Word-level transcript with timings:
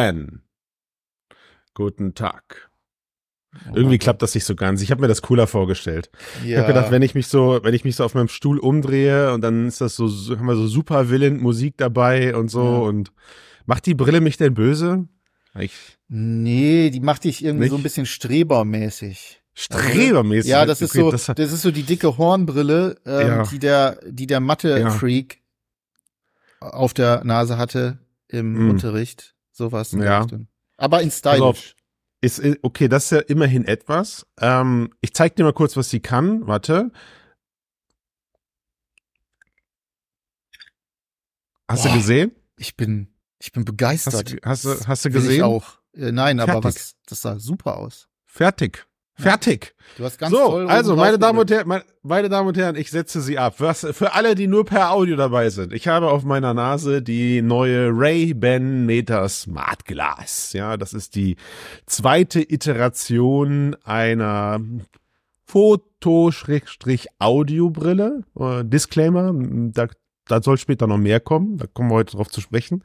Ben. 0.00 0.42
Guten 1.74 2.14
Tag. 2.14 2.70
Irgendwie 3.74 3.98
klappt 3.98 4.22
das 4.22 4.36
nicht 4.36 4.44
so 4.44 4.54
ganz. 4.54 4.82
Ich 4.82 4.92
habe 4.92 5.00
mir 5.00 5.08
das 5.08 5.20
cooler 5.20 5.48
vorgestellt. 5.48 6.10
Ich 6.44 6.56
habe 6.56 6.68
gedacht, 6.68 6.92
wenn 6.92 7.02
ich 7.02 7.16
mich 7.16 7.26
so, 7.26 7.58
wenn 7.64 7.74
ich 7.74 7.82
mich 7.84 7.96
so 7.96 8.04
auf 8.04 8.14
meinem 8.14 8.28
Stuhl 8.28 8.60
umdrehe 8.60 9.32
und 9.34 9.40
dann 9.40 9.66
ist 9.66 9.80
das 9.80 9.96
so, 9.96 10.06
haben 10.36 10.46
wir 10.46 10.54
so 10.54 10.68
super 10.68 11.10
Villain 11.10 11.38
Musik 11.40 11.74
dabei 11.76 12.36
und 12.36 12.48
so 12.52 12.62
Ja. 12.62 12.78
und 12.82 13.10
macht 13.66 13.84
die 13.86 13.94
Brille 13.96 14.20
mich 14.20 14.36
denn 14.36 14.54
böse? 14.54 15.08
Ich, 15.58 15.98
Nee, 16.06 16.90
die 16.90 17.00
macht 17.00 17.24
dich 17.24 17.42
irgendwie 17.44 17.62
Nicht? 17.64 17.70
so 17.72 17.76
ein 17.76 17.82
bisschen 17.82 18.06
strebermäßig. 18.06 19.42
strebermäßig. 19.54 20.52
Ja, 20.52 20.66
das 20.66 20.82
ist 20.82 20.92
so, 20.92 21.10
das 21.10 21.28
ist 21.36 21.62
so 21.62 21.72
die 21.72 21.82
dicke 21.82 22.16
Hornbrille, 22.16 22.94
ähm, 23.04 23.26
Ja. 23.26 23.42
die 23.42 23.58
der, 23.58 23.98
die 24.06 24.28
der 24.28 24.38
Mathe-Freak 24.38 25.42
auf 26.60 26.94
der 26.94 27.24
Nase 27.24 27.58
hatte 27.58 27.98
im 28.28 28.52
Mm. 28.68 28.70
Unterricht. 28.70 29.34
Sowas. 29.60 29.92
Ja. 29.92 30.22
Richtung. 30.22 30.48
Aber 30.78 31.02
in 31.02 31.10
stylisch. 31.10 31.76
Ist, 32.22 32.38
äh, 32.38 32.56
okay, 32.62 32.88
das 32.88 33.04
ist 33.04 33.10
ja 33.10 33.18
immerhin 33.18 33.66
etwas. 33.66 34.26
Ähm, 34.40 34.94
ich 35.02 35.12
zeig 35.12 35.36
dir 35.36 35.44
mal 35.44 35.52
kurz, 35.52 35.76
was 35.76 35.90
sie 35.90 36.00
kann. 36.00 36.46
Warte. 36.46 36.90
Hast 41.68 41.84
du 41.84 41.88
Boah. 41.90 41.96
gesehen? 41.96 42.32
Ich 42.56 42.74
bin, 42.76 43.14
ich 43.38 43.52
bin 43.52 43.62
Hast 43.62 43.66
begeistert. 43.66 44.32
du, 44.32 44.36
hast 44.42 44.64
du, 44.64 44.86
hast 44.86 45.04
du 45.04 45.10
gesehen? 45.10 45.32
Ich 45.32 45.42
auch. 45.42 45.78
Äh, 45.94 46.10
nein, 46.12 46.40
aber 46.40 46.52
Fertig. 46.62 46.64
was, 46.64 46.96
das 47.06 47.20
sah 47.20 47.38
super 47.38 47.76
aus. 47.76 48.08
Fertig. 48.24 48.86
Fertig. 49.20 49.74
Du 49.96 50.04
hast 50.04 50.18
ganz 50.18 50.32
so, 50.32 50.38
toll 50.38 50.68
also 50.68 50.96
meine 50.96 51.18
Damen 51.18 51.38
und. 51.38 51.50
Herren, 51.50 51.68
meine, 51.68 51.84
meine 52.02 52.28
Damen 52.28 52.48
und 52.48 52.56
Herren, 52.56 52.76
ich 52.76 52.90
setze 52.90 53.20
sie 53.20 53.38
ab. 53.38 53.56
Was, 53.58 53.86
für 53.92 54.14
alle, 54.14 54.34
die 54.34 54.46
nur 54.46 54.64
per 54.64 54.92
Audio 54.92 55.16
dabei 55.16 55.50
sind. 55.50 55.72
Ich 55.72 55.88
habe 55.88 56.10
auf 56.10 56.24
meiner 56.24 56.54
Nase 56.54 57.02
die 57.02 57.42
neue 57.42 57.90
Ray-Ban 57.92 58.86
Meta 58.86 59.28
Smart 59.28 59.84
Glass. 59.84 60.52
Ja, 60.52 60.76
das 60.76 60.94
ist 60.94 61.14
die 61.14 61.36
zweite 61.86 62.40
Iteration 62.40 63.76
einer 63.84 64.60
Foto-Audio-Brille. 65.46 68.22
Äh, 68.38 68.64
Disclaimer, 68.64 69.32
da, 69.34 69.88
da 70.26 70.42
soll 70.42 70.58
später 70.58 70.86
noch 70.86 70.98
mehr 70.98 71.20
kommen. 71.20 71.58
Da 71.58 71.66
kommen 71.66 71.90
wir 71.90 71.96
heute 71.96 72.16
drauf 72.16 72.28
zu 72.28 72.40
sprechen. 72.40 72.84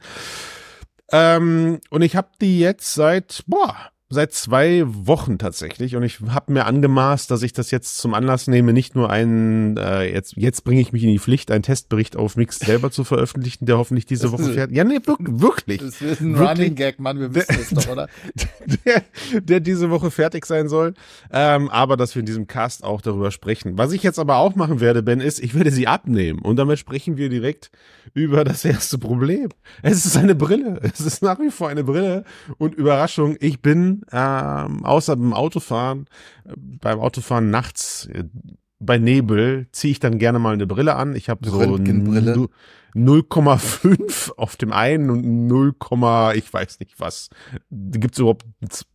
Ähm, 1.12 1.80
und 1.90 2.02
ich 2.02 2.16
habe 2.16 2.30
die 2.40 2.58
jetzt 2.58 2.94
seit, 2.94 3.44
boah, 3.46 3.76
seit 4.08 4.32
zwei 4.32 4.84
Wochen 4.86 5.36
tatsächlich. 5.36 5.96
Und 5.96 6.04
ich 6.04 6.20
habe 6.28 6.52
mir 6.52 6.64
angemaßt, 6.66 7.28
dass 7.28 7.42
ich 7.42 7.52
das 7.52 7.72
jetzt 7.72 7.98
zum 7.98 8.14
Anlass 8.14 8.46
nehme, 8.46 8.72
nicht 8.72 8.94
nur 8.94 9.10
einen, 9.10 9.76
äh, 9.76 10.12
jetzt, 10.12 10.36
jetzt 10.36 10.62
bringe 10.62 10.80
ich 10.80 10.92
mich 10.92 11.02
in 11.02 11.10
die 11.10 11.18
Pflicht, 11.18 11.50
einen 11.50 11.64
Testbericht 11.64 12.16
auf 12.16 12.36
Mix 12.36 12.60
selber 12.60 12.92
zu 12.92 13.02
veröffentlichen, 13.02 13.66
der 13.66 13.78
hoffentlich 13.78 14.06
diese 14.06 14.30
Woche 14.30 14.44
fertig. 14.44 14.76
Ja, 14.76 14.84
nee, 14.84 15.00
wirklich. 15.04 15.40
wirklich 15.40 15.80
Das 15.80 16.00
ist 16.00 16.20
ein 16.20 16.38
Wirklich? 16.38 16.48
Running 16.48 16.74
Gag, 16.76 17.00
Mann, 17.00 17.18
wir 17.18 17.34
wissen 17.34 17.56
es 17.60 17.70
doch, 17.70 17.88
oder? 17.88 18.08
der, 18.84 19.02
der 19.40 19.60
diese 19.60 19.90
Woche 19.90 20.12
fertig 20.12 20.46
sein 20.46 20.68
soll. 20.68 20.94
Ähm, 21.32 21.68
aber 21.70 21.96
dass 21.96 22.14
wir 22.14 22.20
in 22.20 22.26
diesem 22.26 22.46
Cast 22.46 22.84
auch 22.84 23.00
darüber 23.00 23.32
sprechen. 23.32 23.76
Was 23.76 23.90
ich 23.90 24.04
jetzt 24.04 24.20
aber 24.20 24.36
auch 24.36 24.54
machen 24.54 24.78
werde, 24.78 25.02
Ben, 25.02 25.20
ist, 25.20 25.40
ich 25.40 25.54
werde 25.56 25.72
sie 25.72 25.88
abnehmen. 25.88 26.38
Und 26.38 26.56
damit 26.56 26.78
sprechen 26.78 27.16
wir 27.16 27.28
direkt 27.28 27.70
über 28.14 28.44
das 28.44 28.64
erste 28.64 28.98
Problem. 28.98 29.48
Es 29.82 30.06
ist 30.06 30.16
eine 30.16 30.36
Brille. 30.36 30.80
Es 30.80 31.00
ist 31.00 31.22
nach 31.22 31.40
wie 31.40 31.50
vor 31.50 31.68
eine 31.68 31.82
Brille. 31.82 32.22
Und 32.58 32.76
Überraschung, 32.76 33.36
ich 33.40 33.60
bin 33.60 33.95
ähm, 34.12 34.84
außer 34.84 35.16
beim 35.16 35.32
Autofahren, 35.34 36.06
äh, 36.44 36.52
beim 36.56 37.00
Autofahren 37.00 37.50
nachts 37.50 38.06
äh, 38.06 38.24
bei 38.78 38.98
Nebel 38.98 39.68
ziehe 39.72 39.92
ich 39.92 40.00
dann 40.00 40.18
gerne 40.18 40.38
mal 40.38 40.52
eine 40.54 40.66
Brille 40.66 40.96
an. 40.96 41.16
Ich 41.16 41.28
habe 41.30 41.48
so 41.48 41.58
Röntgenbrille. 41.58 42.36
nu- 42.36 42.48
0,5 42.94 44.32
auf 44.36 44.56
dem 44.56 44.72
einen 44.72 45.10
und 45.10 45.46
0, 45.46 45.74
ich 46.34 46.52
weiß 46.52 46.80
nicht 46.80 46.98
was. 46.98 47.28
Gibt 47.70 48.14
es 48.14 48.18
überhaupt 48.20 48.44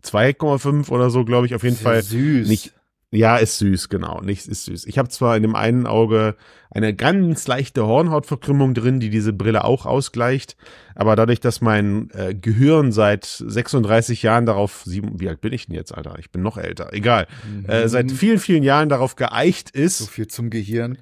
2,5 0.04 0.90
oder 0.90 1.10
so, 1.10 1.24
glaube 1.26 1.46
ich. 1.46 1.56
Auf 1.56 1.64
jeden 1.64 1.76
Fall 1.78 2.02
süß. 2.02 2.48
nicht. 2.48 2.74
Ja, 3.14 3.36
ist 3.36 3.58
süß, 3.58 3.90
genau. 3.90 4.22
Nichts 4.22 4.48
ist 4.48 4.64
süß. 4.66 4.86
Ich 4.86 4.98
habe 4.98 5.10
zwar 5.10 5.36
in 5.36 5.42
dem 5.42 5.54
einen 5.54 5.86
Auge 5.86 6.36
eine 6.70 6.96
ganz 6.96 7.46
leichte 7.46 7.86
Hornhautverkrümmung 7.86 8.74
drin, 8.74 9.02
die 9.02 9.10
diese 9.10 9.34
Brille 9.34 9.66
auch 9.66 9.86
ausgleicht, 9.86 10.56
aber 10.96 11.18
dadurch, 11.18 11.42
dass 11.42 11.60
mein 11.60 12.10
äh, 12.12 12.34
Gehirn 12.34 12.94
seit 12.94 13.26
36 13.26 14.24
Jahren 14.24 14.46
darauf, 14.46 14.84
sieben, 14.86 15.20
wie 15.20 15.28
alt 15.28 15.42
bin 15.42 15.52
ich 15.52 15.66
denn 15.66 15.76
jetzt, 15.76 15.94
Alter? 15.94 16.16
Ich 16.20 16.32
bin 16.32 16.42
noch 16.42 16.58
älter. 16.58 16.94
Egal. 16.94 17.28
Äh, 17.68 17.90
seit 17.90 18.14
vielen, 18.14 18.40
vielen 18.40 18.64
Jahren 18.64 18.88
darauf 18.88 19.18
geeicht 19.18 19.72
ist, 19.72 19.98
so 19.98 20.06
viel 20.06 20.28
zum 20.28 20.50
Gehirn. 20.50 20.98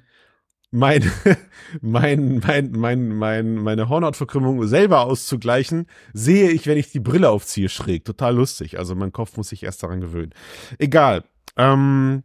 mein, 0.72 1.08
mein, 1.80 2.40
mein, 2.44 2.72
mein, 2.72 3.08
mein, 3.08 3.54
meine 3.54 3.88
Hornhautverkrümmung 3.88 4.66
selber 4.66 5.02
auszugleichen, 5.02 5.86
sehe 6.12 6.50
ich, 6.50 6.66
wenn 6.66 6.76
ich 6.78 6.90
die 6.90 6.98
Brille 6.98 7.30
aufziehe, 7.30 7.68
schräg. 7.68 8.04
Total 8.04 8.34
lustig. 8.34 8.78
Also 8.78 8.96
mein 8.96 9.12
Kopf 9.12 9.36
muss 9.36 9.50
sich 9.50 9.62
erst 9.62 9.84
daran 9.84 10.00
gewöhnen. 10.00 10.34
Egal. 10.78 11.22
Ähm, 11.60 12.22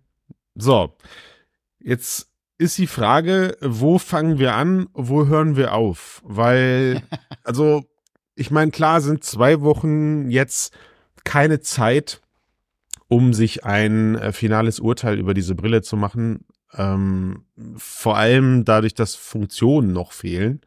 so. 0.56 0.96
Jetzt 1.80 2.30
ist 2.58 2.78
die 2.78 2.88
Frage, 2.88 3.58
wo 3.62 4.00
fangen 4.00 4.40
wir 4.40 4.56
an, 4.56 4.88
wo 4.94 5.28
hören 5.28 5.56
wir 5.56 5.74
auf? 5.74 6.22
Weil, 6.26 7.02
also, 7.44 7.84
ich 8.36 8.50
meine, 8.50 8.72
klar 8.72 9.02
sind 9.02 9.24
zwei 9.24 9.62
Wochen 9.62 10.30
jetzt 10.30 10.74
keine 11.24 11.60
Zeit, 11.60 12.22
um 13.08 13.34
sich 13.34 13.66
ein 13.66 14.16
äh, 14.16 14.32
finales 14.32 14.80
Urteil 14.80 15.20
über 15.20 15.34
diese 15.34 15.56
Brille 15.56 15.82
zu 15.82 15.98
machen. 15.98 16.46
Ähm, 16.74 17.46
vor 17.78 18.18
allem 18.18 18.66
dadurch, 18.66 18.94
dass 18.94 19.16
Funktionen 19.16 19.92
noch 19.94 20.12
fehlen. 20.12 20.62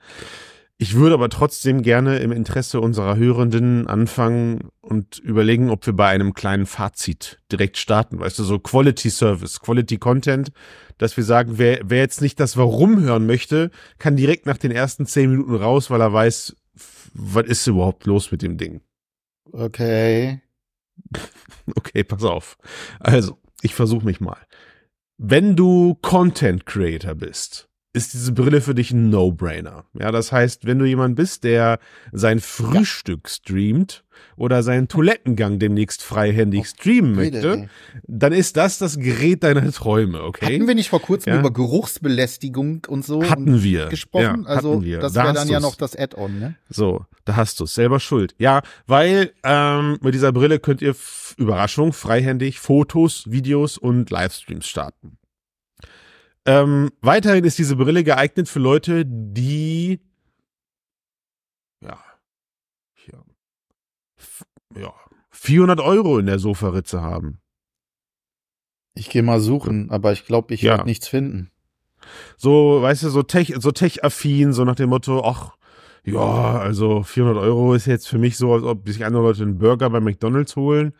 Ich 0.80 0.94
würde 0.94 1.14
aber 1.14 1.28
trotzdem 1.28 1.82
gerne 1.82 2.20
im 2.20 2.30
Interesse 2.30 2.80
unserer 2.80 3.16
Hörenden 3.16 3.88
anfangen 3.88 4.68
und 4.80 5.18
überlegen, 5.18 5.70
ob 5.70 5.84
wir 5.84 5.92
bei 5.92 6.06
einem 6.06 6.34
kleinen 6.34 6.66
Fazit 6.66 7.42
direkt 7.50 7.78
starten. 7.78 8.20
Weißt 8.20 8.38
du, 8.38 8.44
so 8.44 8.60
Quality 8.60 9.10
Service, 9.10 9.58
Quality 9.58 9.98
Content, 9.98 10.52
dass 10.96 11.16
wir 11.16 11.24
sagen, 11.24 11.58
wer, 11.58 11.80
wer 11.82 11.98
jetzt 11.98 12.20
nicht 12.20 12.38
das 12.38 12.56
Warum 12.56 13.00
hören 13.00 13.26
möchte, 13.26 13.72
kann 13.98 14.14
direkt 14.14 14.46
nach 14.46 14.56
den 14.56 14.70
ersten 14.70 15.04
zehn 15.04 15.32
Minuten 15.32 15.56
raus, 15.56 15.90
weil 15.90 16.00
er 16.00 16.12
weiß, 16.12 16.54
was 17.12 17.46
ist 17.46 17.66
überhaupt 17.66 18.06
los 18.06 18.30
mit 18.30 18.42
dem 18.42 18.56
Ding. 18.56 18.80
Okay. 19.52 20.40
Okay, 21.76 22.02
pass 22.02 22.24
auf. 22.24 22.56
Also, 22.98 23.36
ich 23.60 23.74
versuche 23.74 24.06
mich 24.06 24.22
mal. 24.22 24.38
Wenn 25.18 25.54
du 25.54 25.96
Content 26.00 26.64
Creator 26.64 27.14
bist, 27.14 27.67
ist 27.94 28.12
diese 28.12 28.32
Brille 28.32 28.60
für 28.60 28.74
dich 28.74 28.90
ein 28.92 29.08
No-Brainer. 29.10 29.84
Ja, 29.98 30.10
das 30.12 30.30
heißt, 30.30 30.66
wenn 30.66 30.78
du 30.78 30.84
jemand 30.84 31.16
bist, 31.16 31.42
der 31.44 31.78
sein 32.12 32.38
Frühstück 32.40 33.28
streamt 33.28 34.04
oder 34.36 34.62
seinen 34.62 34.88
Toilettengang 34.88 35.58
demnächst 35.58 36.02
freihändig 36.02 36.66
streamen 36.66 37.16
Bitte, 37.16 37.48
möchte, 37.48 37.68
dann 38.06 38.32
ist 38.32 38.56
das 38.56 38.78
das 38.78 38.98
Gerät 38.98 39.42
deiner 39.42 39.70
Träume, 39.72 40.22
okay? 40.22 40.54
Hatten 40.56 40.68
wir 40.68 40.74
nicht 40.74 40.90
vor 40.90 41.00
kurzem 41.00 41.32
Ja. 41.34 41.40
über 41.40 41.52
Geruchsbelästigung 41.52 42.82
und 42.88 43.04
so 43.04 43.22
Hatten 43.28 43.62
wir. 43.62 43.86
gesprochen? 43.86 44.42
Ja, 44.44 44.48
also 44.48 44.72
hatten 44.74 44.84
wir. 44.84 44.98
das 45.00 45.12
Da 45.12 45.24
wäre 45.24 45.34
dann 45.34 45.48
ja 45.48 45.58
du's. 45.58 45.68
noch 45.68 45.74
das 45.76 45.96
Add-on, 45.96 46.38
ne? 46.38 46.54
So, 46.68 47.04
da 47.24 47.36
hast 47.36 47.60
du 47.60 47.64
es. 47.64 47.74
Selber 47.74 48.00
schuld. 48.00 48.34
Ja, 48.38 48.62
weil 48.86 49.32
ähm, 49.44 49.98
mit 50.02 50.14
dieser 50.14 50.32
Brille 50.32 50.58
könnt 50.58 50.82
ihr, 50.82 50.94
Überraschung, 51.36 51.92
freihändig 51.92 52.58
Fotos, 52.58 53.30
Videos 53.30 53.78
und 53.78 54.10
Livestreams 54.10 54.66
starten. 54.66 55.17
Ähm, 56.48 56.90
weiterhin 57.02 57.44
ist 57.44 57.58
diese 57.58 57.76
Brille 57.76 58.04
geeignet 58.04 58.48
für 58.48 58.58
Leute, 58.58 59.04
die 59.06 60.00
ja, 61.84 61.98
f- 64.16 64.46
ja 64.74 64.92
400 65.30 65.80
Euro 65.80 66.18
in 66.18 66.24
der 66.26 66.38
Sofaritze 66.38 67.02
haben. 67.02 67.40
Ich 68.94 69.10
gehe 69.10 69.22
mal 69.22 69.40
suchen, 69.40 69.90
aber 69.90 70.12
ich 70.12 70.24
glaube, 70.24 70.54
ich 70.54 70.62
Ja. 70.62 70.72
werde 70.72 70.86
nichts 70.86 71.06
finden. 71.06 71.50
So, 72.36 72.80
weißt 72.80 73.02
du, 73.02 73.10
so 73.10 73.22
tech, 73.22 73.54
so 73.58 73.70
tech-affin, 73.70 74.52
so 74.52 74.64
nach 74.64 74.74
dem 74.76 74.88
Motto, 74.88 75.22
ach, 75.24 75.56
ja, 76.04 76.58
also 76.58 77.02
400 77.02 77.42
Euro 77.42 77.74
ist 77.74 77.86
jetzt 77.86 78.08
für 78.08 78.18
mich 78.18 78.38
so, 78.38 78.54
als 78.54 78.62
ob 78.64 78.88
sich 78.88 79.04
andere 79.04 79.22
Leute 79.22 79.42
einen 79.42 79.58
Burger 79.58 79.90
bei 79.90 80.00
McDonalds 80.00 80.56
holen. 80.56 80.94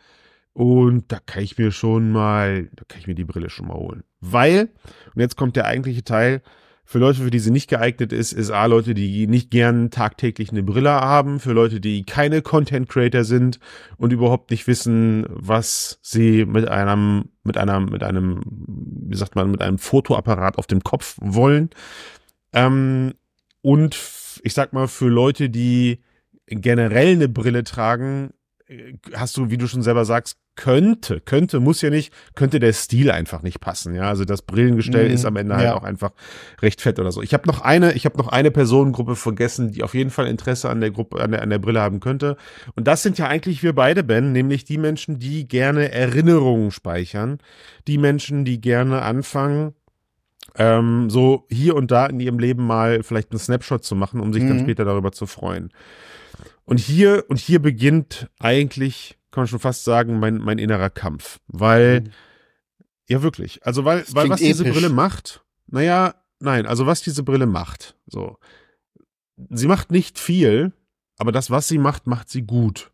Und 0.53 1.11
da 1.11 1.19
kann 1.25 1.41
ich 1.43 1.57
mir 1.57 1.71
schon 1.71 2.11
mal, 2.11 2.65
da 2.75 2.83
kann 2.87 2.99
ich 2.99 3.07
mir 3.07 3.15
die 3.15 3.25
Brille 3.25 3.49
schon 3.49 3.67
mal 3.67 3.75
holen. 3.77 4.03
Weil, 4.21 4.69
und 5.13 5.21
jetzt 5.21 5.37
kommt 5.37 5.55
der 5.55 5.65
eigentliche 5.65 6.03
Teil, 6.03 6.41
für 6.89 6.97
Leute, 6.97 7.21
für 7.21 7.29
die 7.29 7.37
sie 7.37 7.51
nicht 7.51 7.69
geeignet 7.69 8.11
ist, 8.11 8.31
ist 8.33 8.49
A, 8.49 8.65
Leute, 8.65 8.95
die 8.95 9.27
nicht 9.27 9.51
gern 9.51 9.91
tagtäglich 9.91 10.49
eine 10.49 10.63
Brille 10.63 10.89
haben, 10.89 11.39
für 11.39 11.53
Leute, 11.53 11.79
die 11.79 12.03
keine 12.03 12.41
Content 12.41 12.89
Creator 12.89 13.23
sind 13.23 13.59
und 13.97 14.11
überhaupt 14.11 14.49
nicht 14.49 14.65
wissen, 14.65 15.27
was 15.29 15.99
sie 16.01 16.45
mit 16.45 16.67
einem, 16.67 17.29
mit 17.43 17.57
einem, 17.57 17.85
mit 17.85 18.01
einem, 18.01 18.41
wie 18.43 19.15
sagt 19.15 19.35
man, 19.35 19.51
mit 19.51 19.61
einem 19.61 19.77
Fotoapparat 19.77 20.57
auf 20.57 20.65
dem 20.65 20.81
Kopf 20.81 21.15
wollen. 21.21 21.69
Ähm, 22.53 23.13
und 23.61 23.95
ich 24.41 24.55
sag 24.55 24.73
mal, 24.73 24.87
für 24.87 25.09
Leute, 25.09 25.51
die 25.51 25.99
generell 26.47 27.09
eine 27.09 27.29
Brille 27.29 27.63
tragen, 27.65 28.33
äh, 28.65 28.93
hast 29.13 29.37
du, 29.37 29.51
wie 29.51 29.57
du 29.57 29.67
schon 29.67 29.83
selber 29.83 30.05
sagst, 30.05 30.39
könnte, 30.59 31.21
könnte, 31.21 31.61
muss 31.61 31.81
ja 31.81 31.89
nicht, 31.89 32.13
könnte 32.35 32.59
der 32.59 32.73
Stil 32.73 33.11
einfach 33.11 33.43
nicht 33.43 33.61
passen. 33.61 33.95
Ja, 33.95 34.09
also 34.09 34.25
das 34.25 34.41
Brillengestell 34.41 35.07
mhm, 35.07 35.13
ist 35.13 35.23
am 35.23 35.37
Ende 35.37 35.55
halt 35.55 35.63
ja. 35.63 35.71
halt 35.71 35.81
auch 35.81 35.85
einfach 35.85 36.11
recht 36.61 36.81
fett 36.81 36.99
oder 36.99 37.13
so. 37.13 37.21
Ich 37.21 37.33
habe 37.33 37.47
noch 37.47 37.61
eine, 37.61 37.93
ich 37.93 38.03
habe 38.03 38.17
noch 38.17 38.27
eine 38.27 38.51
Personengruppe 38.51 39.15
vergessen, 39.15 39.71
die 39.71 39.83
auf 39.83 39.93
jeden 39.93 40.09
Fall 40.09 40.27
Interesse 40.27 40.69
an 40.69 40.81
der 40.81 40.91
Gruppe, 40.91 41.21
an 41.21 41.31
der, 41.31 41.43
an 41.43 41.49
der 41.49 41.59
Brille 41.59 41.79
haben 41.79 42.01
könnte. 42.01 42.35
Und 42.75 42.87
das 42.87 43.03
sind 43.03 43.17
ja 43.17 43.27
eigentlich 43.27 43.63
wir 43.63 43.73
beide, 43.73 44.03
Ben, 44.03 44.33
nämlich 44.33 44.65
die 44.65 44.77
Menschen, 44.77 45.17
die 45.17 45.47
gerne 45.47 45.93
Erinnerungen 45.93 46.71
speichern, 46.71 47.37
die 47.87 47.97
Menschen, 47.97 48.43
die 48.43 48.59
gerne 48.59 49.01
anfangen, 49.01 49.75
ähm, 50.57 51.09
so 51.09 51.45
hier 51.49 51.77
und 51.77 51.89
da 51.89 52.05
in 52.07 52.19
ihrem 52.19 52.37
Leben 52.37 52.67
mal 52.67 53.01
vielleicht 53.01 53.31
einen 53.31 53.39
Snapshot 53.39 53.85
zu 53.85 53.95
machen, 53.95 54.19
um 54.19 54.33
sich 54.33 54.43
mhm. 54.43 54.49
dann 54.49 54.59
später 54.59 54.83
darüber 54.83 55.13
zu 55.13 55.25
freuen. 55.25 55.69
Und 56.65 56.81
hier, 56.81 57.23
und 57.29 57.39
hier 57.39 57.61
beginnt 57.61 58.29
eigentlich 58.39 59.18
kann 59.39 59.43
man 59.43 59.47
schon 59.47 59.59
fast 59.59 59.85
sagen, 59.85 60.19
mein, 60.19 60.37
mein 60.39 60.57
innerer 60.57 60.89
Kampf. 60.89 61.39
Weil, 61.47 62.01
mhm. 62.01 62.09
ja 63.07 63.21
wirklich, 63.21 63.65
also 63.65 63.85
weil, 63.85 64.03
weil 64.11 64.29
was 64.29 64.41
diese 64.41 64.65
Brille 64.65 64.89
macht, 64.89 65.45
naja, 65.67 66.15
nein, 66.41 66.65
also 66.65 66.85
was 66.85 67.01
diese 67.01 67.23
Brille 67.23 67.45
macht, 67.45 67.95
so. 68.05 68.37
Sie 69.49 69.67
macht 69.67 69.91
nicht 69.91 70.19
viel, 70.19 70.73
aber 71.17 71.31
das, 71.31 71.49
was 71.49 71.69
sie 71.69 71.77
macht, 71.77 72.05
macht 72.05 72.29
sie 72.29 72.41
gut. 72.41 72.91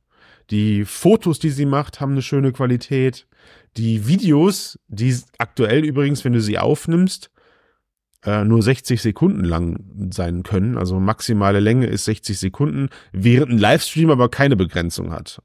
Die 0.51 0.85
Fotos, 0.85 1.39
die 1.39 1.49
sie 1.49 1.65
macht, 1.65 1.99
haben 1.99 2.11
eine 2.11 2.21
schöne 2.21 2.51
Qualität. 2.51 3.25
Die 3.77 4.07
Videos, 4.07 4.77
die 4.87 5.17
aktuell 5.39 5.83
übrigens, 5.83 6.23
wenn 6.23 6.33
du 6.33 6.41
sie 6.41 6.59
aufnimmst, 6.59 7.31
äh, 8.23 8.43
nur 8.43 8.61
60 8.61 9.01
Sekunden 9.01 9.43
lang 9.43 9.79
sein 10.13 10.43
können. 10.43 10.77
Also 10.77 10.99
maximale 10.99 11.59
Länge 11.59 11.87
ist 11.87 12.05
60 12.05 12.37
Sekunden, 12.37 12.89
während 13.11 13.53
ein 13.53 13.57
Livestream 13.57 14.11
aber 14.11 14.29
keine 14.29 14.55
Begrenzung 14.55 15.11
hat 15.11 15.41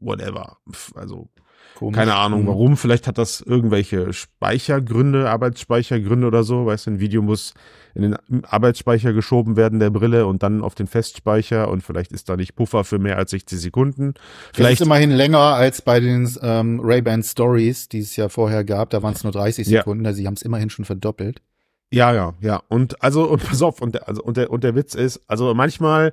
whatever. 0.00 0.58
Also 0.94 1.28
Komisch. 1.74 1.96
keine 1.96 2.14
Ahnung 2.14 2.42
mhm. 2.42 2.46
warum. 2.48 2.76
Vielleicht 2.76 3.06
hat 3.06 3.18
das 3.18 3.40
irgendwelche 3.40 4.12
Speichergründe, 4.12 5.30
Arbeitsspeichergründe 5.30 6.26
oder 6.26 6.42
so. 6.42 6.66
Weißt 6.66 6.86
du, 6.86 6.92
ein 6.92 7.00
Video 7.00 7.22
muss 7.22 7.54
in 7.94 8.02
den 8.02 8.44
Arbeitsspeicher 8.44 9.12
geschoben 9.12 9.56
werden 9.56 9.80
der 9.80 9.90
Brille 9.90 10.26
und 10.26 10.42
dann 10.42 10.62
auf 10.62 10.74
den 10.74 10.86
Festspeicher 10.86 11.68
und 11.68 11.82
vielleicht 11.82 12.12
ist 12.12 12.28
da 12.28 12.36
nicht 12.36 12.54
Puffer 12.54 12.84
für 12.84 12.98
mehr 12.98 13.16
als 13.16 13.32
60 13.32 13.60
Sekunden. 13.60 14.14
Vielleicht 14.52 14.74
das 14.74 14.80
ist 14.80 14.86
immerhin 14.86 15.10
länger 15.10 15.38
als 15.38 15.82
bei 15.82 16.00
den 16.00 16.30
ähm, 16.42 16.80
Ray-Ban 16.82 17.22
Stories, 17.22 17.88
die 17.88 18.00
es 18.00 18.14
ja 18.16 18.28
vorher 18.28 18.64
gab. 18.64 18.90
Da 18.90 19.02
waren 19.02 19.14
es 19.14 19.24
nur 19.24 19.32
30 19.32 19.66
Sekunden. 19.66 20.04
Ja. 20.04 20.08
Also 20.08 20.18
sie 20.18 20.26
haben 20.26 20.34
es 20.34 20.42
immerhin 20.42 20.70
schon 20.70 20.84
verdoppelt. 20.84 21.42
Ja, 21.90 22.12
ja, 22.12 22.34
ja. 22.40 22.62
Und 22.68 23.02
also, 23.02 23.24
und 23.28 23.42
pass 23.42 23.62
auf, 23.62 23.80
und 23.80 23.94
der, 23.94 24.08
also, 24.08 24.22
und 24.22 24.36
der, 24.36 24.50
und 24.50 24.62
der 24.62 24.74
Witz 24.74 24.94
ist, 24.94 25.22
also 25.26 25.54
manchmal 25.54 26.12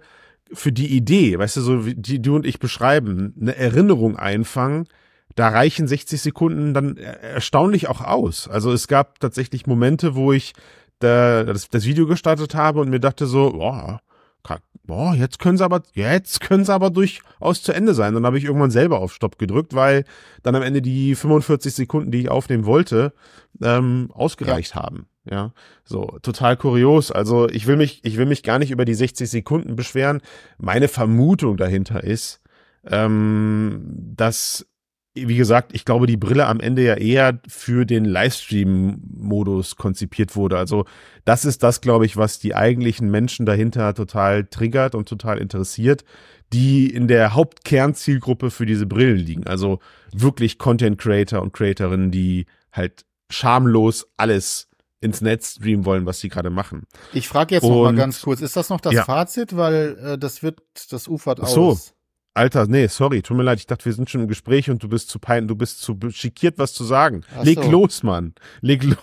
für 0.54 0.72
die 0.72 0.96
Idee, 0.96 1.38
weißt 1.38 1.58
du, 1.58 1.62
so 1.62 1.86
wie 1.86 1.96
die 1.96 2.22
du 2.22 2.36
und 2.36 2.46
ich 2.46 2.60
beschreiben, 2.60 3.34
eine 3.40 3.56
Erinnerung 3.56 4.16
einfangen, 4.18 4.88
da 5.36 5.50
reichen 5.50 5.88
60 5.88 6.22
Sekunden 6.22 6.74
dann 6.74 6.98
erstaunlich 6.98 7.90
auch 7.90 8.02
aus. 8.02 8.48
Also 8.48 8.72
es 8.72 8.88
gab 8.88 9.20
tatsächlich 9.20 9.68
Momente, 9.68 10.16
wo 10.16 10.32
ich 10.32 10.54
da, 11.00 11.44
das, 11.44 11.70
das 11.70 11.86
Video 11.86 12.08
gestartet 12.08 12.56
habe 12.56 12.80
und 12.80 12.90
mir 12.90 13.00
dachte 13.00 13.26
so, 13.26 13.52
boah, 13.52 14.00
boah, 14.88 15.16
jetzt 15.16 15.40
können 15.40 15.58
sie 15.58 15.66
aber, 15.66 15.84
jetzt 15.94 16.42
können 16.42 16.66
sie 16.66 16.74
aber 16.74 16.90
durchaus 16.90 17.64
zu 17.64 17.74
Ende 17.74 17.94
sein. 17.94 18.14
Dann 18.14 18.26
habe 18.26 18.38
ich 18.38 18.46
irgendwann 18.46 18.72
selber 18.72 19.00
auf 19.00 19.14
Stopp 19.14 19.38
gedrückt, 19.38 19.74
weil 19.74 20.06
dann 20.44 20.56
am 20.56 20.64
Ende 20.64 20.82
die 20.82 21.16
45 21.16 21.74
Sekunden, 21.74 22.12
die 22.12 22.22
ich 22.22 22.30
aufnehmen 22.30 22.66
wollte, 22.66 23.14
ähm, 23.62 24.10
ausgereicht 24.14 24.76
ja. 24.76 24.84
haben. 24.84 25.08
Ja, 25.30 25.54
so 25.84 26.18
total 26.22 26.56
kurios. 26.56 27.12
Also 27.12 27.50
ich 27.50 27.66
will 27.66 27.78
mich, 27.78 28.02
ich 28.04 28.18
will 28.18 28.28
mich 28.28 28.44
gar 28.44 28.60
nicht 28.60 28.72
über 28.72 28.86
die 28.86 28.94
60 28.94 29.30
Sekunden 29.30 29.76
beschweren. 29.76 30.22
Meine 30.60 30.88
Vermutung 30.88 31.58
dahinter 31.58 32.04
ist, 32.04 32.42
ähm, 32.86 33.82
dass, 34.16 34.68
wie 35.16 35.36
gesagt, 35.36 35.74
ich 35.74 35.84
glaube, 35.84 36.06
die 36.06 36.18
Brille 36.18 36.46
am 36.46 36.60
Ende 36.60 36.84
ja 36.84 36.94
eher 36.94 37.40
für 37.48 37.86
den 37.86 38.06
Livestream-Modus 38.06 39.78
konzipiert 39.78 40.36
wurde. 40.36 40.60
Also 40.60 40.86
das 41.24 41.44
ist 41.44 41.64
das, 41.64 41.82
glaube 41.82 42.06
ich, 42.06 42.18
was 42.18 42.38
die 42.38 42.54
eigentlichen 42.54 43.10
Menschen 43.10 43.48
dahinter 43.48 43.96
total 43.96 44.46
triggert 44.46 44.94
und 44.94 45.10
total 45.10 45.40
interessiert, 45.40 46.06
die 46.54 46.88
in 46.88 47.08
der 47.08 47.34
Hauptkernzielgruppe 47.34 48.52
für 48.52 48.68
diese 48.68 48.86
Brillen 48.86 49.18
liegen. 49.18 49.48
Also 49.48 49.80
wirklich 50.14 50.60
Content 50.60 51.00
Creator 51.00 51.42
und 51.42 51.52
Creatorinnen, 51.52 52.12
die 52.12 52.46
halt 52.72 53.06
schamlos 53.32 54.08
alles 54.18 54.70
ins 55.06 55.22
Netz 55.22 55.56
streamen 55.56 55.86
wollen, 55.86 56.06
was 56.06 56.20
sie 56.20 56.30
gerade 56.30 56.50
machen. 56.50 56.84
Ich 57.14 57.28
frage 57.28 57.56
jetzt 57.56 57.64
und, 57.64 57.72
noch 57.72 57.84
mal 57.84 57.96
ganz 57.96 58.22
kurz, 58.22 58.42
ist 58.42 58.56
das 58.58 58.70
noch 58.70 58.82
das 58.82 58.94
ja. 58.94 59.06
Fazit, 59.06 59.56
weil 59.56 59.98
äh, 60.04 60.18
das 60.18 60.44
wird, 60.44 60.62
das 60.92 61.08
ufert 61.08 61.40
aus. 61.40 61.54
So. 61.54 61.78
Alter, 62.38 62.68
nee, 62.68 62.88
sorry, 62.88 63.22
tut 63.22 63.38
mir 63.38 63.44
leid, 63.44 63.60
ich 63.60 63.66
dachte, 63.66 63.86
wir 63.86 63.94
sind 63.94 64.10
schon 64.10 64.20
im 64.20 64.28
Gespräch 64.28 64.70
und 64.70 64.84
du 64.84 64.90
bist 64.90 65.10
zu 65.10 65.20
pein, 65.20 65.48
du 65.48 65.56
bist 65.56 65.80
zu 65.80 65.98
schickiert, 66.10 66.58
was 66.58 66.74
zu 66.74 66.84
sagen. 66.84 67.22
Ach 67.34 67.46
Leg 67.46 67.64
so. 67.64 67.72
los, 67.72 68.04
Mann. 68.04 68.34
Leg 68.60 68.84
los. 68.84 68.98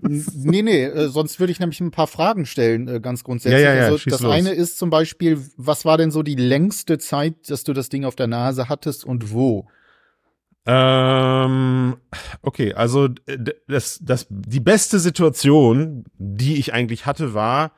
Nee, 0.00 0.60
nee, 0.60 0.84
äh, 0.84 1.08
sonst 1.08 1.40
würde 1.40 1.50
ich 1.50 1.60
nämlich 1.60 1.80
ein 1.80 1.90
paar 1.90 2.06
Fragen 2.06 2.44
stellen, 2.44 2.86
äh, 2.86 3.00
ganz 3.00 3.24
grundsätzlich. 3.24 3.62
Ja, 3.62 3.72
ja, 3.72 3.84
ja, 3.84 3.86
also, 3.86 4.10
das 4.10 4.20
los. 4.20 4.32
eine 4.32 4.50
ist 4.50 4.78
zum 4.78 4.90
Beispiel, 4.90 5.42
was 5.56 5.86
war 5.86 5.96
denn 5.96 6.10
so 6.10 6.22
die 6.22 6.34
längste 6.34 6.98
Zeit, 6.98 7.48
dass 7.48 7.64
du 7.64 7.72
das 7.72 7.88
Ding 7.88 8.04
auf 8.04 8.16
der 8.16 8.26
Nase 8.26 8.68
hattest 8.68 9.06
und 9.06 9.32
wo? 9.32 9.66
Ähm, 10.70 11.96
okay, 12.42 12.74
also 12.74 13.08
das, 13.68 14.00
das, 14.02 14.26
die 14.28 14.60
beste 14.60 14.98
Situation, 14.98 16.04
die 16.18 16.56
ich 16.56 16.74
eigentlich 16.74 17.06
hatte, 17.06 17.32
war, 17.32 17.72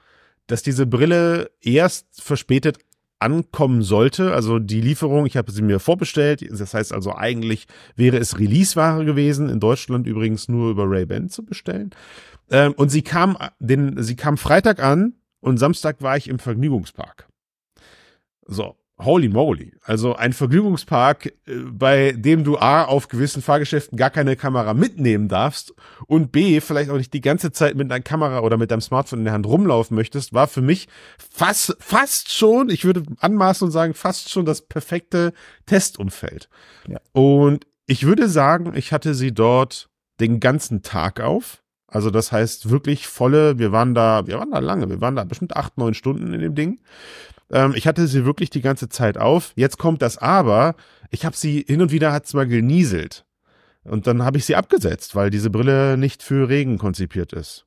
dass 0.49 0.65
diese 0.65 0.87
Brille 0.87 1.53
erst 1.61 2.21
verspätet 2.21 2.79
ankommen 3.21 3.83
sollte. 3.83 4.35
Also 4.35 4.59
die 4.59 4.81
Lieferung, 4.81 5.25
ich 5.27 5.37
habe 5.37 5.53
sie 5.53 5.63
mir 5.63 5.79
vorbestellt. 5.79 6.45
Das 6.51 6.75
heißt 6.75 6.93
also 6.93 7.15
eigentlich 7.15 7.69
wäre 7.95 8.17
es 8.17 8.41
Release-Ware 8.41 9.05
gewesen. 9.05 9.49
In 9.49 9.61
Deutschland 9.61 10.09
übrigens 10.09 10.49
nur 10.49 10.71
über 10.71 10.91
Ray-Ban 10.91 11.29
zu 11.29 11.45
bestellen. 11.45 11.91
Ähm, 12.51 12.73
und 12.73 12.89
sie 12.89 13.03
kam, 13.03 13.39
den, 13.61 14.03
sie 14.03 14.17
kam 14.17 14.37
Freitag 14.37 14.83
an 14.83 15.15
und 15.39 15.59
Samstag 15.59 16.03
war 16.03 16.17
ich 16.17 16.27
im 16.27 16.41
Vergnügungspark. 16.41 17.29
So, 18.47 18.75
Holy 19.05 19.29
moly. 19.29 19.73
Also 19.83 20.15
ein 20.15 20.33
Vergnügungspark, 20.33 21.27
äh, 21.27 21.33
bei 21.71 22.13
dem 22.13 22.45
du 22.45 22.59
A, 22.59 22.85
auf 22.85 23.09
gewissen 23.09 23.43
Fahrgeschäften 23.43 23.97
gar 23.97 24.11
keine 24.11 24.37
Kamera 24.37 24.75
mitnehmen 24.75 25.29
darfst 25.29 25.75
und 26.07 26.33
B, 26.33 26.61
vielleicht 26.61 26.91
auch 26.91 26.97
nicht 26.97 27.13
die 27.13 27.21
ganze 27.21 27.53
Zeit 27.53 27.77
mit 27.77 27.91
deiner 27.91 28.03
Kamera 28.03 28.41
oder 28.41 28.57
mit 28.57 28.71
deinem 28.71 28.81
Smartphone 28.81 29.21
in 29.21 29.25
der 29.25 29.35
Hand 29.35 29.47
rumlaufen 29.47 29.95
möchtest, 29.95 30.33
war 30.33 30.47
für 30.47 30.63
mich 30.63 30.89
fast, 31.19 31.77
fast 31.81 32.33
schon, 32.33 32.69
ich 32.69 32.85
würde 32.85 33.03
anmaßen 33.19 33.67
und 33.67 33.73
sagen, 33.73 33.95
fast 33.95 34.31
schon 34.31 34.45
das 34.45 34.63
perfekte 34.63 35.33
Testumfeld. 35.67 36.49
Ja. 36.89 37.01
Und 37.13 37.67
ich 37.87 38.07
würde 38.07 38.29
sagen, 38.29 38.73
ich 38.77 38.93
hatte 38.93 39.15
sie 39.15 39.33
dort 39.33 39.89
den 40.21 40.39
ganzen 40.39 40.83
Tag 40.83 41.21
auf. 41.21 41.63
Also 41.91 42.11
das 42.11 42.33
heißt 42.33 42.71
wirklich 42.71 43.07
volle, 43.09 43.59
wir 43.59 43.73
waren 43.73 43.95
da, 43.95 44.27
wir 44.27 44.39
waren 44.39 44.51
da 44.51 44.61
lange, 44.61 44.89
wir 44.89 45.01
waren 45.01 45.17
da 45.17 45.25
bestimmt 45.25 45.57
acht, 45.57 45.77
neun 45.77 45.95
Stunden 45.95 46.33
in 46.33 46.41
dem 46.41 46.55
Ding. 46.55 46.79
Ähm, 47.51 47.75
ich 47.75 47.87
hatte 47.87 48.07
sie 48.07 48.25
wirklich 48.25 48.51
die 48.51 48.61
ganze 48.61 48.89
Zeit 48.89 49.19
auf. 49.19 49.53
Jetzt 49.57 49.79
kommt 49.79 50.03
das 50.03 50.19
Aber. 50.19 50.77
Ich 51.11 51.25
habe 51.25 51.37
sie 51.37 51.65
hin 51.67 51.83
und 51.83 51.91
wieder 51.91 52.13
hat 52.13 52.27
es 52.27 52.35
mal 52.35 52.47
genieselt. 52.47 53.25
Und 53.83 54.07
dann 54.07 54.23
habe 54.23 54.39
ich 54.39 54.45
sie 54.45 54.57
abgesetzt, 54.57 55.17
weil 55.17 55.31
diese 55.31 55.51
Brille 55.51 55.97
nicht 55.97 56.23
für 56.23 56.49
Regen 56.49 56.79
konzipiert 56.79 57.33
ist. 57.33 57.67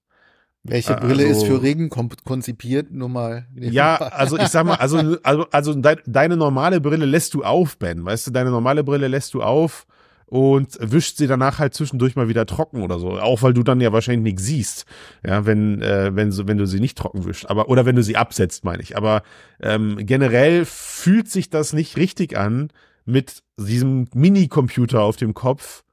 Welche 0.65 0.95
Brille 0.95 1.27
also, 1.27 1.41
ist 1.41 1.47
für 1.47 1.61
Regen 1.61 1.89
konzipiert? 1.89 2.89
Nur 2.91 3.09
mal. 3.09 3.47
Ja, 3.53 3.97
also 3.97 4.37
ich 4.37 4.47
sag 4.47 4.65
mal, 4.65 4.75
also, 4.75 5.17
also, 5.21 5.45
also 5.51 5.73
de 5.73 5.97
deine 6.05 6.37
normale 6.37 6.79
Brille 6.79 7.05
lässt 7.05 7.33
du 7.33 7.43
auf, 7.43 7.77
Ben. 7.77 8.05
Weißt 8.05 8.27
du, 8.27 8.31
deine 8.31 8.49
normale 8.49 8.85
Brille 8.85 9.09
lässt 9.09 9.33
du 9.33 9.43
auf 9.43 9.85
und 10.33 10.79
wischt 10.81 11.17
sie 11.17 11.27
danach 11.27 11.59
halt 11.59 11.75
zwischendurch 11.75 12.15
mal 12.15 12.27
wieder 12.27 12.47
trocken 12.47 12.81
oder 12.81 12.97
so. 12.97 13.19
Auch 13.19 13.43
weil 13.43 13.53
du 13.53 13.61
dann 13.61 13.79
ja 13.79 13.93
wahrscheinlich 13.93 14.23
nichts 14.33 14.43
siehst, 14.43 14.85
ja, 15.23 15.45
wenn, 15.45 15.79
äh, 15.79 16.15
wenn, 16.15 16.35
wenn 16.47 16.57
du 16.57 16.65
sie 16.65 16.79
nicht 16.79 16.97
trocken 16.97 17.23
wischst. 17.25 17.47
Aber, 17.47 17.69
oder 17.69 17.85
wenn 17.85 17.95
du 17.95 18.01
sie 18.01 18.17
absetzt, 18.17 18.65
meine 18.65 18.81
ich. 18.81 18.97
Aber 18.97 19.21
ähm, 19.61 19.97
generell 19.99 20.65
fühlt 20.65 21.29
sich 21.29 21.51
das 21.51 21.73
nicht 21.73 21.97
richtig 21.97 22.35
an, 22.35 22.69
mit 23.05 23.43
diesem 23.59 24.07
Minicomputer 24.15 25.01
auf 25.01 25.17
dem 25.17 25.35
Kopf 25.35 25.83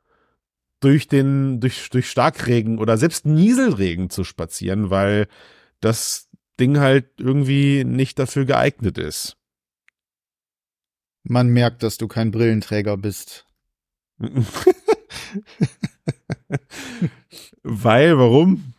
durch 0.80 1.06
den, 1.06 1.61
durch, 1.61 1.90
durch 1.90 2.09
Starkregen 2.09 2.78
oder 2.78 2.97
selbst 2.97 3.26
Nieselregen 3.26 4.09
zu 4.09 4.25
spazieren, 4.25 4.88
weil 4.88 5.26
das 5.80 6.30
Ding 6.59 6.78
halt 6.78 7.11
irgendwie 7.18 7.85
nicht 7.85 8.18
dafür 8.18 8.47
geeignet 8.47 8.97
ist. 8.97 9.37
Man 11.25 11.49
merkt, 11.49 11.82
dass 11.82 11.99
du 11.99 12.09
kein 12.09 12.30
Brillenträger 12.30 12.97
bist. 12.97 13.44
weil, 17.62 18.18
warum? 18.18 18.74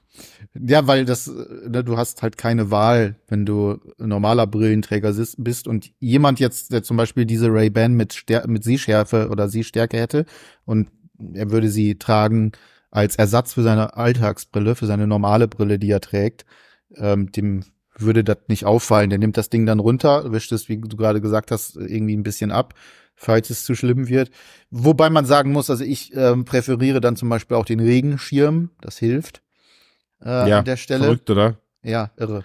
Ja, 0.53 0.86
weil 0.86 1.05
das, 1.05 1.27
ne, 1.27 1.83
du 1.83 1.98
hast 1.98 2.21
halt 2.21 2.38
keine 2.38 2.71
Wahl, 2.71 3.15
wenn 3.27 3.45
du 3.45 3.79
normaler 3.98 4.48
Brillenträger 4.48 5.13
bist 5.38 5.67
und 5.67 5.91
jemand 6.00 6.39
jetzt, 6.39 6.74
der 6.74 6.83
zum 6.83 6.98
Beispiel 6.98 7.25
diese 7.25 7.51
Ray-Ban 7.51 7.93
mit, 7.93 8.13
Stär 8.13 8.45
mit 8.48 8.63
Sehschärfe 8.63 9.29
oder 9.29 9.48
Sehstärke 9.48 9.98
hätte 9.98 10.25
und 10.65 10.89
er 11.33 11.51
würde 11.51 11.69
sie 11.69 11.98
tragen 11.98 12.51
als 12.89 13.15
Ersatz 13.15 13.53
für 13.53 13.63
seine 13.63 13.95
Alltagsbrille, 13.95 14.75
für 14.75 14.88
seine 14.88 15.07
normale 15.07 15.48
Brille, 15.48 15.79
die 15.79 15.89
er 15.89 16.01
trägt, 16.01 16.45
ähm, 16.98 17.31
dem 17.31 17.63
würde 17.98 18.24
das 18.24 18.38
nicht 18.48 18.65
auffallen. 18.65 19.10
Der 19.10 19.19
nimmt 19.19 19.38
das 19.38 19.50
Ding 19.50 19.65
dann 19.65 19.79
runter, 19.79 20.31
wischt 20.31 20.51
es, 20.51 20.67
wie 20.67 20.77
du 20.77 20.98
gerade 20.98 21.21
gesagt 21.21 21.51
hast, 21.51 21.77
irgendwie 21.77 22.15
ein 22.15 22.24
bisschen 22.24 22.51
ab, 22.51 22.74
falls 23.22 23.50
es 23.51 23.66
zu 23.66 23.75
schlimm 23.75 24.08
wird. 24.08 24.32
Wobei 24.72 25.10
man 25.10 25.25
sagen 25.25 25.51
muss, 25.51 25.70
also 25.70 25.84
ich 25.84 26.16
ähm, 26.16 26.44
präferiere 26.44 27.01
dann 27.01 27.16
zum 27.16 27.30
Beispiel 27.30 27.56
auch 27.56 27.66
den 27.66 27.80
Regenschirm, 27.80 28.72
das 28.82 28.98
hilft 28.98 29.42
äh, 30.24 30.50
ja, 30.50 30.60
an 30.60 30.66
der 30.66 30.78
Stelle. 30.78 31.04
Verrückt, 31.04 31.30
oder? 31.30 31.58
Ja, 31.84 32.12
irre 32.18 32.44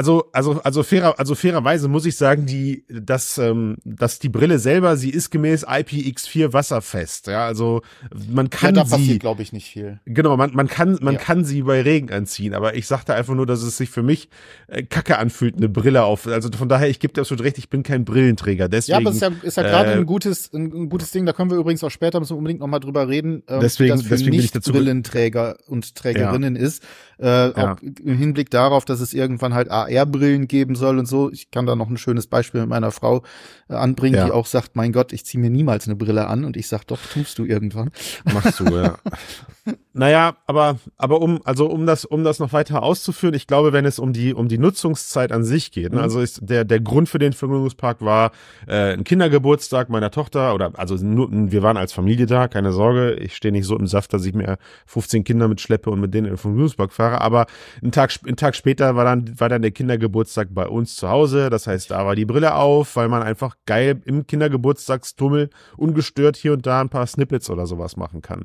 also, 0.00 0.30
also, 0.32 0.62
also 0.62 0.82
fairer, 0.82 1.18
also 1.18 1.34
fairerweise 1.34 1.86
muss 1.86 2.06
ich 2.06 2.16
sagen, 2.16 2.46
die, 2.46 2.86
dass, 2.88 3.36
ähm, 3.36 3.76
dass 3.84 4.18
die 4.18 4.30
Brille 4.30 4.58
selber, 4.58 4.96
sie 4.96 5.10
ist 5.10 5.28
gemäß 5.28 5.66
IPX4 5.68 6.54
wasserfest. 6.54 7.26
Ja, 7.26 7.44
also 7.44 7.82
man 8.26 8.48
kann 8.48 8.76
ja, 8.76 8.84
da 8.84 8.96
sie, 8.96 9.18
glaube 9.18 9.42
ich, 9.42 9.52
nicht 9.52 9.68
viel. 9.68 10.00
Genau, 10.06 10.38
man, 10.38 10.54
man 10.54 10.68
kann, 10.68 10.96
man 11.02 11.14
ja. 11.14 11.20
kann 11.20 11.44
sie 11.44 11.64
bei 11.64 11.82
Regen 11.82 12.10
anziehen. 12.10 12.54
Aber 12.54 12.76
ich 12.76 12.86
sagte 12.86 13.14
einfach 13.14 13.34
nur, 13.34 13.44
dass 13.44 13.62
es 13.62 13.76
sich 13.76 13.90
für 13.90 14.02
mich 14.02 14.30
äh, 14.68 14.84
kacke 14.84 15.18
anfühlt, 15.18 15.58
eine 15.58 15.68
Brille 15.68 16.02
auf. 16.02 16.26
Also 16.26 16.48
von 16.56 16.70
daher, 16.70 16.88
ich 16.88 16.98
gebe 16.98 17.12
dir 17.12 17.20
absolut 17.20 17.44
recht, 17.44 17.58
ich 17.58 17.68
bin 17.68 17.82
kein 17.82 18.06
Brillenträger. 18.06 18.70
Deswegen, 18.70 18.92
ja, 18.92 19.06
aber 19.06 19.10
es 19.10 19.16
ist 19.16 19.22
ja, 19.22 19.30
ist 19.42 19.56
ja 19.58 19.64
gerade 19.64 19.90
äh, 19.90 19.96
ein 19.96 20.06
gutes, 20.06 20.50
ein, 20.54 20.72
ein, 20.72 20.88
gutes 20.88 21.10
Ding. 21.10 21.26
Da 21.26 21.34
können 21.34 21.50
wir 21.50 21.58
übrigens 21.58 21.84
auch 21.84 21.90
später 21.90 22.20
müssen 22.20 22.32
wir 22.32 22.38
unbedingt 22.38 22.60
noch 22.60 22.68
mal 22.68 22.80
drüber 22.80 23.06
reden. 23.06 23.42
Ähm, 23.48 23.60
deswegen, 23.60 23.96
das 23.96 24.04
für 24.04 24.08
deswegen 24.08 24.30
nicht 24.30 24.54
bin 24.54 24.62
ich 24.64 24.72
Brillenträger 24.72 25.58
und 25.66 25.94
Trägerinnen 25.94 26.56
ja. 26.56 26.62
ist. 26.62 26.82
Äh, 27.18 27.50
auch 27.50 27.76
im 27.82 28.16
Hinblick 28.16 28.48
darauf, 28.48 28.86
dass 28.86 29.00
es 29.00 29.12
irgendwann 29.12 29.52
halt 29.52 29.70
AR-Brillen 29.70 29.89
geben 29.90 30.60
geben 30.70 30.74
soll 30.74 30.98
und 30.98 31.06
so. 31.06 31.30
Ich 31.30 31.50
kann 31.50 31.66
da 31.66 31.74
noch 31.76 31.88
ein 31.88 31.96
schönes 31.96 32.26
Beispiel 32.26 32.60
mit 32.60 32.70
meiner 32.70 32.90
Frau 32.90 33.22
äh, 33.68 33.74
anbringen, 33.74 34.16
ja. 34.16 34.26
die 34.26 34.32
auch 34.32 34.46
sagt, 34.46 34.76
mein 34.76 34.92
Gott, 34.92 35.12
ich 35.12 35.24
ziehe 35.24 35.40
mir 35.40 35.50
niemals 35.50 35.86
eine 35.86 35.96
Brille 35.96 36.26
an 36.26 36.44
und 36.44 36.56
ich 36.56 36.68
sag, 36.68 36.84
doch, 36.86 36.98
tust 37.12 37.38
du 37.38 37.44
irgendwann. 37.44 37.90
Machst 38.24 38.60
du, 38.60 38.64
ja. 38.64 38.98
naja, 39.92 40.36
aber, 40.46 40.78
aber 40.96 41.20
um, 41.20 41.40
also 41.44 41.66
um 41.66 41.86
das, 41.86 42.04
um 42.04 42.24
das 42.24 42.38
noch 42.38 42.52
weiter 42.52 42.82
auszuführen, 42.82 43.34
ich 43.34 43.46
glaube, 43.46 43.72
wenn 43.72 43.84
es 43.84 43.98
um 43.98 44.12
die, 44.12 44.34
um 44.34 44.48
die 44.48 44.58
Nutzungszeit 44.58 45.32
an 45.32 45.44
sich 45.44 45.72
geht, 45.72 45.92
ne, 45.92 45.98
mhm. 45.98 46.02
also 46.02 46.20
ist 46.20 46.40
der, 46.42 46.64
der 46.64 46.80
Grund 46.80 47.08
für 47.08 47.18
den 47.18 47.32
Vergnügungspark 47.32 48.00
war 48.00 48.32
äh, 48.66 48.92
ein 48.92 49.04
Kindergeburtstag 49.04 49.88
meiner 49.88 50.10
Tochter 50.10 50.54
oder 50.54 50.72
also 50.76 50.96
nur, 50.96 51.28
wir 51.30 51.62
waren 51.62 51.76
als 51.76 51.92
Familie 51.92 52.26
da, 52.26 52.48
keine 52.48 52.72
Sorge, 52.72 53.14
ich 53.14 53.36
stehe 53.36 53.52
nicht 53.52 53.66
so 53.66 53.78
im 53.78 53.86
Saft, 53.86 54.12
dass 54.12 54.24
ich 54.24 54.34
mir 54.34 54.58
15 54.86 55.24
Kinder 55.24 55.48
mitschleppe 55.48 55.90
und 55.90 56.00
mit 56.00 56.14
denen 56.14 56.26
in 56.26 56.32
den 56.32 56.38
Vergnügungspark 56.38 56.92
fahre, 56.92 57.20
aber 57.20 57.46
einen 57.82 57.92
Tag, 57.92 58.12
einen 58.26 58.36
Tag 58.36 58.56
später 58.56 58.96
war 58.96 59.04
dann, 59.04 59.38
war 59.38 59.48
dann 59.48 59.62
der 59.62 59.69
Kindergeburtstag 59.72 60.48
bei 60.52 60.66
uns 60.66 60.96
zu 60.96 61.08
Hause, 61.08 61.50
das 61.50 61.66
heißt, 61.66 61.90
da 61.90 62.04
war 62.06 62.16
die 62.16 62.24
Brille 62.24 62.54
auf, 62.54 62.96
weil 62.96 63.08
man 63.08 63.22
einfach 63.22 63.56
geil 63.66 64.00
im 64.04 64.26
Kindergeburtstagstummel 64.26 65.50
ungestört 65.76 66.36
hier 66.36 66.52
und 66.52 66.66
da 66.66 66.80
ein 66.80 66.88
paar 66.88 67.06
Snippets 67.06 67.50
oder 67.50 67.66
sowas 67.66 67.96
machen 67.96 68.22
kann. 68.22 68.44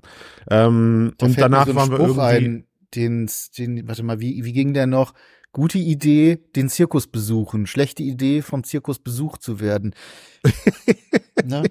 Ähm, 0.50 1.14
da 1.18 1.26
und 1.26 1.40
danach 1.40 1.68
so 1.68 1.76
waren 1.76 1.92
wir 1.92 2.00
irgendwie. 2.00 2.22
Ein, 2.22 2.68
den, 2.96 3.30
den, 3.58 3.88
warte 3.88 4.04
mal, 4.04 4.20
wie, 4.20 4.44
wie 4.46 4.54
ging 4.54 4.74
der 4.74 4.88
noch? 4.88 5.14
Gute 5.52 5.78
Idee, 5.78 6.40
den 6.56 6.68
Zirkus 6.70 7.08
besuchen. 7.08 7.66
Schlechte 7.66 8.04
Idee, 8.04 8.42
vom 8.42 8.64
Zirkus 8.64 9.00
besucht 9.00 9.42
zu 9.42 9.60
werden. 9.62 9.96
ne? 11.46 11.64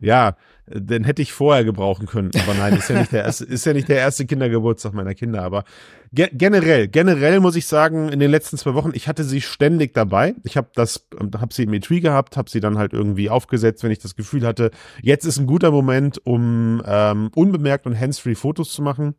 Ja, 0.00 0.36
den 0.72 1.04
hätte 1.04 1.22
ich 1.22 1.32
vorher 1.32 1.64
gebrauchen 1.64 2.06
können. 2.06 2.30
Aber 2.42 2.54
nein, 2.54 2.76
ist 2.76 2.88
ja 2.88 2.98
nicht 2.98 3.12
der 3.12 3.24
erste, 3.24 3.44
ist 3.44 3.66
ja 3.66 3.72
nicht 3.72 3.88
der 3.88 3.98
erste 3.98 4.26
Kindergeburtstag 4.26 4.92
meiner 4.92 5.14
Kinder. 5.14 5.42
Aber 5.42 5.64
ge 6.12 6.28
generell, 6.32 6.88
generell 6.88 7.40
muss 7.40 7.56
ich 7.56 7.66
sagen, 7.66 8.08
in 8.08 8.20
den 8.20 8.30
letzten 8.30 8.58
zwei 8.58 8.74
Wochen, 8.74 8.90
ich 8.94 9.08
hatte 9.08 9.24
sie 9.24 9.40
ständig 9.40 9.94
dabei. 9.94 10.34
Ich 10.44 10.56
habe 10.56 10.68
das, 10.74 11.06
habe 11.38 11.54
sie 11.54 11.64
im 11.64 11.74
Etui 11.74 12.00
gehabt, 12.00 12.36
habe 12.36 12.50
sie 12.50 12.60
dann 12.60 12.78
halt 12.78 12.92
irgendwie 12.92 13.30
aufgesetzt, 13.30 13.82
wenn 13.82 13.90
ich 13.90 13.98
das 13.98 14.16
Gefühl 14.16 14.46
hatte, 14.46 14.70
jetzt 15.02 15.24
ist 15.24 15.38
ein 15.38 15.46
guter 15.46 15.70
Moment, 15.70 16.20
um 16.24 16.82
ähm, 16.86 17.30
unbemerkt 17.34 17.86
und 17.86 17.98
handsfree 17.98 18.34
Fotos 18.34 18.72
zu 18.72 18.82
machen. 18.82 19.14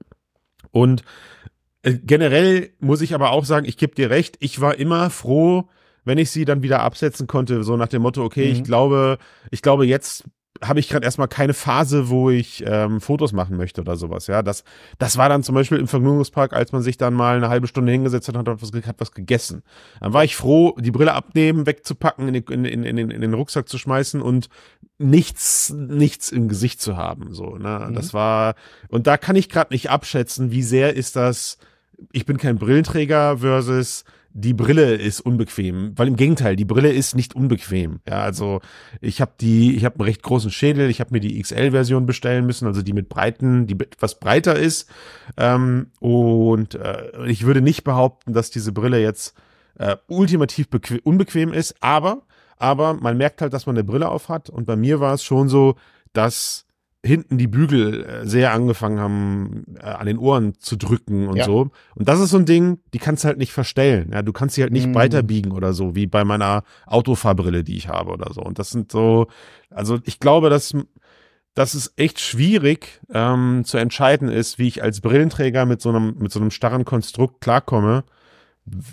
Und 0.71 1.03
äh, 1.83 1.93
generell 1.93 2.71
muss 2.79 3.01
ich 3.01 3.13
aber 3.13 3.31
auch 3.31 3.45
sagen, 3.45 3.65
ich 3.65 3.77
gebe 3.77 3.95
dir 3.95 4.09
recht, 4.09 4.37
ich 4.39 4.61
war 4.61 4.77
immer 4.77 5.09
froh, 5.09 5.69
wenn 6.05 6.17
ich 6.17 6.31
sie 6.31 6.45
dann 6.45 6.63
wieder 6.63 6.81
absetzen 6.81 7.27
konnte, 7.27 7.63
so 7.63 7.77
nach 7.77 7.87
dem 7.87 8.01
Motto, 8.01 8.23
okay, 8.23 8.47
mhm. 8.47 8.53
ich 8.53 8.63
glaube, 8.63 9.17
ich 9.51 9.61
glaube, 9.61 9.85
jetzt 9.85 10.23
habe 10.61 10.79
ich 10.79 10.89
gerade 10.89 11.05
erstmal 11.05 11.27
keine 11.27 11.53
Phase, 11.53 12.09
wo 12.09 12.29
ich 12.29 12.63
ähm, 12.65 13.01
Fotos 13.01 13.33
machen 13.33 13.57
möchte 13.57 13.81
oder 13.81 13.95
sowas. 13.95 14.27
Ja, 14.27 14.41
das, 14.41 14.63
das 14.97 15.17
war 15.17 15.29
dann 15.29 15.43
zum 15.43 15.55
Beispiel 15.55 15.77
im 15.77 15.87
Vergnügungspark, 15.87 16.53
als 16.53 16.71
man 16.71 16.81
sich 16.81 16.97
dann 16.97 17.13
mal 17.13 17.37
eine 17.37 17.49
halbe 17.49 17.67
Stunde 17.67 17.91
hingesetzt 17.91 18.27
hat 18.27 18.35
und 18.35 18.47
hat 18.47 18.61
was, 18.61 18.71
hat 18.85 18.99
was 18.99 19.11
gegessen. 19.11 19.63
Dann 20.01 20.13
war 20.13 20.23
ich 20.23 20.35
froh, 20.35 20.75
die 20.79 20.91
Brille 20.91 21.13
abnehmen, 21.13 21.65
wegzupacken, 21.65 22.27
in 22.27 22.33
den, 22.33 22.65
in, 22.65 22.65
in, 22.83 22.97
in, 22.97 23.11
in 23.11 23.21
den 23.21 23.33
Rucksack 23.33 23.69
zu 23.69 23.77
schmeißen 23.77 24.21
und 24.21 24.49
nichts, 24.97 25.69
nichts 25.69 26.31
im 26.31 26.49
Gesicht 26.49 26.81
zu 26.81 26.97
haben. 26.97 27.33
So, 27.33 27.57
ne, 27.57 27.87
mhm. 27.89 27.95
das 27.95 28.13
war 28.13 28.55
und 28.89 29.07
da 29.07 29.17
kann 29.17 29.35
ich 29.35 29.49
gerade 29.49 29.73
nicht 29.73 29.89
abschätzen, 29.89 30.51
wie 30.51 30.63
sehr 30.63 30.95
ist 30.95 31.15
das. 31.15 31.57
Ich 32.11 32.25
bin 32.25 32.37
kein 32.37 32.57
Brillenträger 32.57 33.39
versus 33.39 34.03
die 34.31 34.53
Brille 34.53 34.95
ist 34.95 35.21
unbequem, 35.21 35.93
weil 35.95 36.07
im 36.07 36.15
Gegenteil, 36.15 36.55
die 36.55 36.65
Brille 36.65 36.91
ist 36.91 37.15
nicht 37.15 37.35
unbequem. 37.35 37.99
Ja, 38.07 38.21
also 38.21 38.61
ich 39.01 39.21
habe 39.21 39.31
die, 39.39 39.75
ich 39.75 39.85
habe 39.85 39.95
einen 39.95 40.05
recht 40.05 40.21
großen 40.21 40.51
Schädel, 40.51 40.89
ich 40.89 40.99
habe 40.99 41.13
mir 41.13 41.19
die 41.19 41.41
XL-Version 41.41 42.05
bestellen 42.05 42.45
müssen, 42.45 42.67
also 42.67 42.81
die 42.81 42.93
mit 42.93 43.09
breiten, 43.09 43.65
die 43.67 43.73
etwas 43.73 44.19
breiter 44.19 44.55
ist. 44.57 44.89
Ähm, 45.37 45.87
und 45.99 46.75
äh, 46.75 47.25
ich 47.27 47.45
würde 47.45 47.61
nicht 47.61 47.83
behaupten, 47.83 48.33
dass 48.33 48.51
diese 48.51 48.71
Brille 48.71 49.01
jetzt 49.01 49.35
äh, 49.77 49.97
ultimativ 50.07 50.67
unbequem 51.03 51.53
ist, 51.53 51.75
aber 51.79 52.21
aber 52.59 52.93
man 52.93 53.17
merkt 53.17 53.41
halt, 53.41 53.53
dass 53.53 53.65
man 53.65 53.77
eine 53.77 53.85
Brille 53.85 54.09
auf 54.09 54.27
hat. 54.27 54.49
Und 54.49 54.65
bei 54.65 54.75
mir 54.75 54.99
war 54.99 55.13
es 55.13 55.23
schon 55.23 55.47
so, 55.47 55.75
dass 56.11 56.65
hinten 57.05 57.37
die 57.37 57.47
Bügel 57.47 58.03
äh, 58.03 58.25
sehr 58.25 58.51
angefangen 58.51 58.99
haben, 58.99 59.63
äh, 59.79 59.85
an 59.85 60.05
den 60.05 60.17
Ohren 60.17 60.55
zu 60.59 60.75
drücken 60.75 61.27
und 61.27 61.37
ja. 61.37 61.45
so. 61.45 61.71
Und 61.95 62.09
das 62.09 62.19
ist 62.19 62.31
so 62.31 62.37
ein 62.37 62.45
Ding, 62.45 62.79
die 62.93 62.99
kannst 62.99 63.23
du 63.23 63.27
halt 63.27 63.37
nicht 63.37 63.53
verstellen. 63.53 64.11
Ja, 64.13 64.21
du 64.21 64.33
kannst 64.33 64.55
sie 64.55 64.61
halt 64.61 64.73
nicht 64.73 64.87
mm. 64.87 64.91
breiter 64.91 65.23
biegen 65.23 65.51
oder 65.51 65.73
so, 65.73 65.95
wie 65.95 66.07
bei 66.07 66.25
meiner 66.25 66.63
Autofahrbrille, 66.87 67.63
die 67.63 67.77
ich 67.77 67.87
habe 67.87 68.11
oder 68.11 68.33
so. 68.33 68.41
Und 68.41 68.59
das 68.59 68.71
sind 68.71 68.91
so, 68.91 69.27
also 69.69 69.99
ich 70.03 70.19
glaube, 70.19 70.49
dass, 70.49 70.75
dass 71.53 71.73
es 71.73 71.93
echt 71.95 72.19
schwierig 72.19 72.99
ähm, 73.13 73.63
zu 73.63 73.77
entscheiden 73.77 74.27
ist, 74.27 74.59
wie 74.59 74.67
ich 74.67 74.83
als 74.83 74.99
Brillenträger 74.99 75.65
mit 75.65 75.81
so 75.81 75.89
einem, 75.89 76.17
mit 76.19 76.33
so 76.33 76.41
einem 76.41 76.51
starren 76.51 76.83
Konstrukt 76.83 77.39
klarkomme, 77.39 78.03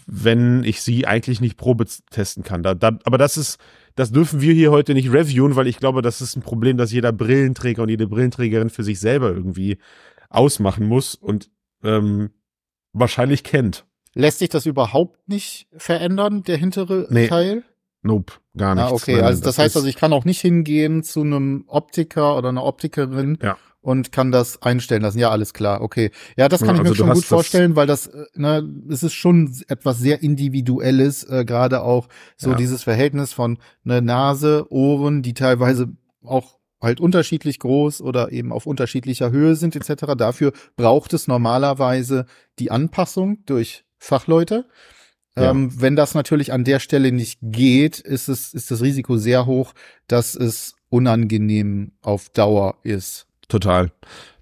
wenn 0.06 0.64
ich 0.64 0.82
sie 0.82 1.06
eigentlich 1.06 1.40
nicht 1.40 1.56
Probe 1.56 1.86
testen 2.10 2.42
kann. 2.42 2.62
Da, 2.62 2.74
da, 2.74 2.98
aber 3.04 3.18
das 3.18 3.36
ist, 3.36 3.58
das 3.94 4.12
dürfen 4.12 4.40
wir 4.40 4.52
hier 4.52 4.70
heute 4.70 4.94
nicht 4.94 5.12
reviewen, 5.12 5.56
weil 5.56 5.66
ich 5.66 5.78
glaube, 5.78 6.02
das 6.02 6.20
ist 6.20 6.36
ein 6.36 6.42
Problem, 6.42 6.76
das 6.76 6.92
jeder 6.92 7.12
Brillenträger 7.12 7.82
und 7.82 7.88
jede 7.88 8.06
Brillenträgerin 8.06 8.70
für 8.70 8.84
sich 8.84 9.00
selber 9.00 9.28
irgendwie 9.28 9.78
ausmachen 10.28 10.86
muss 10.86 11.14
und 11.14 11.50
ähm, 11.82 12.30
wahrscheinlich 12.92 13.44
kennt. 13.44 13.84
Lässt 14.14 14.38
sich 14.38 14.48
das 14.48 14.66
überhaupt 14.66 15.28
nicht 15.28 15.68
verändern, 15.76 16.42
der 16.42 16.56
hintere 16.56 17.06
nee. 17.10 17.28
Teil? 17.28 17.64
Nope, 18.02 18.34
gar 18.56 18.74
nicht. 18.74 18.84
Ah, 18.84 18.90
okay, 18.90 19.20
also 19.20 19.40
das, 19.40 19.56
das 19.56 19.58
heißt 19.58 19.76
also, 19.76 19.88
ich 19.88 19.96
kann 19.96 20.12
auch 20.12 20.24
nicht 20.24 20.40
hingehen 20.40 21.02
zu 21.02 21.22
einem 21.22 21.64
Optiker 21.66 22.36
oder 22.36 22.48
einer 22.50 22.64
Optikerin 22.64 23.38
ja 23.42 23.56
und 23.86 24.10
kann 24.10 24.32
das 24.32 24.60
einstellen 24.62 25.02
lassen. 25.02 25.20
Ja, 25.20 25.30
alles 25.30 25.54
klar, 25.54 25.80
okay. 25.80 26.10
Ja, 26.36 26.48
das 26.48 26.60
kann 26.60 26.74
ja, 26.74 26.74
ich 26.74 26.82
mir 26.82 26.88
also 26.88 27.04
schon 27.04 27.12
gut 27.12 27.24
vorstellen, 27.24 27.76
weil 27.76 27.86
das, 27.86 28.08
äh, 28.08 28.24
ne, 28.34 28.68
es 28.90 29.04
ist 29.04 29.14
schon 29.14 29.54
etwas 29.68 30.00
sehr 30.00 30.24
Individuelles, 30.24 31.22
äh, 31.22 31.44
gerade 31.44 31.82
auch 31.82 32.08
so 32.36 32.50
ja. 32.50 32.56
dieses 32.56 32.82
Verhältnis 32.82 33.32
von 33.32 33.58
ne, 33.84 34.02
Nase, 34.02 34.66
Ohren, 34.70 35.22
die 35.22 35.34
teilweise 35.34 35.86
auch 36.24 36.58
halt 36.82 36.98
unterschiedlich 36.98 37.60
groß 37.60 38.00
oder 38.02 38.32
eben 38.32 38.52
auf 38.52 38.66
unterschiedlicher 38.66 39.30
Höhe 39.30 39.54
sind 39.54 39.76
etc. 39.76 40.14
Dafür 40.18 40.52
braucht 40.74 41.12
es 41.12 41.28
normalerweise 41.28 42.26
die 42.58 42.72
Anpassung 42.72 43.44
durch 43.46 43.84
Fachleute. 43.98 44.66
Ja. 45.38 45.52
Ähm, 45.52 45.70
wenn 45.80 45.94
das 45.94 46.14
natürlich 46.16 46.52
an 46.52 46.64
der 46.64 46.80
Stelle 46.80 47.12
nicht 47.12 47.38
geht, 47.40 48.00
ist 48.00 48.26
es 48.26 48.52
ist 48.52 48.72
das 48.72 48.82
Risiko 48.82 49.16
sehr 49.16 49.46
hoch, 49.46 49.74
dass 50.08 50.34
es 50.34 50.74
unangenehm 50.88 51.92
auf 52.02 52.30
Dauer 52.30 52.78
ist. 52.82 53.25
Total, 53.48 53.90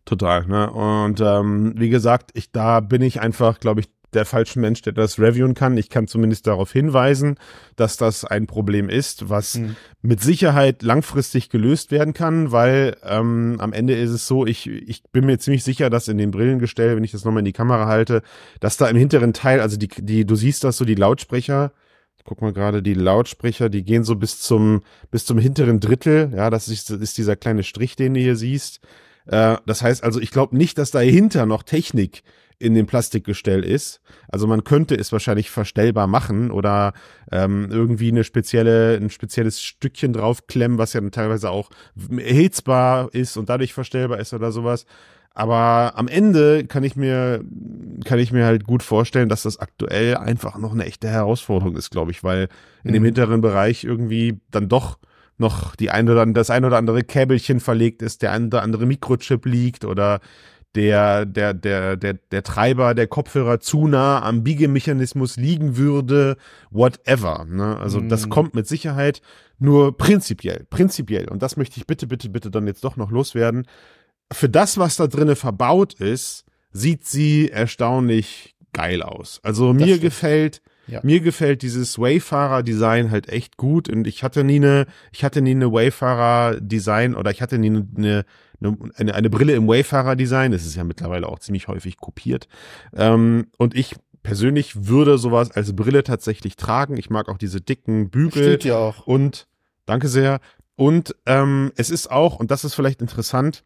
total. 0.04 0.46
Ne? 0.46 0.70
Und 0.70 1.20
ähm, 1.20 1.74
wie 1.76 1.90
gesagt, 1.90 2.30
ich 2.34 2.52
da 2.52 2.80
bin 2.80 3.02
ich 3.02 3.20
einfach, 3.20 3.60
glaube 3.60 3.80
ich, 3.80 3.88
der 4.14 4.24
falsche 4.24 4.58
Mensch, 4.60 4.82
der 4.82 4.92
das 4.92 5.18
reviewen 5.18 5.54
kann. 5.54 5.76
Ich 5.76 5.90
kann 5.90 6.06
zumindest 6.06 6.46
darauf 6.46 6.72
hinweisen, 6.72 7.36
dass 7.76 7.96
das 7.96 8.24
ein 8.24 8.46
Problem 8.46 8.88
ist, 8.88 9.28
was 9.28 9.56
mhm. 9.56 9.76
mit 10.02 10.20
Sicherheit 10.20 10.82
langfristig 10.82 11.50
gelöst 11.50 11.90
werden 11.90 12.14
kann, 12.14 12.52
weil 12.52 12.96
ähm, 13.02 13.56
am 13.58 13.72
Ende 13.72 13.94
ist 13.94 14.10
es 14.10 14.26
so, 14.26 14.46
ich, 14.46 14.68
ich 14.68 15.02
bin 15.12 15.26
mir 15.26 15.38
ziemlich 15.38 15.64
sicher, 15.64 15.90
dass 15.90 16.08
in 16.08 16.18
dem 16.18 16.30
Brillengestell, 16.30 16.96
wenn 16.96 17.04
ich 17.04 17.12
das 17.12 17.24
nochmal 17.24 17.40
in 17.40 17.46
die 17.46 17.52
Kamera 17.52 17.86
halte, 17.86 18.22
dass 18.60 18.76
da 18.76 18.86
im 18.88 18.96
hinteren 18.96 19.32
Teil, 19.32 19.60
also 19.60 19.76
die, 19.76 19.88
die, 19.88 20.24
du 20.24 20.36
siehst 20.36 20.64
das 20.64 20.76
so, 20.76 20.84
die 20.84 20.94
Lautsprecher, 20.94 21.72
guck 22.24 22.40
mal 22.40 22.52
gerade, 22.52 22.82
die 22.82 22.94
Lautsprecher, 22.94 23.68
die 23.68 23.84
gehen 23.84 24.04
so 24.04 24.16
bis 24.16 24.40
zum, 24.40 24.82
bis 25.10 25.24
zum 25.26 25.38
hinteren 25.38 25.80
Drittel. 25.80 26.32
Ja, 26.34 26.50
das 26.50 26.68
ist, 26.68 26.90
ist 26.90 27.18
dieser 27.18 27.36
kleine 27.36 27.62
Strich, 27.62 27.96
den 27.96 28.14
du 28.14 28.20
hier 28.20 28.36
siehst. 28.36 28.80
Äh, 29.26 29.56
das 29.66 29.82
heißt 29.82 30.02
also, 30.02 30.20
ich 30.20 30.30
glaube 30.30 30.56
nicht, 30.56 30.78
dass 30.78 30.90
dahinter 30.90 31.46
noch 31.46 31.62
Technik 31.62 32.22
in 32.58 32.74
dem 32.74 32.86
Plastikgestell 32.86 33.64
ist. 33.64 34.00
Also 34.28 34.46
man 34.46 34.64
könnte 34.64 34.94
es 34.94 35.12
wahrscheinlich 35.12 35.50
verstellbar 35.50 36.06
machen 36.06 36.50
oder 36.50 36.92
ähm, 37.30 37.68
irgendwie 37.70 38.08
eine 38.08 38.24
spezielle, 38.24 38.96
ein 38.96 39.10
spezielles 39.10 39.60
Stückchen 39.60 40.12
draufklemmen, 40.12 40.78
was 40.78 40.92
ja 40.92 41.00
dann 41.00 41.10
teilweise 41.10 41.50
auch 41.50 41.70
erhitzbar 42.16 43.12
ist 43.12 43.36
und 43.36 43.48
dadurch 43.48 43.74
verstellbar 43.74 44.20
ist 44.20 44.32
oder 44.32 44.52
sowas. 44.52 44.86
Aber 45.34 45.94
am 45.96 46.06
Ende 46.06 46.64
kann 46.64 46.84
ich 46.84 46.94
mir, 46.94 47.44
kann 48.04 48.20
ich 48.20 48.30
mir 48.30 48.46
halt 48.46 48.64
gut 48.64 48.84
vorstellen, 48.84 49.28
dass 49.28 49.42
das 49.42 49.58
aktuell 49.58 50.16
einfach 50.16 50.58
noch 50.58 50.72
eine 50.72 50.84
echte 50.84 51.08
Herausforderung 51.08 51.76
ist, 51.76 51.90
glaube 51.90 52.12
ich, 52.12 52.22
weil 52.22 52.48
in 52.84 52.92
dem 52.92 53.02
mhm. 53.02 53.06
hinteren 53.06 53.40
Bereich 53.40 53.82
irgendwie 53.82 54.40
dann 54.52 54.68
doch 54.68 54.98
noch 55.36 55.74
die 55.74 55.90
ein 55.90 56.08
oder 56.08 56.24
das 56.26 56.50
ein 56.50 56.64
oder 56.64 56.76
andere 56.76 57.02
Käbelchen 57.02 57.58
verlegt 57.58 58.00
ist, 58.00 58.22
der 58.22 58.30
ein 58.30 58.46
oder 58.46 58.62
andere 58.62 58.86
Mikrochip 58.86 59.44
liegt 59.46 59.84
oder 59.84 60.20
der, 60.76 61.24
der, 61.24 61.54
der, 61.54 61.96
der, 61.96 62.14
der 62.14 62.42
Treiber 62.42 62.94
der 62.94 63.06
Kopfhörer 63.06 63.60
zu 63.60 63.86
nah 63.86 64.22
am 64.22 64.42
Biegemechanismus 64.42 65.36
liegen 65.36 65.76
würde, 65.76 66.36
whatever. 66.70 67.44
Ne? 67.48 67.76
Also 67.76 68.00
mm. 68.00 68.08
das 68.08 68.28
kommt 68.28 68.54
mit 68.54 68.66
Sicherheit 68.66 69.20
nur 69.58 69.96
prinzipiell, 69.96 70.64
prinzipiell. 70.70 71.28
Und 71.28 71.42
das 71.42 71.56
möchte 71.56 71.78
ich 71.78 71.86
bitte, 71.86 72.06
bitte, 72.06 72.28
bitte 72.28 72.50
dann 72.50 72.66
jetzt 72.66 72.82
doch 72.82 72.96
noch 72.96 73.10
loswerden. 73.10 73.66
Für 74.32 74.48
das, 74.48 74.78
was 74.78 74.96
da 74.96 75.06
drinnen 75.06 75.36
verbaut 75.36 75.94
ist, 75.94 76.44
sieht 76.72 77.06
sie 77.06 77.50
erstaunlich 77.50 78.54
geil 78.72 79.02
aus. 79.02 79.40
Also 79.42 79.72
das 79.72 79.80
mir 79.80 79.86
stimmt. 79.86 80.00
gefällt, 80.02 80.62
ja. 80.86 81.00
mir 81.02 81.20
gefällt 81.20 81.62
dieses 81.62 81.98
Wayfarer-Design 81.98 83.10
halt 83.10 83.28
echt 83.28 83.56
gut 83.56 83.88
und 83.88 84.06
ich 84.06 84.22
hatte 84.22 84.44
nie 84.44 84.56
eine, 84.56 84.86
ich 85.12 85.24
hatte 85.24 85.40
nie 85.40 85.52
eine 85.52 85.72
Wayfarer-Design 85.72 87.14
oder 87.14 87.30
ich 87.30 87.40
hatte 87.40 87.58
nie 87.58 87.84
eine, 87.96 88.26
eine, 88.60 89.14
eine 89.14 89.30
Brille 89.30 89.54
im 89.54 89.68
Wayfarer-Design. 89.68 90.52
Das 90.52 90.66
ist 90.66 90.74
ja 90.74 90.84
mittlerweile 90.84 91.28
auch 91.28 91.38
ziemlich 91.38 91.68
häufig 91.68 91.96
kopiert. 91.96 92.48
Ähm, 92.94 93.46
und 93.58 93.74
ich 93.74 93.94
persönlich 94.22 94.86
würde 94.86 95.18
sowas 95.18 95.52
als 95.52 95.76
Brille 95.76 96.02
tatsächlich 96.02 96.56
tragen. 96.56 96.96
Ich 96.96 97.10
mag 97.10 97.28
auch 97.28 97.38
diese 97.38 97.60
dicken 97.60 98.10
Bügel. 98.10 98.42
Steht 98.42 98.64
ja 98.64 98.76
auch. 98.76 99.06
Und 99.06 99.46
danke 99.86 100.08
sehr. 100.08 100.40
Und 100.76 101.14
ähm, 101.26 101.70
es 101.76 101.90
ist 101.90 102.10
auch, 102.10 102.40
und 102.40 102.50
das 102.50 102.64
ist 102.64 102.74
vielleicht 102.74 103.00
interessant, 103.00 103.64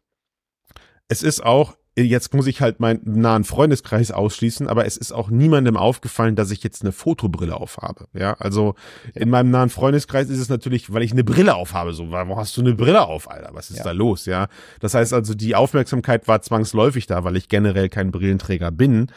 es 1.09 1.23
ist 1.23 1.43
auch 1.43 1.75
jetzt 2.03 2.33
muss 2.33 2.47
ich 2.47 2.61
halt 2.61 2.79
meinen 2.79 3.01
nahen 3.03 3.43
Freundeskreis 3.43 4.11
ausschließen, 4.11 4.67
aber 4.67 4.85
es 4.85 4.97
ist 4.97 5.11
auch 5.11 5.29
niemandem 5.29 5.77
aufgefallen, 5.77 6.35
dass 6.35 6.51
ich 6.51 6.63
jetzt 6.63 6.81
eine 6.81 6.91
Fotobrille 6.91 7.55
aufhabe. 7.55 8.07
Ja, 8.13 8.33
also 8.33 8.75
in 9.13 9.29
meinem 9.29 9.51
nahen 9.51 9.69
Freundeskreis 9.69 10.29
ist 10.29 10.39
es 10.39 10.49
natürlich, 10.49 10.93
weil 10.93 11.03
ich 11.03 11.11
eine 11.11 11.23
Brille 11.23 11.55
aufhabe. 11.55 11.93
So, 11.93 12.11
warum 12.11 12.37
hast 12.37 12.55
du 12.57 12.61
eine 12.61 12.73
Brille 12.73 13.05
auf, 13.07 13.29
Alter? 13.29 13.49
Was 13.53 13.69
ist 13.69 13.79
ja. 13.79 13.83
da 13.83 13.91
los? 13.91 14.25
Ja, 14.25 14.47
das 14.79 14.93
heißt 14.93 15.13
also, 15.13 15.33
die 15.33 15.55
Aufmerksamkeit 15.55 16.27
war 16.27 16.41
zwangsläufig 16.41 17.07
da, 17.07 17.23
weil 17.23 17.35
ich 17.35 17.49
generell 17.49 17.89
kein 17.89 18.11
Brillenträger 18.11 18.71
bin. 18.71 19.07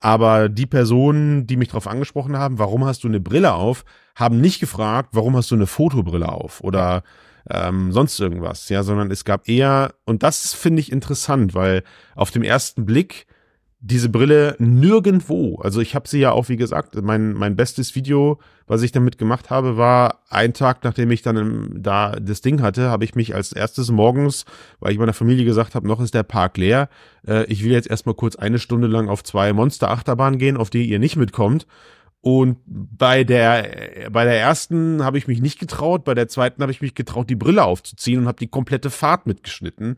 Aber 0.00 0.48
die 0.48 0.66
Personen, 0.66 1.46
die 1.46 1.56
mich 1.56 1.68
darauf 1.68 1.88
angesprochen 1.88 2.36
haben, 2.36 2.58
warum 2.60 2.84
hast 2.84 3.02
du 3.02 3.08
eine 3.08 3.18
Brille 3.18 3.54
auf, 3.54 3.84
haben 4.14 4.40
nicht 4.40 4.60
gefragt, 4.60 5.10
warum 5.12 5.36
hast 5.36 5.50
du 5.50 5.56
eine 5.56 5.66
Fotobrille 5.66 6.28
auf 6.28 6.60
oder 6.60 7.02
ähm, 7.50 7.92
sonst 7.92 8.18
irgendwas, 8.20 8.68
ja, 8.68 8.82
sondern 8.82 9.10
es 9.10 9.24
gab 9.24 9.48
eher, 9.48 9.94
und 10.04 10.22
das 10.22 10.54
finde 10.54 10.80
ich 10.80 10.92
interessant, 10.92 11.54
weil 11.54 11.82
auf 12.14 12.30
dem 12.30 12.42
ersten 12.42 12.84
Blick 12.84 13.26
diese 13.80 14.08
Brille 14.08 14.56
nirgendwo, 14.58 15.56
also 15.62 15.80
ich 15.80 15.94
habe 15.94 16.08
sie 16.08 16.18
ja 16.18 16.32
auch, 16.32 16.48
wie 16.48 16.56
gesagt, 16.56 17.00
mein, 17.00 17.32
mein 17.32 17.54
bestes 17.54 17.94
Video, 17.94 18.40
was 18.66 18.82
ich 18.82 18.90
damit 18.90 19.18
gemacht 19.18 19.50
habe, 19.50 19.76
war 19.76 20.24
ein 20.30 20.52
Tag, 20.52 20.82
nachdem 20.82 21.12
ich 21.12 21.22
dann 21.22 21.36
im, 21.36 21.82
da 21.82 22.16
das 22.20 22.40
Ding 22.40 22.60
hatte, 22.60 22.90
habe 22.90 23.04
ich 23.04 23.14
mich 23.14 23.36
als 23.36 23.52
erstes 23.52 23.92
morgens, 23.92 24.46
weil 24.80 24.92
ich 24.92 24.98
meiner 24.98 25.12
Familie 25.12 25.44
gesagt 25.44 25.76
habe, 25.76 25.86
noch 25.86 26.00
ist 26.00 26.12
der 26.12 26.24
Park 26.24 26.56
leer, 26.56 26.88
äh, 27.26 27.44
ich 27.44 27.62
will 27.62 27.70
jetzt 27.70 27.88
erstmal 27.88 28.16
kurz 28.16 28.34
eine 28.34 28.58
Stunde 28.58 28.88
lang 28.88 29.08
auf 29.08 29.22
zwei 29.22 29.52
Monster-Achterbahnen 29.52 30.40
gehen, 30.40 30.56
auf 30.56 30.70
die 30.70 30.88
ihr 30.88 30.98
nicht 30.98 31.16
mitkommt 31.16 31.66
und 32.28 32.58
bei 32.66 33.24
der, 33.24 34.10
bei 34.10 34.24
der 34.24 34.38
ersten 34.38 35.02
habe 35.02 35.16
ich 35.16 35.26
mich 35.26 35.40
nicht 35.40 35.58
getraut, 35.58 36.04
bei 36.04 36.14
der 36.14 36.28
zweiten 36.28 36.60
habe 36.60 36.70
ich 36.70 36.82
mich 36.82 36.94
getraut, 36.94 37.30
die 37.30 37.36
Brille 37.36 37.64
aufzuziehen 37.64 38.20
und 38.20 38.26
habe 38.26 38.38
die 38.38 38.48
komplette 38.48 38.90
Fahrt 38.90 39.26
mitgeschnitten, 39.26 39.96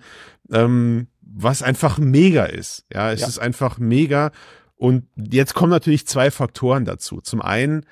ähm, 0.53 1.09
was 1.21 1.65
einfach 1.65 1.99
mega 1.99 2.45
ist. 2.45 2.87
Ja, 2.93 3.11
es 3.11 3.23
ja. 3.23 3.27
ist 3.27 3.41
einfach 3.41 3.79
mega. 3.79 4.31
Und 4.77 5.09
jetzt 5.17 5.55
kommen 5.55 5.71
natürlich 5.71 6.07
zwei 6.07 6.31
Faktoren 6.31 6.85
dazu. 6.85 7.21
Zum 7.21 7.43
einen 7.43 7.85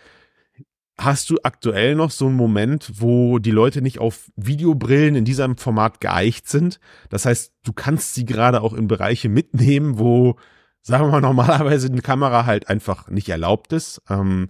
hast 0.97 1.31
du 1.31 1.39
aktuell 1.43 1.97
noch 1.97 2.13
so 2.13 2.27
einen 2.27 2.37
Moment, 2.37 2.93
wo 3.01 3.41
die 3.41 3.51
Leute 3.51 3.83
nicht 3.83 3.99
auf 3.99 4.31
Videobrillen 4.37 5.17
in 5.17 5.25
diesem 5.25 5.57
Format 5.57 6.01
geeicht 6.01 6.49
sind. 6.49 6.79
Das 7.09 7.27
heißt, 7.27 7.55
du 7.65 7.73
kannst 7.73 8.15
sie 8.15 8.25
gerade 8.25 8.63
auch 8.63 8.73
in 8.73 8.87
Bereiche 8.87 9.29
mitnehmen, 9.29 9.99
wo 9.99 10.37
sagen 10.83 11.05
wir 11.05 11.11
mal, 11.11 11.21
normalerweise 11.23 11.89
eine 11.89 12.03
Kamera 12.03 12.47
halt 12.47 12.69
einfach 12.69 13.09
nicht 13.09 13.29
erlaubt 13.29 13.73
ist. 13.73 14.03
Ähm, 14.09 14.49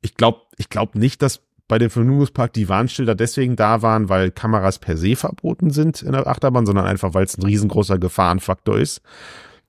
ich 0.00 0.14
glaube 0.14 0.42
ich 0.56 0.68
glaub 0.68 0.94
nicht, 0.94 1.22
dass 1.22 1.42
bei 1.68 1.78
dem 1.78 1.90
Vergnügungspark 1.90 2.52
die 2.52 2.68
Warnschilder 2.68 3.14
deswegen 3.14 3.56
da 3.56 3.82
waren, 3.82 4.08
weil 4.08 4.30
Kameras 4.30 4.78
per 4.78 4.96
se 4.96 5.16
verboten 5.16 5.70
sind 5.70 6.02
in 6.02 6.12
der 6.12 6.26
Achterbahn, 6.26 6.66
sondern 6.66 6.86
einfach, 6.86 7.14
weil 7.14 7.24
es 7.24 7.38
ein 7.38 7.44
riesengroßer 7.44 7.98
Gefahrenfaktor 7.98 8.78
ist. 8.78 9.00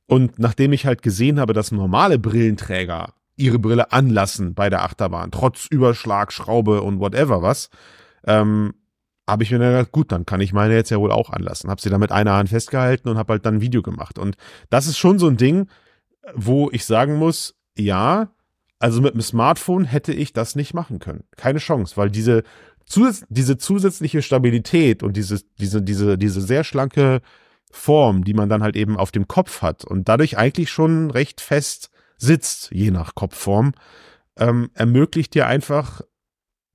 Und 0.06 0.38
nachdem 0.38 0.74
ich 0.74 0.86
halt 0.86 1.02
gesehen 1.02 1.40
habe, 1.40 1.54
dass 1.54 1.72
normale 1.72 2.20
Brillenträger 2.20 3.14
ihre 3.36 3.58
Brille 3.58 3.92
anlassen 3.92 4.54
bei 4.54 4.70
der 4.70 4.84
Achterbahn, 4.84 5.32
trotz 5.32 5.68
Überschlag, 5.68 6.34
Schraube 6.34 6.82
und 6.82 7.00
whatever 7.00 7.42
was, 7.42 7.70
ähm, 8.26 8.74
habe 9.28 9.44
ich 9.44 9.52
mir 9.52 9.60
gedacht, 9.60 9.92
gut, 9.92 10.12
dann 10.12 10.26
kann 10.26 10.42
ich 10.42 10.52
meine 10.52 10.76
jetzt 10.76 10.90
ja 10.90 11.00
wohl 11.00 11.12
auch 11.12 11.30
anlassen. 11.30 11.70
Habe 11.70 11.82
sie 11.82 11.90
da 11.90 11.98
mit 11.98 12.12
einer 12.12 12.34
Hand 12.34 12.50
festgehalten 12.50 13.08
und 13.08 13.18
habe 13.18 13.34
halt 13.34 13.46
dann 13.46 13.56
ein 13.56 13.62
Video 13.62 13.82
gemacht. 13.82 14.20
Und 14.20 14.36
das 14.70 14.88
ist 14.88 14.98
schon 14.98 15.20
so 15.20 15.28
ein 15.28 15.38
Ding, 15.38 15.68
wo 16.34 16.70
ich 16.72 16.86
sagen 16.86 17.16
muss, 17.16 17.56
ja, 17.78 18.30
also 18.80 19.02
mit 19.02 19.14
dem 19.14 19.22
Smartphone 19.22 19.86
hätte 19.86 20.14
ich 20.14 20.34
das 20.34 20.56
nicht 20.56 20.74
machen 20.74 21.00
können. 21.00 21.24
Keine 21.38 21.60
Chance, 21.60 21.98
weil 21.98 22.10
diese, 22.10 22.44
zusatz 22.86 23.26
diese 23.30 23.58
zusätzliche 23.58 24.22
Stabilität 24.22 25.04
und 25.04 25.18
diese, 25.18 25.42
diese, 25.60 25.82
diese, 25.82 26.18
diese 26.18 26.42
sehr 26.42 26.64
schlanke 26.64 27.22
Form, 27.72 28.24
die 28.24 28.34
man 28.34 28.50
dann 28.50 28.62
halt 28.62 28.76
eben 28.76 28.98
auf 28.98 29.12
dem 29.12 29.28
Kopf 29.28 29.62
hat 29.62 29.84
und 29.84 30.08
dadurch 30.08 30.38
eigentlich 30.38 30.70
schon 30.70 31.12
recht 31.12 31.42
fest 31.42 31.90
sitzt, 32.18 32.70
je 32.72 32.92
nach 32.92 33.16
Kopfform, 33.16 33.74
ähm, 34.38 34.70
ermöglicht 34.74 35.34
dir 35.34 35.48
einfach 35.48 36.02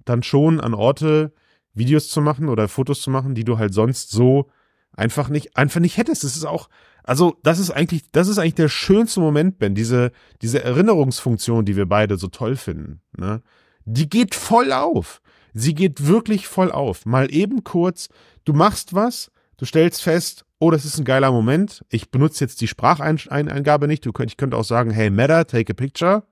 dann 0.05 0.23
schon 0.23 0.61
an 0.61 0.75
Orte 0.75 1.33
Videos 1.75 2.09
zu 2.09 2.21
machen 2.21 2.49
oder 2.49 2.69
Fotos 2.69 3.01
zu 3.01 3.11
machen, 3.11 3.35
die 3.35 3.45
du 3.45 3.59
halt 3.59 3.73
sonst 3.73 4.11
so 4.11 4.51
einfach 4.93 5.29
nicht, 5.29 5.57
einfach 5.57 5.81
nicht 5.81 5.97
hättest. 5.97 6.25
Es 6.25 6.37
ist 6.37 6.45
auch, 6.45 6.69
also, 7.09 7.39
das 7.43 7.59
ist 7.59 7.71
eigentlich, 7.71 8.11
das 8.13 8.29
ist 8.29 8.39
eigentlich 8.39 8.57
der 8.57 8.69
schönste 8.69 9.21
Moment, 9.21 9.59
Ben, 9.59 9.75
diese, 9.75 10.13
diese 10.43 10.63
Erinnerungsfunktion, 10.63 11.65
die 11.65 11.75
wir 11.75 11.87
beide 11.87 12.19
so 12.19 12.29
toll 12.29 12.55
finden, 12.55 13.01
ne? 13.17 13.41
Die 13.87 14.11
geht 14.11 14.35
voll 14.35 14.73
auf. 14.73 15.23
Sie 15.55 15.75
geht 15.75 16.07
wirklich 16.07 16.47
voll 16.47 16.71
auf. 16.71 17.07
Mal 17.07 17.33
eben 17.33 17.65
kurz, 17.65 18.11
du 18.45 18.53
machst 18.53 18.93
was, 18.93 19.31
du 19.57 19.65
stellst 19.65 20.03
fest, 20.03 20.45
oh, 20.59 20.71
das 20.71 20.85
ist 20.85 20.99
ein 20.99 21.07
geiler 21.07 21.33
Moment. 21.33 21.83
Ich 21.89 22.11
benutze 22.11 22.45
jetzt 22.45 22.61
die 22.61 22.69
Spracheingabe 22.69 23.89
nicht. 23.89 24.05
Du 24.05 24.13
könnt, 24.13 24.31
ich 24.31 24.37
könnte 24.37 24.59
auch 24.59 24.65
sagen, 24.65 24.91
hey, 24.91 25.09
Matter, 25.09 25.47
take 25.47 25.73
a 25.73 25.75
picture. 25.75 26.25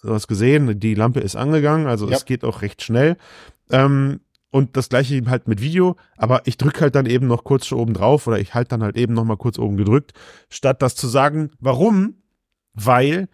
Du 0.00 0.14
hast 0.14 0.28
gesehen, 0.28 0.78
die 0.78 0.94
Lampe 0.94 1.18
ist 1.18 1.34
angegangen, 1.34 1.88
also 1.88 2.08
ja. 2.08 2.14
es 2.14 2.24
geht 2.24 2.44
auch 2.44 2.62
recht 2.62 2.84
schnell. 2.84 3.16
Ähm, 3.72 4.20
und 4.50 4.76
das 4.76 4.88
gleiche 4.88 5.14
eben 5.14 5.28
halt 5.28 5.48
mit 5.48 5.60
Video, 5.60 5.96
aber 6.16 6.42
ich 6.46 6.56
drücke 6.56 6.80
halt 6.80 6.94
dann 6.94 7.06
eben 7.06 7.26
noch 7.26 7.44
kurz 7.44 7.70
oben 7.72 7.94
drauf 7.94 8.26
oder 8.26 8.38
ich 8.38 8.54
halte 8.54 8.70
dann 8.70 8.82
halt 8.82 8.96
eben 8.96 9.14
noch 9.14 9.24
mal 9.24 9.36
kurz 9.36 9.58
oben 9.58 9.76
gedrückt, 9.76 10.12
statt 10.48 10.82
das 10.82 10.94
zu 10.94 11.08
sagen. 11.08 11.50
Warum? 11.58 12.22
Weil 12.72 13.28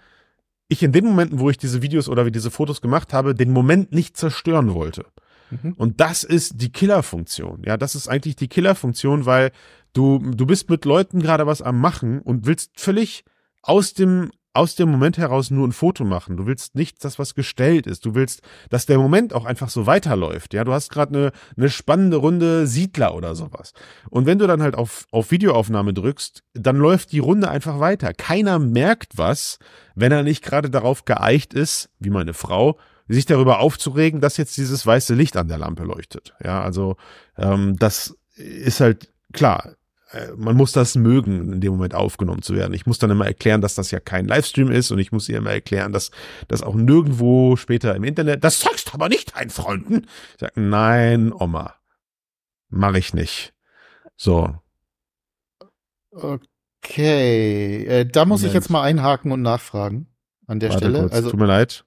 ich 0.69 0.83
in 0.83 0.93
den 0.93 1.05
Momenten, 1.05 1.39
wo 1.39 1.51
ich 1.51 1.59
diese 1.59 1.83
Videos 1.83 2.09
oder 2.09 2.31
diese 2.31 2.51
Fotos 2.51 2.81
gemacht 2.81 3.13
habe, 3.13 3.35
den 3.35 3.53
Moment 3.53 3.93
nicht 3.93 4.17
zerstören 4.17 4.75
wollte. 4.75 5.05
Mhm. 5.51 5.75
Und 5.75 6.01
das 6.01 6.25
ist 6.25 6.61
die 6.63 6.73
Killerfunktion. 6.73 7.63
Ja, 7.67 7.77
das 7.77 7.95
ist 7.95 8.09
eigentlich 8.09 8.37
die 8.37 8.49
Killerfunktion, 8.49 9.27
weil 9.27 9.53
du, 9.93 10.19
du 10.19 10.47
bist 10.47 10.71
mit 10.71 10.85
Leuten 10.85 11.21
gerade 11.21 11.47
was 11.47 11.63
am 11.63 11.81
Machen 11.81 12.21
und 12.21 12.47
willst 12.47 12.81
völlig 12.81 13.25
aus 13.63 13.93
dem 13.93 14.31
aus 14.55 14.75
dem 14.75 14.91
Moment 14.91 15.19
heraus 15.19 15.51
nur 15.51 15.67
ein 15.67 15.73
Foto 15.73 16.05
machen. 16.05 16.37
Du 16.37 16.47
willst 16.47 16.75
nicht 16.75 17.03
das, 17.05 17.19
was 17.19 17.35
gestellt 17.35 17.87
ist. 17.87 18.05
Du 18.05 18.15
willst, 18.15 18.43
dass 18.69 18.87
der 18.87 18.99
Moment 18.99 19.33
auch 19.35 19.45
einfach 19.45 19.71
so 19.71 19.87
weiterläuft. 19.87 20.53
Ja, 20.53 20.65
du 20.65 20.73
hast 20.73 20.91
gerade 20.91 21.15
eine, 21.15 21.33
eine 21.57 21.71
spannende 21.71 22.19
Runde 22.19 22.67
Siedler 22.67 23.15
oder 23.15 23.35
sowas. 23.35 23.73
Und 24.11 24.27
wenn 24.27 24.39
du 24.39 24.47
dann 24.47 24.63
halt 24.63 24.75
auf, 24.75 25.07
auf 25.11 25.31
Videoaufnahme 25.31 25.95
drückst, 25.95 26.43
dann 26.55 26.77
läuft 26.77 27.13
die 27.13 27.19
Runde 27.19 27.51
einfach 27.51 27.81
weiter. 27.81 28.13
Keiner 28.13 28.59
merkt 28.59 29.17
was, 29.17 29.59
wenn 29.95 30.13
er 30.13 30.23
nicht 30.23 30.43
gerade 30.43 30.69
darauf 30.69 31.05
geeicht 31.05 31.55
ist, 31.55 31.89
wie 31.99 32.11
meine 32.11 32.35
Frau, 32.35 32.79
sich 33.09 33.27
darüber 33.27 33.61
aufzuregen, 33.61 34.21
dass 34.21 34.37
jetzt 34.37 34.57
dieses 34.57 34.87
weiße 34.87 35.15
Licht 35.15 35.37
an 35.37 35.49
der 35.49 35.59
Lampe 35.59 35.85
leuchtet. 35.85 36.35
Ja, 36.43 36.63
also 36.63 36.97
ähm, 37.37 37.77
das 37.79 38.17
ist 38.37 38.81
halt 38.81 39.13
klar 39.33 39.75
man 40.37 40.57
muss 40.57 40.73
das 40.73 40.95
mögen, 40.95 41.53
in 41.53 41.61
dem 41.61 41.73
Moment 41.73 41.95
aufgenommen 41.95 42.43
zu 42.43 42.55
werden. 42.55 42.75
Ich 42.75 42.87
muss 42.87 42.99
dann 42.99 43.11
immer 43.11 43.27
erklären, 43.27 43.61
dass 43.61 43.75
das 43.75 43.91
ja 43.91 44.01
kein 44.01 44.27
Livestream 44.27 44.71
ist 44.71 44.91
und 44.91 44.99
ich 44.99 45.13
muss 45.13 45.29
ihr 45.29 45.39
immer 45.39 45.53
erklären, 45.53 45.93
dass 45.93 46.11
das 46.49 46.63
auch 46.63 46.75
nirgendwo 46.75 47.57
später 47.57 47.95
im 47.97 48.05
Internet, 48.05 48.45
das 48.45 48.61
sagst 48.61 48.89
du 48.89 48.95
aber 48.95 49.09
nicht 49.09 49.37
deinen 49.37 49.51
Freunden. 49.51 50.07
Ich 50.35 50.41
sage, 50.41 50.61
nein, 50.61 51.33
Oma, 51.33 51.75
mache 52.69 52.99
ich 52.99 53.15
nicht. 53.15 53.55
So. 54.17 54.55
Okay, 56.11 57.85
äh, 57.87 58.05
da 58.05 58.25
muss 58.25 58.41
Moment. 58.41 58.49
ich 58.49 58.55
jetzt 58.55 58.71
mal 58.71 58.83
einhaken 58.83 59.33
und 59.33 59.41
nachfragen 59.41 60.09
an 60.47 60.61
der 60.61 60.71
Warte 60.71 60.85
Stelle. 60.85 61.01
Kurz. 61.01 61.13
Also, 61.13 61.31
Tut 61.31 61.41
mir 61.41 61.47
leid. 61.47 61.85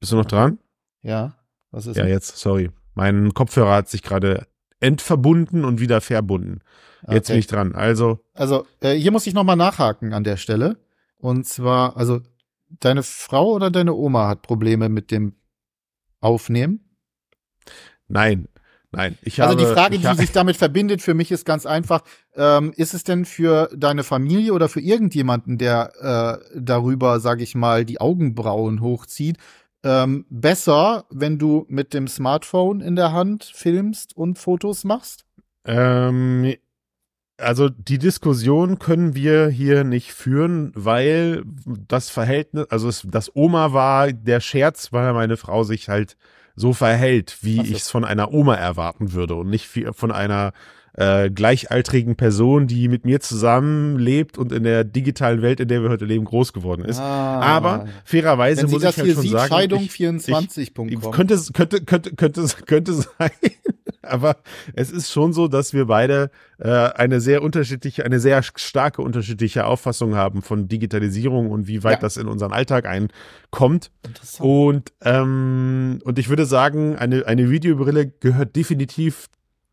Bist 0.00 0.12
du 0.12 0.16
noch 0.16 0.24
dran? 0.24 0.58
Ja. 1.02 1.36
Was 1.70 1.86
ist? 1.86 1.96
Ja, 1.96 2.06
jetzt, 2.06 2.38
sorry. 2.38 2.70
Mein 2.94 3.34
Kopfhörer 3.34 3.74
hat 3.74 3.88
sich 3.88 4.02
gerade 4.02 4.46
entverbunden 4.80 5.64
und 5.64 5.80
wieder 5.80 6.00
verbunden. 6.00 6.60
Jetzt 7.08 7.26
okay. 7.26 7.32
bin 7.32 7.40
ich 7.40 7.46
dran. 7.46 7.74
Also. 7.74 8.20
Also, 8.34 8.66
äh, 8.80 8.94
hier 8.94 9.12
muss 9.12 9.26
ich 9.26 9.34
nochmal 9.34 9.56
nachhaken 9.56 10.12
an 10.12 10.24
der 10.24 10.36
Stelle. 10.36 10.76
Und 11.18 11.46
zwar, 11.46 11.96
also, 11.96 12.20
deine 12.68 13.02
Frau 13.02 13.52
oder 13.52 13.70
deine 13.70 13.94
Oma 13.94 14.28
hat 14.28 14.42
Probleme 14.42 14.88
mit 14.88 15.10
dem 15.10 15.34
aufnehmen? 16.20 16.80
Nein, 18.08 18.48
nein. 18.90 19.16
Ich 19.22 19.40
also 19.40 19.52
habe, 19.52 19.62
die 19.62 19.72
Frage, 19.72 19.98
die 19.98 20.20
sich 20.20 20.32
damit 20.32 20.56
verbindet, 20.56 21.00
für 21.00 21.14
mich 21.14 21.30
ist 21.30 21.44
ganz 21.44 21.66
einfach. 21.66 22.02
Ähm, 22.34 22.72
ist 22.76 22.94
es 22.94 23.04
denn 23.04 23.24
für 23.24 23.70
deine 23.74 24.02
Familie 24.02 24.52
oder 24.52 24.68
für 24.68 24.80
irgendjemanden, 24.80 25.58
der 25.58 26.40
äh, 26.52 26.60
darüber, 26.60 27.20
sage 27.20 27.42
ich 27.42 27.54
mal, 27.54 27.84
die 27.84 28.00
Augenbrauen 28.00 28.80
hochzieht, 28.80 29.38
ähm, 29.82 30.26
besser, 30.28 31.04
wenn 31.10 31.38
du 31.38 31.64
mit 31.68 31.94
dem 31.94 32.08
Smartphone 32.08 32.80
in 32.80 32.96
der 32.96 33.12
Hand 33.12 33.44
filmst 33.44 34.16
und 34.16 34.38
Fotos 34.38 34.84
machst? 34.84 35.24
Ähm, 35.64 36.54
also 37.38 37.68
die 37.68 37.98
Diskussion 37.98 38.78
können 38.78 39.14
wir 39.14 39.48
hier 39.48 39.84
nicht 39.84 40.12
führen, 40.12 40.72
weil 40.74 41.42
das 41.88 42.10
Verhältnis, 42.10 42.66
also 42.70 42.88
es, 42.88 43.06
das 43.08 43.34
Oma 43.34 43.72
war 43.72 44.12
der 44.12 44.40
Scherz, 44.40 44.92
weil 44.92 45.12
meine 45.12 45.36
Frau 45.36 45.64
sich 45.64 45.88
halt 45.88 46.16
so 46.54 46.72
verhält, 46.72 47.38
wie 47.42 47.62
ich 47.62 47.78
es 47.78 47.90
von 47.90 48.04
einer 48.04 48.32
Oma 48.32 48.54
erwarten 48.54 49.12
würde 49.12 49.34
und 49.34 49.48
nicht 49.48 49.68
von 49.92 50.12
einer 50.12 50.52
äh, 50.94 51.30
gleichaltrigen 51.30 52.16
Person, 52.16 52.66
die 52.66 52.88
mit 52.88 53.04
mir 53.04 53.20
zusammen 53.20 53.98
lebt 53.98 54.38
und 54.38 54.52
in 54.52 54.64
der 54.64 54.84
digitalen 54.84 55.42
Welt, 55.42 55.60
in 55.60 55.68
der 55.68 55.82
wir 55.82 55.90
heute 55.90 56.04
leben, 56.04 56.24
groß 56.24 56.52
geworden 56.52 56.84
ist. 56.84 56.98
Ah. 56.98 57.40
Aber 57.40 57.86
fairerweise 58.04 58.66
muss 58.66 58.82
das 58.82 58.92
ich 58.92 58.98
halt 58.98 59.06
hier 59.06 59.14
schon 59.14 59.22
sieht, 59.22 59.30
sagen, 59.32 59.54
ich, 59.82 59.92
Scheidung24.com. 59.92 61.10
könnte, 61.12 61.34
es- 61.34 61.52
könnte, 61.52 61.80
könnte, 61.84 62.14
könnte, 62.14 62.40
es- 62.42 62.56
könnte 62.66 62.92
sein. 62.94 63.30
Aber 64.02 64.38
es 64.74 64.90
ist 64.90 65.12
schon 65.12 65.32
so, 65.32 65.46
dass 65.46 65.72
wir 65.74 65.84
beide 65.86 66.30
äh, 66.58 66.68
eine 66.70 67.20
sehr 67.20 67.42
unterschiedliche, 67.42 68.04
eine 68.04 68.18
sehr 68.18 68.42
starke 68.42 69.02
unterschiedliche 69.02 69.66
Auffassung 69.66 70.16
haben 70.16 70.42
von 70.42 70.68
Digitalisierung 70.68 71.50
und 71.50 71.68
wie 71.68 71.84
weit 71.84 71.98
Ja. 71.98 72.00
das 72.00 72.16
in 72.16 72.26
unseren 72.26 72.52
Alltag 72.52 72.86
einkommt. 72.86 73.90
Interessant. 74.04 74.48
Und, 74.48 74.92
ähm, 75.02 76.00
und 76.02 76.18
ich 76.18 76.28
würde 76.28 76.46
sagen, 76.46 76.96
eine, 76.96 77.26
eine 77.26 77.50
Videobrille 77.50 78.08
gehört 78.08 78.56
definitiv 78.56 79.28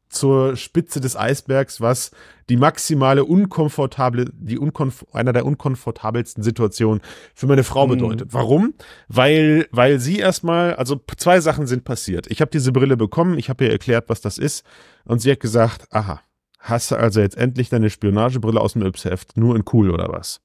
zur 0.09 0.55
Spitze 0.55 1.01
des 1.01 1.15
Eisbergs, 1.17 1.81
was 1.81 2.11
die 2.49 2.57
maximale 2.57 3.25
unkomfortable, 3.25 4.25
die 4.33 4.57
unkomf 4.57 5.05
einer 5.11 5.33
der 5.33 5.45
unkomfortabelsten 5.45 6.43
Situationen 6.43 7.01
für 7.35 7.47
meine 7.47 7.63
Frau 7.63 7.87
Mhm. 7.87 7.91
bedeutet. 7.91 8.33
Warum? 8.33 8.73
Weil, 9.09 9.67
weil 9.71 9.99
sie 9.99 10.19
erstmal, 10.19 10.75
also 10.75 10.99
zwei 11.17 11.41
Sachen 11.41 11.67
sind 11.67 11.83
passiert. 11.83 12.27
Ich 12.31 12.39
habe 12.41 12.51
diese 12.51 12.71
Brille 12.71 12.95
bekommen, 12.97 13.37
ich 13.37 13.49
habe 13.49 13.65
ihr 13.65 13.71
erklärt, 13.71 14.05
was 14.07 14.21
das 14.21 14.37
ist, 14.37 14.65
und 15.03 15.19
sie 15.19 15.31
hat 15.31 15.39
gesagt, 15.41 15.87
aha, 15.91 16.21
hast 16.59 16.91
du 16.91 16.95
also 16.95 17.19
jetzt 17.19 17.37
endlich 17.37 17.69
deine 17.69 17.89
Spionagebrille 17.89 18.59
aus 18.61 18.73
dem 18.73 18.83
Yps-Heft, 18.83 19.35
nur 19.37 19.55
in 19.55 19.63
cool 19.73 19.91
oder 19.91 20.07
was? 20.09 20.41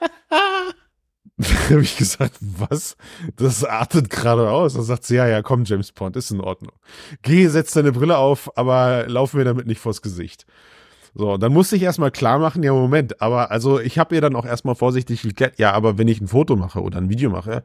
Habe 1.70 1.82
ich 1.82 1.96
gesagt, 1.96 2.36
was? 2.40 2.96
Das 3.36 3.62
artet 3.62 4.08
gerade 4.08 4.50
aus. 4.50 4.74
Dann 4.74 4.84
sagt 4.84 5.04
sie, 5.04 5.16
ja, 5.16 5.26
ja, 5.26 5.42
komm, 5.42 5.64
James 5.64 5.92
Bond, 5.92 6.16
ist 6.16 6.30
in 6.30 6.40
Ordnung. 6.40 6.72
Geh, 7.22 7.46
setz 7.48 7.72
deine 7.72 7.92
Brille 7.92 8.16
auf, 8.16 8.56
aber 8.56 9.06
lauf 9.06 9.34
mir 9.34 9.44
damit 9.44 9.66
nicht 9.66 9.80
vors 9.80 10.00
Gesicht. 10.00 10.46
So, 11.14 11.38
dann 11.38 11.52
musste 11.52 11.76
ich 11.76 11.82
erstmal 11.82 12.10
klar 12.10 12.38
machen, 12.38 12.62
ja, 12.62 12.74
Moment, 12.74 13.22
aber 13.22 13.50
also 13.50 13.80
ich 13.80 13.98
habe 13.98 14.14
ihr 14.14 14.20
dann 14.20 14.36
auch 14.36 14.44
erstmal 14.44 14.74
vorsichtig 14.74 15.22
geklärt, 15.22 15.58
ja, 15.58 15.72
aber 15.72 15.96
wenn 15.96 16.08
ich 16.08 16.20
ein 16.20 16.28
Foto 16.28 16.56
mache 16.56 16.82
oder 16.82 16.98
ein 16.98 17.08
Video 17.08 17.30
mache, 17.30 17.62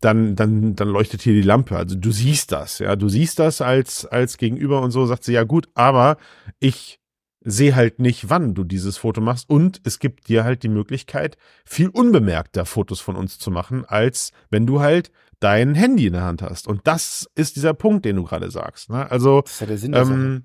dann, 0.00 0.36
dann, 0.36 0.76
dann 0.76 0.88
leuchtet 0.88 1.20
hier 1.20 1.32
die 1.32 1.42
Lampe. 1.42 1.76
Also 1.76 1.96
du 1.96 2.12
siehst 2.12 2.52
das, 2.52 2.78
ja, 2.78 2.94
du 2.94 3.08
siehst 3.08 3.40
das 3.40 3.60
als, 3.60 4.06
als 4.06 4.36
Gegenüber 4.36 4.82
und 4.82 4.92
so, 4.92 5.04
sagt 5.06 5.24
sie, 5.24 5.32
ja 5.32 5.42
gut, 5.42 5.68
aber 5.74 6.16
ich 6.60 7.00
sehe 7.44 7.74
halt 7.74 7.98
nicht, 7.98 8.30
wann 8.30 8.54
du 8.54 8.64
dieses 8.64 8.96
Foto 8.98 9.20
machst 9.20 9.48
und 9.50 9.80
es 9.84 9.98
gibt 9.98 10.28
dir 10.28 10.44
halt 10.44 10.62
die 10.62 10.68
Möglichkeit, 10.68 11.36
viel 11.64 11.88
unbemerkter 11.88 12.64
Fotos 12.66 13.00
von 13.00 13.16
uns 13.16 13.38
zu 13.38 13.50
machen, 13.50 13.84
als 13.86 14.32
wenn 14.50 14.66
du 14.66 14.80
halt 14.80 15.10
dein 15.40 15.74
Handy 15.74 16.06
in 16.06 16.12
der 16.12 16.22
Hand 16.22 16.42
hast. 16.42 16.68
Und 16.68 16.82
das 16.84 17.28
ist 17.34 17.56
dieser 17.56 17.74
Punkt, 17.74 18.04
den 18.04 18.16
du 18.16 18.24
gerade 18.24 18.50
sagst. 18.50 18.90
Ne? 18.90 19.10
Also 19.10 19.42
Das 19.42 19.52
ist 19.54 19.60
ja 19.60 19.66
der 19.66 19.78
Sinn 19.78 19.92
der 19.92 20.04
Sache. 20.04 20.14
ähm, 20.14 20.44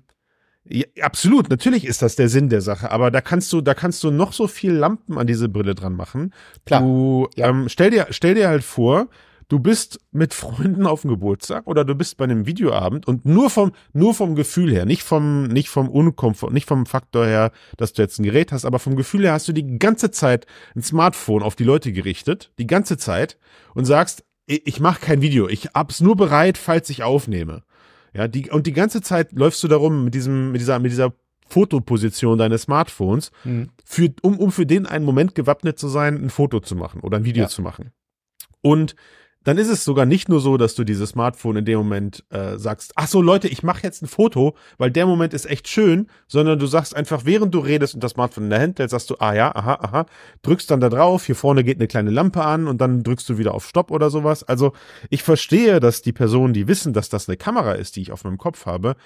ja, 0.70 0.84
absolut, 1.00 1.48
natürlich 1.48 1.86
ist 1.86 2.02
das 2.02 2.16
der 2.16 2.28
Sinn 2.28 2.48
der 2.50 2.60
Sache, 2.60 2.90
aber 2.90 3.10
da 3.10 3.20
kannst 3.22 3.52
du, 3.52 3.60
da 3.62 3.72
kannst 3.74 4.02
du 4.04 4.10
noch 4.10 4.32
so 4.34 4.46
viel 4.48 4.72
Lampen 4.72 5.16
an 5.16 5.26
diese 5.26 5.48
Brille 5.48 5.74
dran 5.74 5.94
machen. 5.94 6.34
Klar. 6.66 6.82
Du, 6.82 7.28
Ja. 7.36 7.48
ähm, 7.48 7.68
stell 7.70 7.90
dir, 7.90 8.08
stell 8.10 8.34
dir 8.34 8.48
halt 8.48 8.64
vor, 8.64 9.08
du 9.48 9.58
bist 9.58 9.98
mit 10.12 10.34
Freunden 10.34 10.86
auf 10.86 11.02
dem 11.02 11.10
Geburtstag 11.10 11.66
oder 11.66 11.84
du 11.84 11.94
bist 11.94 12.16
bei 12.16 12.24
einem 12.24 12.46
Videoabend 12.46 13.06
und 13.08 13.24
nur 13.24 13.48
vom, 13.50 13.72
nur 13.92 14.14
vom 14.14 14.34
Gefühl 14.34 14.70
her, 14.72 14.84
nicht 14.84 15.02
vom, 15.02 15.44
nicht 15.44 15.68
vom 15.70 15.88
Unkomfort, 15.88 16.52
nicht 16.52 16.68
vom 16.68 16.84
Faktor 16.86 17.24
her, 17.26 17.50
dass 17.76 17.92
du 17.94 18.02
jetzt 18.02 18.18
ein 18.18 18.24
Gerät 18.24 18.52
hast, 18.52 18.64
aber 18.64 18.78
vom 18.78 18.94
Gefühl 18.96 19.22
her 19.22 19.32
hast 19.32 19.48
du 19.48 19.52
die 19.52 19.78
ganze 19.78 20.10
Zeit 20.10 20.46
ein 20.76 20.82
Smartphone 20.82 21.42
auf 21.42 21.56
die 21.56 21.64
Leute 21.64 21.92
gerichtet, 21.92 22.52
die 22.58 22.66
ganze 22.66 22.98
Zeit 22.98 23.38
und 23.74 23.84
sagst, 23.86 24.24
ich, 24.46 24.80
mache 24.80 25.00
kein 25.00 25.20
Video, 25.20 25.46
ich 25.48 25.66
hab's 25.74 26.00
nur 26.00 26.16
bereit, 26.16 26.56
falls 26.56 26.88
ich 26.88 27.02
aufnehme. 27.02 27.64
Ja, 28.14 28.28
die, 28.28 28.50
und 28.50 28.66
die 28.66 28.72
ganze 28.72 29.02
Zeit 29.02 29.32
läufst 29.32 29.62
du 29.62 29.68
darum 29.68 30.04
mit 30.04 30.14
diesem, 30.14 30.52
mit 30.52 30.60
dieser, 30.62 30.78
mit 30.78 30.90
dieser 30.90 31.12
Fotoposition 31.48 32.38
deines 32.38 32.62
Smartphones, 32.62 33.30
Hm. 33.42 33.70
für, 33.84 34.08
um, 34.22 34.38
um 34.38 34.50
für 34.52 34.64
den 34.66 34.86
einen 34.86 35.04
Moment 35.04 35.34
gewappnet 35.34 35.78
zu 35.78 35.88
sein, 35.88 36.16
ein 36.22 36.30
Foto 36.30 36.60
zu 36.60 36.76
machen 36.76 37.00
oder 37.02 37.18
ein 37.18 37.24
Video 37.24 37.42
Ja. 37.44 37.48
zu 37.48 37.60
machen. 37.62 37.90
Und 38.62 38.94
dann 39.48 39.56
ist 39.56 39.68
es 39.68 39.82
sogar 39.82 40.04
nicht 40.04 40.28
nur 40.28 40.40
so, 40.40 40.58
dass 40.58 40.74
du 40.74 40.84
dieses 40.84 41.08
Smartphone 41.08 41.56
in 41.56 41.64
dem 41.64 41.78
Moment 41.78 42.22
äh, 42.28 42.58
sagst, 42.58 42.92
ach 42.96 43.08
so 43.08 43.22
Leute, 43.22 43.48
ich 43.48 43.62
mache 43.62 43.82
jetzt 43.82 44.02
ein 44.02 44.06
Foto, 44.06 44.54
weil 44.76 44.90
der 44.90 45.06
Moment 45.06 45.32
ist 45.32 45.46
echt 45.46 45.68
schön, 45.68 46.08
sondern 46.26 46.58
du 46.58 46.66
sagst 46.66 46.94
einfach, 46.94 47.24
während 47.24 47.54
du 47.54 47.60
redest 47.60 47.94
und 47.94 48.04
das 48.04 48.10
Smartphone 48.10 48.44
in 48.44 48.50
der 48.50 48.60
Hand 48.60 48.78
hältst, 48.78 48.90
sagst 48.90 49.08
du, 49.08 49.16
ah 49.20 49.32
ja, 49.32 49.54
aha, 49.56 49.78
aha, 49.80 50.06
drückst 50.42 50.70
dann 50.70 50.80
da 50.80 50.90
drauf, 50.90 51.24
hier 51.24 51.34
vorne 51.34 51.64
geht 51.64 51.78
eine 51.78 51.88
kleine 51.88 52.10
Lampe 52.10 52.44
an 52.44 52.68
und 52.68 52.78
dann 52.82 53.02
drückst 53.02 53.26
du 53.30 53.38
wieder 53.38 53.54
auf 53.54 53.66
Stopp 53.66 53.90
oder 53.90 54.10
sowas. 54.10 54.44
Also 54.44 54.74
ich 55.08 55.22
verstehe, 55.22 55.80
dass 55.80 56.02
die 56.02 56.12
Personen, 56.12 56.52
die 56.52 56.68
wissen, 56.68 56.92
dass 56.92 57.08
das 57.08 57.26
eine 57.26 57.38
Kamera 57.38 57.72
ist, 57.72 57.96
die 57.96 58.02
ich 58.02 58.12
auf 58.12 58.24
meinem 58.24 58.36
Kopf 58.36 58.66
habe, 58.66 58.96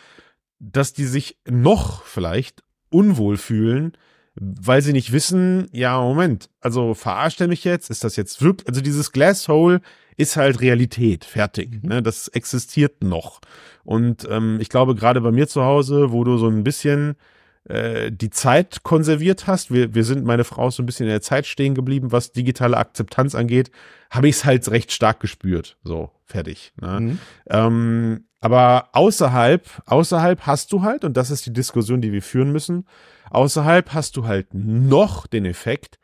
dass 0.59 0.93
die 0.93 1.07
sich 1.07 1.39
noch 1.49 2.03
vielleicht 2.03 2.65
unwohl 2.91 3.37
fühlen, 3.37 3.93
weil 4.35 4.83
sie 4.83 4.93
nicht 4.93 5.13
wissen, 5.13 5.69
ja, 5.71 6.01
Moment, 6.01 6.51
also 6.61 6.95
verarscht 6.95 7.41
er 7.41 7.47
mich 7.47 7.63
jetzt? 7.63 7.91
Ist 7.91 8.03
das 8.03 8.17
jetzt 8.17 8.43
wirklich, 8.43 8.67
also 8.67 8.81
dieses 8.81 9.13
Glasshole 9.13 9.83
ist 10.17 10.37
halt 10.37 10.61
Realität, 10.61 11.25
fertig. 11.25 11.83
Mhm. 11.83 11.89
Ne? 11.89 12.03
Das 12.03 12.29
existiert 12.29 13.03
noch. 13.03 13.41
Und 13.85 14.27
ähm, 14.31 14.59
ich 14.61 14.69
glaube, 14.69 14.95
gerade 14.95 15.21
bei 15.21 15.33
mir 15.33 15.49
zu 15.49 15.63
Hause, 15.63 16.13
wo 16.13 16.25
du 16.25 16.39
so 16.39 16.49
ein 16.49 16.65
bisschen 16.65 17.17
äh, 17.65 18.11
die 18.11 18.31
Zeit 18.31 18.83
konserviert 18.83 19.47
hast, 19.47 19.73
wir, 19.73 19.95
wir 19.95 20.05
sind, 20.05 20.25
meine 20.25 20.45
Frau 20.45 20.69
ist 20.69 20.77
so 20.77 20.83
ein 20.83 20.87
bisschen 20.87 21.07
in 21.07 21.13
der 21.13 21.23
Zeit 21.23 21.47
stehen 21.47 21.75
geblieben, 21.75 22.13
was 22.13 22.33
digitale 22.33 22.77
Akzeptanz 22.77 23.35
angeht, 23.35 23.71
habe 24.11 24.29
ich 24.29 24.37
es 24.37 24.45
halt 24.45 24.71
recht 24.71 24.93
stark 24.93 25.21
gespürt. 25.21 25.77
So, 25.83 26.11
fertig. 26.25 26.73
Ne? 26.81 27.01
Mhm. 27.01 27.19
Ähm, 27.49 28.25
aber 28.41 28.89
außerhalb, 28.93 29.83
außerhalb 29.87 30.41
hast 30.47 30.73
du 30.73 30.83
halt, 30.83 31.05
und 31.05 31.17
das 31.17 31.31
ist 31.31 31.47
die 31.47 31.53
Diskussion, 31.53 32.01
die 32.01 32.13
wir 32.13 32.23
führen 32.23 32.51
müssen, 32.51 32.87
außerhalb 33.31 33.95
hast 33.95 34.17
du 34.17 34.27
halt 34.27 34.53
noch 34.53 35.29
den 35.29 35.45
Effekt, 35.45 36.01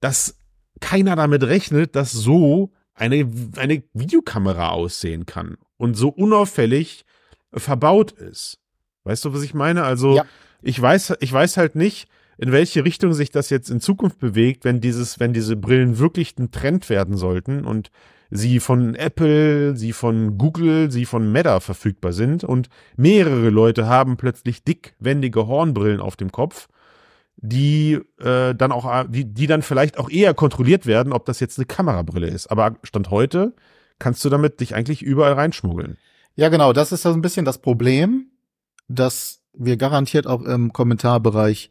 dass 0.00 0.38
keiner 0.80 1.16
damit 1.16 1.44
rechnet, 1.44 1.96
dass 1.96 2.12
so 2.12 2.72
eine, 2.94 3.28
eine 3.56 3.82
Videokamera 3.94 4.70
aussehen 4.70 5.26
kann 5.26 5.56
und 5.76 5.96
so 5.96 6.08
unauffällig 6.08 7.04
verbaut 7.52 8.12
ist. 8.12 8.58
Weißt 9.04 9.24
du, 9.24 9.34
was 9.34 9.42
ich 9.42 9.54
meine? 9.54 9.84
Also, 9.84 10.16
Ja. 10.16 10.24
ich 10.62 10.80
weiß, 10.80 11.14
ich 11.20 11.32
weiß 11.32 11.56
halt 11.56 11.74
nicht, 11.74 12.08
in 12.38 12.52
welche 12.52 12.84
Richtung 12.84 13.12
sich 13.12 13.30
das 13.30 13.50
jetzt 13.50 13.70
in 13.70 13.80
Zukunft 13.80 14.18
bewegt, 14.18 14.64
wenn 14.64 14.80
dieses, 14.80 15.20
wenn 15.20 15.32
diese 15.32 15.56
Brillen 15.56 15.98
wirklich 15.98 16.36
ein 16.38 16.50
Trend 16.50 16.88
werden 16.88 17.16
sollten 17.16 17.64
und 17.64 17.90
sie 18.30 18.60
von 18.60 18.94
Apple, 18.94 19.76
sie 19.76 19.92
von 19.92 20.38
Google, 20.38 20.90
sie 20.90 21.04
von 21.04 21.30
Meta 21.30 21.60
verfügbar 21.60 22.12
sind 22.12 22.44
und 22.44 22.68
mehrere 22.96 23.50
Leute 23.50 23.86
haben 23.86 24.16
plötzlich 24.16 24.64
dickwendige 24.64 25.46
Hornbrillen 25.46 26.00
auf 26.00 26.16
dem 26.16 26.32
Kopf, 26.32 26.68
die 27.36 27.98
äh, 28.20 28.54
dann 28.54 28.72
auch, 28.72 29.04
die, 29.08 29.24
die 29.24 29.46
dann 29.46 29.62
vielleicht 29.62 29.98
auch 29.98 30.10
eher 30.10 30.34
kontrolliert 30.34 30.86
werden, 30.86 31.12
ob 31.12 31.24
das 31.24 31.40
jetzt 31.40 31.58
eine 31.58 31.66
Kamerabrille 31.66 32.28
ist. 32.28 32.48
Aber 32.48 32.76
Stand 32.82 33.10
heute 33.10 33.54
kannst 33.98 34.24
du 34.24 34.28
damit 34.28 34.60
dich 34.60 34.74
eigentlich 34.74 35.02
überall 35.02 35.32
reinschmuggeln. 35.32 35.96
Ja, 36.34 36.48
genau, 36.48 36.72
das 36.72 36.92
ist 36.92 37.02
so 37.02 37.12
ein 37.12 37.22
bisschen 37.22 37.44
das 37.44 37.58
Problem, 37.58 38.26
dass 38.88 39.42
wir 39.52 39.76
garantiert 39.76 40.26
auch 40.26 40.42
im 40.42 40.72
Kommentarbereich 40.72 41.70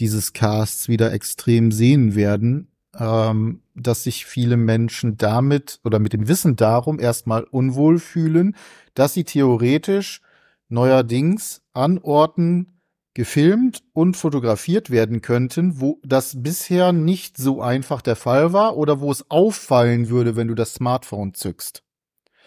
dieses 0.00 0.32
Casts 0.32 0.88
wieder 0.88 1.12
extrem 1.12 1.72
sehen 1.72 2.14
werden, 2.14 2.68
ähm, 2.98 3.62
dass 3.74 4.04
sich 4.04 4.26
viele 4.26 4.56
Menschen 4.56 5.16
damit 5.16 5.80
oder 5.84 5.98
mit 5.98 6.12
dem 6.12 6.28
Wissen 6.28 6.56
darum 6.56 6.98
erstmal 6.98 7.44
unwohl 7.44 7.98
fühlen, 7.98 8.54
dass 8.94 9.14
sie 9.14 9.24
theoretisch 9.24 10.20
neuerdings 10.68 11.62
an 11.72 11.98
Orten 11.98 12.68
gefilmt 13.14 13.82
und 13.92 14.16
fotografiert 14.16 14.90
werden 14.90 15.20
könnten, 15.20 15.80
wo 15.80 16.00
das 16.02 16.42
bisher 16.42 16.92
nicht 16.92 17.36
so 17.36 17.60
einfach 17.60 18.00
der 18.00 18.16
Fall 18.16 18.52
war 18.52 18.76
oder 18.76 19.00
wo 19.00 19.10
es 19.10 19.30
auffallen 19.30 20.08
würde, 20.08 20.36
wenn 20.36 20.48
du 20.48 20.54
das 20.54 20.74
Smartphone 20.74 21.34
zückst. 21.34 21.82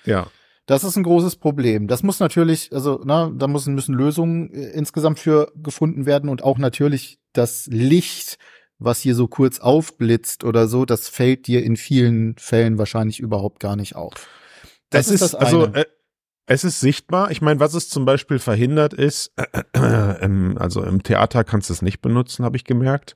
Ja. 0.05 0.27
Das 0.65 0.83
ist 0.83 0.95
ein 0.95 1.03
großes 1.03 1.35
Problem. 1.35 1.87
Das 1.87 2.01
muss 2.01 2.19
natürlich, 2.19 2.73
also, 2.73 2.99
na, 3.05 3.31
da 3.35 3.47
müssen, 3.47 3.75
müssen 3.75 3.93
Lösungen 3.93 4.51
äh, 4.51 4.71
insgesamt 4.71 5.19
für 5.19 5.51
gefunden 5.55 6.07
werden 6.07 6.29
und 6.29 6.43
auch 6.43 6.57
natürlich 6.57 7.19
das 7.33 7.67
Licht, 7.67 8.39
was 8.79 8.99
hier 8.99 9.13
so 9.13 9.27
kurz 9.27 9.59
aufblitzt 9.59 10.43
oder 10.43 10.67
so, 10.67 10.85
das 10.85 11.07
fällt 11.07 11.45
dir 11.47 11.63
in 11.63 11.77
vielen 11.77 12.35
Fällen 12.37 12.79
wahrscheinlich 12.79 13.19
überhaupt 13.19 13.59
gar 13.59 13.75
nicht 13.75 13.95
auf. 13.95 14.27
Das, 14.89 15.09
ist, 15.09 15.35
also, 15.35 15.65
eine. 15.65 15.81
äh, 15.81 15.85
Es 16.47 16.63
ist 16.63 16.79
sichtbar. 16.79 17.31
Ich 17.31 17.41
meine, 17.41 17.59
was 17.59 17.73
es 17.73 17.89
zum 17.89 18.05
Beispiel 18.05 18.39
verhindert 18.39 18.93
ist, 18.93 19.31
äh, 19.73 20.25
äh, 20.25 20.55
also 20.57 20.83
im 20.83 21.01
Theater 21.01 21.43
kannst 21.43 21.69
du 21.69 21.73
es 21.73 21.81
nicht 21.81 22.01
benutzen, 22.01 22.45
habe 22.45 22.57
ich 22.57 22.65
gemerkt. 22.65 23.15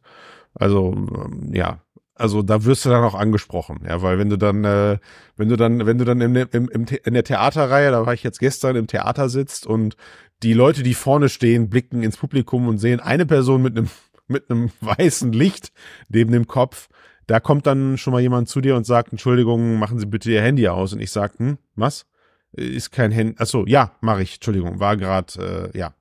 Also 0.56 0.94
ähm, 0.94 1.52
ja, 1.54 1.82
also 2.16 2.42
da 2.42 2.66
wirst 2.66 2.86
du 2.86 2.90
dann 2.90 3.04
auch 3.04 3.16
angesprochen, 3.16 3.82
ja, 3.88 4.02
weil 4.02 4.20
wenn 4.20 4.30
du 4.30 4.38
dann, 4.38 4.66
äh, 4.66 4.98
wenn 5.38 5.48
du 5.48 5.56
dann, 5.56 5.86
wenn 5.86 5.98
du 5.98 6.06
dann 6.06 6.20
im, 6.22 6.36
im, 6.36 6.70
im, 6.70 6.86
in 7.06 7.14
der 7.14 7.24
Theaterreihe, 7.24 7.92
da 7.92 8.06
war 8.06 8.14
ich 8.14 8.24
jetzt 8.24 8.40
gestern 8.40 8.76
im 8.76 8.88
Theater 8.88 9.30
sitzt 9.30 9.66
und 9.68 9.96
die 10.44 10.54
Leute, 10.54 10.84
die 10.84 10.94
vorne 10.94 11.30
stehen, 11.30 11.70
blicken 11.70 12.04
ins 12.04 12.18
Publikum 12.18 12.68
und 12.68 12.78
sehen 12.78 13.00
eine 13.00 13.26
Person 13.26 13.62
mit 13.62 13.78
einem 13.78 13.90
mit 14.28 14.52
einem 14.52 14.70
weißen 14.82 15.32
Licht 15.32 15.72
neben 16.10 16.32
dem 16.32 16.46
Kopf. 16.46 16.88
Da 17.26 17.40
kommt 17.40 17.66
dann 17.66 17.98
schon 17.98 18.14
mal 18.14 18.22
jemand 18.22 18.48
zu 18.48 18.62
dir 18.62 18.76
und 18.76 18.86
sagt, 18.86 19.12
Entschuldigung, 19.12 19.80
machen 19.80 19.98
Sie 19.98 20.06
bitte 20.06 20.32
Ihr 20.32 20.42
Handy 20.42 20.68
aus. 20.68 20.94
Und 20.94 21.00
ich 21.00 21.10
sag, 21.12 21.40
hm, 21.40 21.58
was? 21.76 22.06
Ist 22.52 22.92
kein 22.92 23.12
Handy. 23.12 23.36
Achso, 23.38 23.66
ja, 23.66 23.92
mache 24.02 24.24
ich. 24.24 24.36
Entschuldigung, 24.36 24.80
war 24.80 24.98
gerade, 24.98 25.72
äh, 25.74 25.78
ja. 25.78 25.94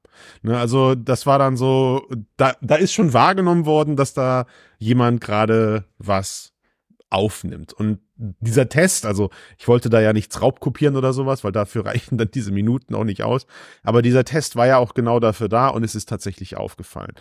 Ne, 0.43 0.59
also 0.59 0.95
das 0.97 1.27
war 1.27 1.39
dann 1.39 1.57
so, 1.57 2.09
da, 2.37 2.55
da 2.61 2.75
ist 2.75 2.93
schon 2.93 3.13
wahrgenommen 3.13 3.67
worden, 3.67 3.95
dass 3.95 4.15
da 4.15 4.47
jemand 4.79 5.21
gerade 5.21 5.85
was 5.99 6.55
aufnimmt. 7.11 7.73
Und 7.73 8.01
dieser 8.17 8.69
Test, 8.69 9.07
also 9.07 9.31
ich 9.59 9.69
wollte 9.69 9.89
da 9.89 10.01
ja 10.01 10.13
nichts 10.13 10.43
raubkopieren 10.43 10.97
oder 10.97 11.13
sowas, 11.13 11.45
weil 11.45 11.53
dafür 11.53 11.87
reichen 11.87 12.19
dann 12.19 12.31
diese 12.33 12.53
Minuten 12.53 12.95
auch 12.95 13.05
nicht 13.05 13.23
aus. 13.23 13.47
Aber 13.83 14.03
dieser 14.03 14.25
Test 14.25 14.57
war 14.57 14.67
ja 14.67 14.79
auch 14.79 14.95
genau 14.95 15.21
dafür 15.21 15.49
da 15.49 15.69
und 15.69 15.85
es 15.85 15.95
ist 15.95 16.09
tatsächlich 16.09 16.57
aufgefallen. 16.57 17.13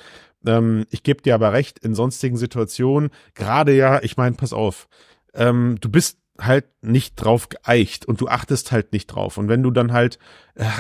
Ähm, 0.46 0.86
ich 0.90 1.04
gebe 1.04 1.22
dir 1.22 1.36
aber 1.36 1.54
recht, 1.54 1.80
in 1.80 1.96
sonstigen 1.96 2.38
Situationen, 2.38 3.12
gerade 3.36 3.74
ja, 3.76 4.02
ich 4.02 4.18
meine, 4.18 4.36
pass 4.36 4.54
auf, 4.54 4.88
ähm, 5.34 5.78
du 5.80 5.90
bist 5.90 6.18
halt 6.40 6.66
nicht 6.82 7.16
drauf 7.16 7.50
geeicht 7.50 8.06
und 8.06 8.22
du 8.22 8.28
achtest 8.28 8.72
halt 8.72 8.94
nicht 8.94 9.08
drauf. 9.08 9.38
Und 9.38 9.50
wenn 9.50 9.64
du 9.64 9.72
dann 9.72 9.94
halt, 9.94 10.20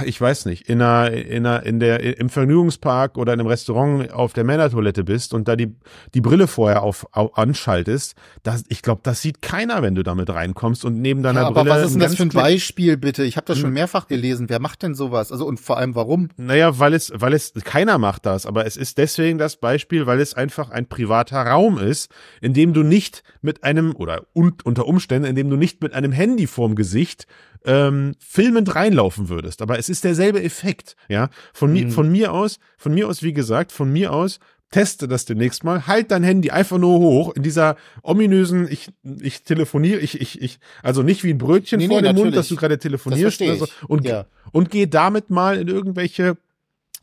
ich 0.06 0.20
weiß 0.20 0.46
nicht, 0.46 0.68
in 0.70 0.82
einer, 0.82 1.12
in 1.12 1.46
einer, 1.46 1.64
in 1.64 1.80
der, 1.80 2.20
im 2.20 2.30
Vergnügungspark 2.30 3.18
oder 3.18 3.34
in 3.34 3.40
einem 3.40 3.48
Restaurant 3.48 4.12
auf 4.12 4.34
der 4.34 4.44
Männertoilette 4.44 5.04
bist 5.04 5.34
und 5.34 5.48
da 5.48 5.56
die, 5.56 5.76
die 6.14 6.22
Brille 6.22 6.48
vorher 6.48 6.82
auf, 6.82 7.06
auf 7.12 7.38
anschaltest, 7.38 8.16
das, 8.44 8.64
ich 8.70 8.82
glaube, 8.82 9.02
das 9.04 9.22
sieht 9.22 9.42
keiner, 9.42 9.82
wenn 9.84 9.94
du 9.94 10.04
damit 10.04 10.30
reinkommst 10.30 10.84
und 10.84 11.00
neben 11.00 11.22
deiner 11.22 11.42
ja, 11.42 11.48
aber 11.48 11.62
Brille. 11.62 11.74
Aber 11.74 11.82
was 11.82 11.88
ist 11.88 11.94
denn 11.94 12.02
das 12.02 12.16
für 12.16 12.24
ein 12.24 12.30
Beispiel, 12.30 12.98
bitte? 12.98 13.24
Ich 13.24 13.38
habe 13.38 13.46
das 13.46 13.58
schon 13.58 13.68
hm. 13.68 13.76
mehrfach 13.76 14.08
gelesen. 14.08 14.50
Wer 14.50 14.60
macht 14.60 14.82
denn 14.82 14.96
sowas? 14.96 15.32
Also 15.32 15.46
und 15.46 15.60
vor 15.60 15.78
allem 15.78 15.94
warum? 15.94 16.30
Naja, 16.38 16.80
weil 16.80 16.94
es, 16.94 17.12
weil 17.14 17.34
es, 17.34 17.54
keiner 17.64 18.00
macht 18.00 18.26
das, 18.26 18.46
aber 18.46 18.66
es 18.66 18.78
ist 18.78 18.98
deswegen 18.98 19.38
das 19.38 19.58
Beispiel, 19.58 20.08
weil 20.08 20.20
es 20.20 20.34
einfach 20.34 20.72
ein 20.72 20.88
privater 20.88 21.42
Raum 21.44 21.78
ist, 21.78 22.12
in 22.42 22.54
dem 22.54 22.74
du 22.74 22.82
nicht 22.82 23.24
mit 23.42 23.64
einem, 23.64 23.96
oder 23.96 24.24
und, 24.34 24.66
unter 24.66 24.88
Umständen, 24.88 25.28
in 25.28 25.36
dem 25.36 25.50
du 25.50 25.56
nicht 25.56 25.84
mit 25.84 25.94
einem 25.94 26.12
Handy 26.12 26.48
vorm 26.48 26.76
Gesicht 26.76 27.28
ähm, 27.68 28.16
filmend 28.20 28.74
reinlaufen 28.74 29.30
würdest. 29.30 29.62
Aber 29.62 29.78
es 29.78 29.90
ist 29.90 30.04
derselbe 30.04 30.42
Effekt, 30.42 30.96
ja. 31.10 31.30
Von 31.54 31.74
mir, 31.74 31.86
mhm. 31.86 31.92
von 31.92 32.12
mir 32.12 32.34
aus, 32.34 32.60
von 32.78 32.94
mir 32.94 33.08
aus, 33.08 33.22
wie 33.22 33.34
gesagt, 33.34 33.72
von 33.72 33.92
mir 33.92 34.14
aus, 34.14 34.40
teste 34.72 35.08
das 35.08 35.26
demnächst 35.26 35.64
mal, 35.64 35.86
halt 35.86 36.12
dein 36.12 36.24
Handy 36.24 36.50
einfach 36.50 36.78
nur 36.78 37.00
hoch 37.00 37.36
in 37.36 37.44
dieser 37.44 37.76
ominösen, 38.04 38.68
ich, 38.70 38.90
ich 39.22 39.44
telefoniere, 39.44 40.00
ich, 40.00 40.20
ich, 40.20 40.42
ich, 40.42 40.60
also 40.82 41.04
nicht 41.04 41.24
wie 41.24 41.32
ein 41.32 41.38
Brötchen 41.38 41.80
nee, 41.80 41.88
vor 41.88 42.02
nee, 42.02 42.08
dem 42.08 42.16
Mund, 42.16 42.36
dass 42.36 42.50
du 42.50 42.56
gerade 42.56 42.78
telefonierst 42.78 43.40
so, 43.40 43.68
und, 43.88 44.06
ja. 44.06 44.26
und 44.52 44.72
geh 44.72 44.88
damit 44.88 45.30
mal 45.30 45.58
in 45.58 45.68
irgendwelche 45.68 46.38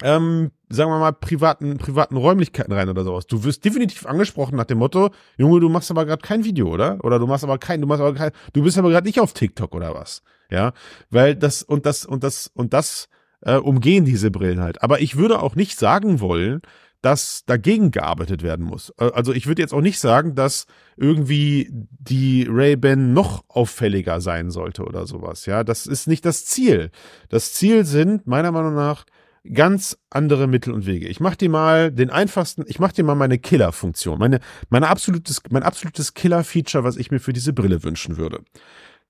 ähm, 0.02 0.50
sagen 0.68 0.90
wir 0.90 0.98
mal, 0.98 1.12
privaten, 1.12 1.78
privaten 1.78 2.16
Räumlichkeiten 2.16 2.72
rein 2.72 2.88
oder 2.88 3.04
sowas. 3.04 3.26
Du 3.26 3.44
wirst 3.44 3.64
definitiv 3.64 4.06
angesprochen 4.06 4.56
nach 4.56 4.64
dem 4.64 4.78
Motto, 4.78 5.10
Junge, 5.36 5.60
du 5.60 5.68
machst 5.68 5.90
aber 5.90 6.04
gerade 6.04 6.20
kein 6.20 6.44
Video, 6.44 6.68
oder? 6.68 6.98
Oder 7.04 7.18
du 7.18 7.26
machst 7.26 7.44
aber 7.44 7.58
kein, 7.58 7.80
du 7.80 7.86
machst 7.86 8.00
aber 8.00 8.14
kein, 8.14 8.32
du 8.52 8.62
bist 8.62 8.76
aber 8.76 8.90
gerade 8.90 9.06
nicht 9.06 9.20
auf 9.20 9.32
TikTok 9.32 9.74
oder 9.74 9.94
was. 9.94 10.22
Ja. 10.50 10.72
Weil 11.10 11.36
das 11.36 11.62
und 11.62 11.86
das 11.86 12.04
und 12.04 12.24
das 12.24 12.50
und 12.54 12.72
das 12.72 13.08
äh, 13.42 13.56
umgehen 13.56 14.04
diese 14.04 14.30
Brillen 14.30 14.60
halt. 14.60 14.82
Aber 14.82 15.00
ich 15.00 15.16
würde 15.16 15.42
auch 15.42 15.54
nicht 15.56 15.78
sagen 15.78 16.20
wollen, 16.20 16.62
dass 17.04 17.44
dagegen 17.44 17.90
gearbeitet 17.90 18.42
werden 18.42 18.64
muss. 18.64 18.92
Äh, 18.98 19.10
also 19.12 19.32
ich 19.32 19.46
würde 19.46 19.60
jetzt 19.60 19.74
auch 19.74 19.82
nicht 19.82 19.98
sagen, 19.98 20.34
dass 20.34 20.66
irgendwie 20.96 21.68
die 21.70 22.46
Ray-Ban 22.48 23.12
noch 23.12 23.44
auffälliger 23.48 24.20
sein 24.20 24.50
sollte 24.50 24.84
oder 24.84 25.06
sowas. 25.06 25.44
Ja, 25.46 25.64
das 25.64 25.86
ist 25.86 26.08
nicht 26.08 26.24
das 26.24 26.46
Ziel. 26.46 26.90
Das 27.28 27.52
Ziel 27.52 27.84
sind 27.84 28.26
meiner 28.26 28.52
Meinung 28.52 28.74
nach 28.74 29.04
ganz 29.52 29.98
andere 30.08 30.46
Mittel 30.46 30.72
und 30.72 30.86
Wege. 30.86 31.06
Ich 31.06 31.20
mache 31.20 31.36
dir 31.36 31.50
mal 31.50 31.92
den 31.92 32.08
einfachsten, 32.08 32.64
ich 32.66 32.78
mache 32.78 32.94
dir 32.94 33.04
mal 33.04 33.14
meine 33.14 33.38
Killer-Funktion, 33.38 34.18
meine, 34.18 34.40
meine 34.70 34.88
absolutes, 34.88 35.42
mein 35.50 35.62
absolutes 35.62 36.14
Killer-Feature, 36.14 36.84
was 36.84 36.96
ich 36.96 37.10
mir 37.10 37.20
für 37.20 37.34
diese 37.34 37.52
Brille 37.52 37.82
wünschen 37.82 38.16
würde. 38.16 38.40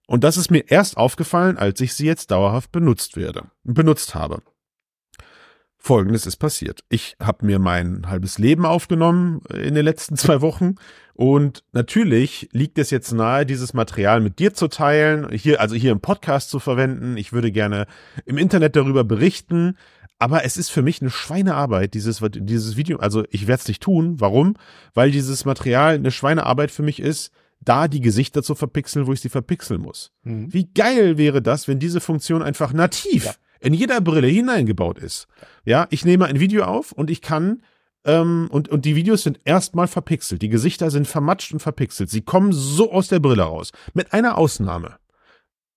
Und 0.06 0.24
das 0.24 0.36
ist 0.36 0.50
mir 0.50 0.70
erst 0.70 0.96
aufgefallen, 0.96 1.56
als 1.56 1.80
ich 1.80 1.94
sie 1.94 2.06
jetzt 2.06 2.30
dauerhaft 2.30 2.72
benutzt 2.72 3.16
werde, 3.16 3.44
benutzt 3.62 4.14
habe. 4.14 4.42
Folgendes 5.76 6.24
ist 6.24 6.36
passiert. 6.36 6.82
Ich 6.88 7.14
habe 7.20 7.44
mir 7.44 7.58
mein 7.58 8.08
halbes 8.08 8.38
Leben 8.38 8.64
aufgenommen 8.64 9.42
in 9.52 9.74
den 9.74 9.84
letzten 9.84 10.16
zwei 10.16 10.40
Wochen 10.40 10.76
und 11.12 11.62
natürlich 11.72 12.48
liegt 12.52 12.78
es 12.78 12.90
jetzt 12.90 13.12
nahe, 13.12 13.46
dieses 13.46 13.74
Material 13.74 14.20
mit 14.20 14.38
dir 14.38 14.54
zu 14.54 14.68
teilen, 14.68 15.30
hier 15.30 15.60
also 15.60 15.74
hier 15.74 15.92
im 15.92 16.00
Podcast 16.00 16.50
zu 16.50 16.58
verwenden. 16.58 17.16
Ich 17.16 17.32
würde 17.32 17.52
gerne 17.52 17.86
im 18.24 18.38
Internet 18.38 18.76
darüber 18.76 19.04
berichten, 19.04 19.76
aber 20.18 20.44
es 20.44 20.56
ist 20.56 20.70
für 20.70 20.82
mich 20.82 21.02
eine 21.02 21.10
Schweinearbeit, 21.10 21.92
dieses, 21.92 22.22
dieses 22.32 22.76
Video. 22.76 22.98
Also 22.98 23.24
ich 23.30 23.46
werde 23.46 23.60
es 23.60 23.68
nicht 23.68 23.82
tun. 23.82 24.20
Warum? 24.20 24.56
Weil 24.94 25.10
dieses 25.10 25.44
Material 25.44 25.94
eine 25.94 26.10
Schweinearbeit 26.10 26.70
für 26.70 26.82
mich 26.82 26.98
ist, 26.98 27.30
da 27.64 27.88
die 27.88 28.00
Gesichter 28.00 28.42
zu 28.42 28.54
verpixeln, 28.54 29.06
wo 29.06 29.12
ich 29.12 29.20
sie 29.20 29.28
verpixeln 29.28 29.80
muss. 29.80 30.12
Mhm. 30.22 30.52
Wie 30.52 30.66
geil 30.72 31.18
wäre 31.18 31.42
das, 31.42 31.68
wenn 31.68 31.78
diese 31.78 32.00
Funktion 32.00 32.42
einfach 32.42 32.72
nativ 32.72 33.24
ja. 33.24 33.34
in 33.60 33.74
jeder 33.74 34.00
Brille 34.00 34.28
hineingebaut 34.28 34.98
ist? 34.98 35.26
Ja, 35.64 35.86
ich 35.90 36.04
nehme 36.04 36.26
ein 36.26 36.40
Video 36.40 36.64
auf 36.64 36.92
und 36.92 37.10
ich 37.10 37.20
kann 37.22 37.62
ähm, 38.04 38.48
und, 38.50 38.68
und 38.68 38.84
die 38.84 38.96
Videos 38.96 39.22
sind 39.22 39.40
erstmal 39.44 39.88
verpixelt. 39.88 40.42
Die 40.42 40.48
Gesichter 40.48 40.90
sind 40.90 41.06
vermatscht 41.06 41.52
und 41.52 41.60
verpixelt. 41.60 42.10
Sie 42.10 42.22
kommen 42.22 42.52
so 42.52 42.92
aus 42.92 43.08
der 43.08 43.20
Brille 43.20 43.42
raus. 43.42 43.72
Mit 43.94 44.12
einer 44.12 44.36
Ausnahme 44.36 44.96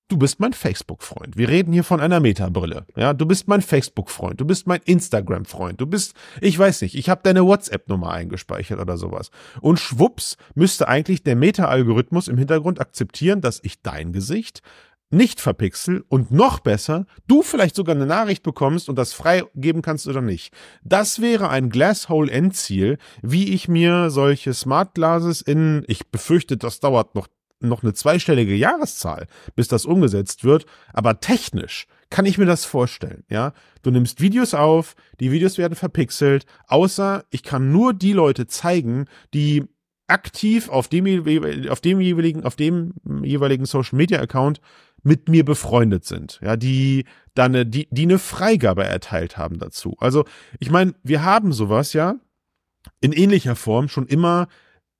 du 0.07 0.17
bist 0.17 0.39
mein 0.39 0.53
Facebook-Freund. 0.53 1.37
Wir 1.37 1.49
reden 1.49 1.73
hier 1.73 1.83
von 1.83 1.99
einer 1.99 2.19
Metabrille. 2.19 2.85
Ja, 2.95 3.13
du 3.13 3.25
bist 3.25 3.47
mein 3.47 3.61
Facebook-Freund, 3.61 4.39
du 4.39 4.45
bist 4.45 4.67
mein 4.67 4.81
Instagram-Freund, 4.85 5.81
du 5.81 5.85
bist, 5.85 6.13
ich 6.41 6.57
weiß 6.57 6.81
nicht, 6.81 6.95
ich 6.95 7.09
habe 7.09 7.21
deine 7.23 7.45
WhatsApp-Nummer 7.45 8.11
eingespeichert 8.11 8.79
oder 8.79 8.97
sowas. 8.97 9.31
Und 9.61 9.79
schwupps 9.79 10.37
müsste 10.55 10.87
eigentlich 10.87 11.23
der 11.23 11.35
Meta-Algorithmus 11.35 12.27
im 12.27 12.37
Hintergrund 12.37 12.79
akzeptieren, 12.79 13.41
dass 13.41 13.59
ich 13.63 13.81
dein 13.81 14.13
Gesicht 14.13 14.61
nicht 15.09 15.39
verpixel 15.39 16.03
und 16.09 16.31
noch 16.31 16.59
besser, 16.59 17.05
du 17.27 17.41
vielleicht 17.41 17.75
sogar 17.75 17.95
eine 17.95 18.05
Nachricht 18.05 18.43
bekommst 18.43 18.89
und 18.89 18.97
das 18.97 19.13
freigeben 19.13 19.81
kannst 19.81 20.05
oder 20.07 20.21
nicht. 20.21 20.53
Das 20.83 21.21
wäre 21.21 21.49
ein 21.49 21.69
Glasshole-Endziel, 21.69 22.97
wie 23.21 23.53
ich 23.53 23.69
mir 23.69 24.09
solche 24.09 24.53
Smart 24.53 24.95
Glasses 24.95 25.41
in, 25.41 25.85
ich 25.87 26.11
befürchte, 26.11 26.57
das 26.57 26.81
dauert 26.81 27.15
noch 27.15 27.27
noch 27.59 27.83
eine 27.83 27.93
zweistellige 27.93 28.55
Jahreszahl, 28.55 29.27
bis 29.55 29.67
das 29.67 29.85
umgesetzt 29.85 30.43
wird. 30.43 30.65
Aber 30.93 31.19
technisch 31.19 31.87
kann 32.09 32.25
ich 32.25 32.37
mir 32.37 32.45
das 32.45 32.65
vorstellen, 32.65 33.23
ja. 33.29 33.53
Du 33.81 33.91
nimmst 33.91 34.21
Videos 34.21 34.53
auf, 34.53 34.95
die 35.19 35.31
Videos 35.31 35.57
werden 35.57 35.75
verpixelt, 35.75 36.45
außer 36.67 37.25
ich 37.29 37.43
kann 37.43 37.71
nur 37.71 37.93
die 37.93 38.13
Leute 38.13 38.47
zeigen, 38.47 39.05
die 39.33 39.65
aktiv 40.07 40.69
auf 40.69 40.87
dem, 40.87 41.05
auf 41.69 41.81
dem 41.81 41.99
jeweiligen, 41.99 42.43
auf 42.45 42.55
dem 42.55 42.93
jeweiligen 43.23 43.65
Social 43.65 43.97
Media 43.97 44.19
Account 44.19 44.61
mit 45.03 45.29
mir 45.29 45.45
befreundet 45.45 46.05
sind, 46.05 46.39
ja, 46.41 46.55
die 46.55 47.05
dann 47.33 47.53
eine, 47.55 47.65
die, 47.65 47.87
die 47.91 48.03
eine 48.03 48.19
Freigabe 48.19 48.83
erteilt 48.83 49.37
haben 49.37 49.59
dazu. 49.59 49.95
Also, 49.99 50.25
ich 50.59 50.71
meine, 50.71 50.95
wir 51.03 51.23
haben 51.23 51.53
sowas 51.53 51.93
ja 51.93 52.15
in 53.01 53.11
ähnlicher 53.11 53.55
Form 53.55 53.89
schon 53.89 54.07
immer 54.07 54.47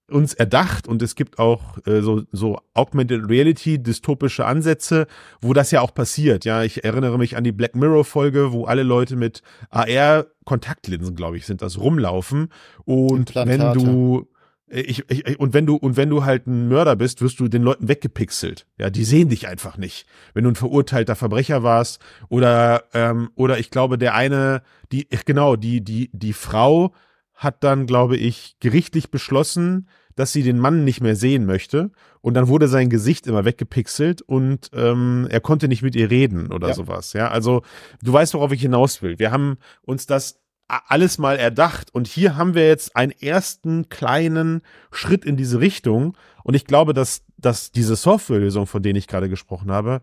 uns 0.09 0.33
erdacht 0.33 0.87
und 0.87 1.01
es 1.01 1.15
gibt 1.15 1.39
auch 1.39 1.77
äh, 1.85 2.01
so, 2.01 2.23
so 2.31 2.59
Augmented 2.73 3.29
Reality 3.29 3.81
dystopische 3.81 4.45
Ansätze, 4.45 5.07
wo 5.41 5.53
das 5.53 5.71
ja 5.71 5.81
auch 5.81 5.93
passiert. 5.93 6.45
Ja, 6.45 6.63
ich 6.63 6.83
erinnere 6.83 7.17
mich 7.17 7.35
an 7.35 7.43
die 7.43 7.51
Black 7.51 7.75
Mirror 7.75 8.05
Folge, 8.05 8.51
wo 8.51 8.65
alle 8.65 8.83
Leute 8.83 9.15
mit 9.15 9.41
AR 9.69 10.27
Kontaktlinsen, 10.45 11.15
glaube 11.15 11.37
ich, 11.37 11.45
sind 11.45 11.61
das 11.61 11.77
rumlaufen 11.77 12.49
und 12.85 13.35
wenn 13.35 13.73
du 13.73 14.27
äh, 14.69 14.81
ich, 14.81 15.09
ich, 15.09 15.39
und 15.39 15.53
wenn 15.53 15.65
du 15.65 15.75
und 15.75 15.97
wenn 15.97 16.09
du 16.09 16.23
halt 16.23 16.47
ein 16.47 16.67
Mörder 16.67 16.95
bist, 16.95 17.21
wirst 17.21 17.39
du 17.39 17.47
den 17.47 17.63
Leuten 17.63 17.87
weggepixelt. 17.87 18.65
Ja, 18.77 18.89
die 18.89 19.03
sehen 19.03 19.29
dich 19.29 19.47
einfach 19.47 19.77
nicht. 19.77 20.05
Wenn 20.33 20.43
du 20.43 20.51
ein 20.51 20.55
verurteilter 20.55 21.15
Verbrecher 21.15 21.63
warst 21.63 22.01
oder 22.29 22.83
ähm, 22.93 23.29
oder 23.35 23.59
ich 23.59 23.71
glaube 23.71 23.97
der 23.97 24.13
eine, 24.13 24.61
die 24.91 25.07
genau 25.25 25.55
die 25.55 25.83
die 25.83 26.09
die 26.13 26.33
Frau 26.33 26.93
hat 27.37 27.63
dann, 27.63 27.85
glaube 27.85 28.17
ich, 28.17 28.57
gerichtlich 28.59 29.09
beschlossen, 29.11 29.87
dass 30.15 30.33
sie 30.33 30.41
den 30.43 30.57
Mann 30.57 30.83
nicht 30.83 30.99
mehr 30.99 31.15
sehen 31.15 31.45
möchte. 31.45 31.91
Und 32.21 32.33
dann 32.33 32.47
wurde 32.47 32.67
sein 32.67 32.89
Gesicht 32.89 33.27
immer 33.27 33.45
weggepixelt 33.45 34.23
und 34.23 34.71
ähm, 34.73 35.27
er 35.29 35.39
konnte 35.39 35.67
nicht 35.67 35.83
mit 35.83 35.95
ihr 35.95 36.09
reden 36.09 36.51
oder 36.51 36.69
ja. 36.69 36.73
sowas. 36.73 37.13
Ja, 37.13 37.29
also 37.29 37.61
du 38.01 38.11
weißt, 38.11 38.33
worauf 38.33 38.51
ich 38.51 38.61
hinaus 38.61 39.01
will. 39.01 39.19
Wir 39.19 39.31
haben 39.31 39.57
uns 39.83 40.07
das 40.07 40.39
alles 40.67 41.17
mal 41.17 41.37
erdacht 41.37 41.93
und 41.93 42.07
hier 42.07 42.35
haben 42.35 42.53
wir 42.55 42.67
jetzt 42.67 42.95
einen 42.95 43.11
ersten 43.11 43.87
kleinen 43.87 44.61
Schritt 44.91 45.23
in 45.23 45.37
diese 45.37 45.61
Richtung. 45.61 46.17
Und 46.43 46.55
ich 46.55 46.65
glaube, 46.65 46.93
dass, 46.93 47.23
dass 47.37 47.71
diese 47.71 47.95
Softwarelösung, 47.95 48.65
von 48.67 48.81
denen 48.81 48.97
ich 48.97 49.07
gerade 49.07 49.29
gesprochen 49.29 49.71
habe, 49.71 50.01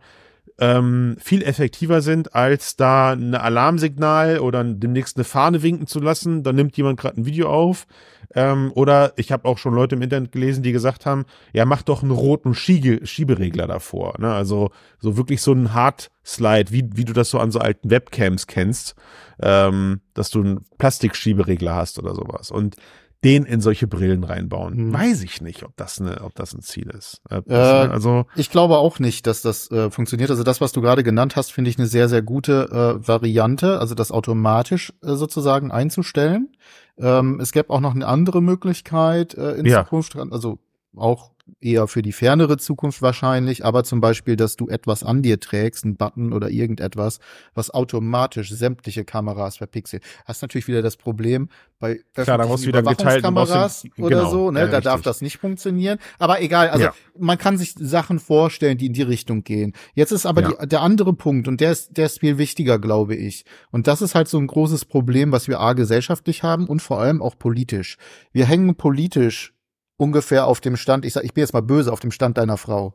ähm, 0.58 1.16
viel 1.18 1.42
effektiver 1.42 2.00
sind, 2.00 2.34
als 2.34 2.76
da 2.76 3.12
ein 3.12 3.34
Alarmsignal 3.34 4.38
oder 4.38 4.62
demnächst 4.62 5.16
eine 5.16 5.24
Fahne 5.24 5.62
winken 5.62 5.86
zu 5.86 6.00
lassen. 6.00 6.42
Da 6.42 6.52
nimmt 6.52 6.76
jemand 6.76 7.00
gerade 7.00 7.20
ein 7.20 7.26
Video 7.26 7.50
auf. 7.50 7.86
Ähm, 8.34 8.72
oder 8.74 9.12
ich 9.16 9.32
habe 9.32 9.48
auch 9.48 9.58
schon 9.58 9.74
Leute 9.74 9.96
im 9.96 10.02
Internet 10.02 10.32
gelesen, 10.32 10.62
die 10.62 10.72
gesagt 10.72 11.06
haben, 11.06 11.24
ja, 11.52 11.64
mach 11.64 11.82
doch 11.82 12.02
einen 12.02 12.12
roten 12.12 12.54
Schiege 12.54 13.04
Schieberegler 13.06 13.66
davor. 13.66 14.14
Ne? 14.18 14.32
Also 14.32 14.70
so 14.98 15.16
wirklich 15.16 15.42
so 15.42 15.52
ein 15.52 15.74
Hard 15.74 16.10
Slide, 16.24 16.70
wie, 16.70 16.88
wie 16.94 17.04
du 17.04 17.12
das 17.12 17.30
so 17.30 17.38
an 17.38 17.50
so 17.50 17.58
alten 17.58 17.90
Webcams 17.90 18.46
kennst, 18.46 18.94
ähm, 19.42 20.00
dass 20.14 20.30
du 20.30 20.40
einen 20.40 20.64
Plastikschieberegler 20.78 21.74
hast 21.74 21.98
oder 21.98 22.14
sowas. 22.14 22.50
Und 22.50 22.76
den 23.24 23.44
in 23.44 23.60
solche 23.60 23.86
Brillen 23.86 24.22
reinbauen. 24.22 24.76
Hm. 24.76 24.92
Weiß 24.92 25.22
ich 25.22 25.40
nicht, 25.40 25.62
ob 25.62 25.76
das 25.76 26.00
eine, 26.00 26.20
ob 26.20 26.34
das 26.34 26.52
ein 26.52 26.60
Ziel 26.60 26.90
ist. 26.90 27.22
Äh, 27.30 27.52
also 27.54 28.26
ich 28.36 28.50
glaube 28.50 28.76
auch 28.76 28.98
nicht, 28.98 29.26
dass 29.26 29.42
das 29.42 29.70
äh, 29.70 29.90
funktioniert. 29.90 30.30
Also 30.30 30.42
das, 30.42 30.60
was 30.60 30.72
du 30.72 30.82
gerade 30.82 31.02
genannt 31.02 31.34
hast, 31.34 31.50
finde 31.50 31.70
ich 31.70 31.78
eine 31.78 31.86
sehr, 31.86 32.08
sehr 32.08 32.22
gute 32.22 32.68
äh, 32.70 33.08
Variante. 33.08 33.80
Also 33.80 33.94
das 33.94 34.12
automatisch 34.12 34.92
äh, 35.02 35.14
sozusagen 35.14 35.70
einzustellen. 35.70 36.52
Ähm, 36.98 37.40
es 37.40 37.52
gäbe 37.52 37.70
auch 37.70 37.80
noch 37.80 37.94
eine 37.94 38.06
andere 38.06 38.42
Möglichkeit 38.42 39.34
äh, 39.34 39.52
in 39.52 39.66
ja. 39.66 39.84
Zukunft, 39.84 40.16
also 40.16 40.58
auch 40.94 41.33
eher 41.60 41.86
für 41.86 42.02
die 42.02 42.12
fernere 42.12 42.56
Zukunft 42.56 43.02
wahrscheinlich, 43.02 43.64
aber 43.64 43.84
zum 43.84 44.00
Beispiel, 44.00 44.36
dass 44.36 44.56
du 44.56 44.68
etwas 44.68 45.02
an 45.02 45.22
dir 45.22 45.40
trägst, 45.40 45.84
einen 45.84 45.96
Button 45.96 46.32
oder 46.32 46.50
irgendetwas, 46.50 47.18
was 47.54 47.70
automatisch 47.70 48.50
sämtliche 48.50 49.04
Kameras 49.04 49.58
verpixelt. 49.58 50.02
Hast 50.24 50.42
natürlich 50.42 50.68
wieder 50.68 50.82
das 50.82 50.96
Problem 50.96 51.48
bei 51.78 52.00
Klar, 52.14 52.38
da 52.38 52.46
musst 52.46 52.66
wieder 52.66 52.80
Überwachungskameras 52.80 53.84
oder 53.98 54.18
genau, 54.18 54.30
so, 54.30 54.50
ne, 54.50 54.60
ja, 54.60 54.66
da 54.66 54.76
richtig. 54.76 54.84
darf 54.84 55.02
das 55.02 55.20
nicht 55.20 55.38
funktionieren. 55.38 55.98
Aber 56.18 56.40
egal, 56.40 56.70
also 56.70 56.86
ja. 56.86 56.94
man 57.18 57.36
kann 57.36 57.58
sich 57.58 57.74
Sachen 57.78 58.20
vorstellen, 58.20 58.78
die 58.78 58.86
in 58.86 58.92
die 58.92 59.02
Richtung 59.02 59.44
gehen. 59.44 59.74
Jetzt 59.94 60.12
ist 60.12 60.26
aber 60.26 60.42
ja. 60.42 60.52
die, 60.52 60.68
der 60.68 60.80
andere 60.80 61.12
Punkt 61.12 61.48
und 61.48 61.60
der 61.60 61.72
ist, 61.72 61.96
der 61.96 62.06
ist 62.06 62.20
viel 62.20 62.38
wichtiger, 62.38 62.78
glaube 62.78 63.16
ich. 63.16 63.44
Und 63.70 63.86
das 63.86 64.02
ist 64.02 64.14
halt 64.14 64.28
so 64.28 64.38
ein 64.38 64.46
großes 64.46 64.84
Problem, 64.86 65.32
was 65.32 65.48
wir 65.48 65.60
a 65.60 65.74
gesellschaftlich 65.74 66.42
haben 66.42 66.66
und 66.66 66.80
vor 66.80 67.00
allem 67.00 67.20
auch 67.20 67.38
politisch. 67.38 67.98
Wir 68.32 68.46
hängen 68.46 68.76
politisch 68.76 69.53
ungefähr 69.96 70.46
auf 70.46 70.60
dem 70.60 70.76
Stand, 70.76 71.04
ich 71.04 71.12
sag, 71.12 71.24
ich 71.24 71.34
bin 71.34 71.42
jetzt 71.42 71.52
mal 71.52 71.62
böse, 71.62 71.92
auf 71.92 72.00
dem 72.00 72.10
Stand 72.10 72.38
deiner 72.38 72.56
Frau. 72.56 72.94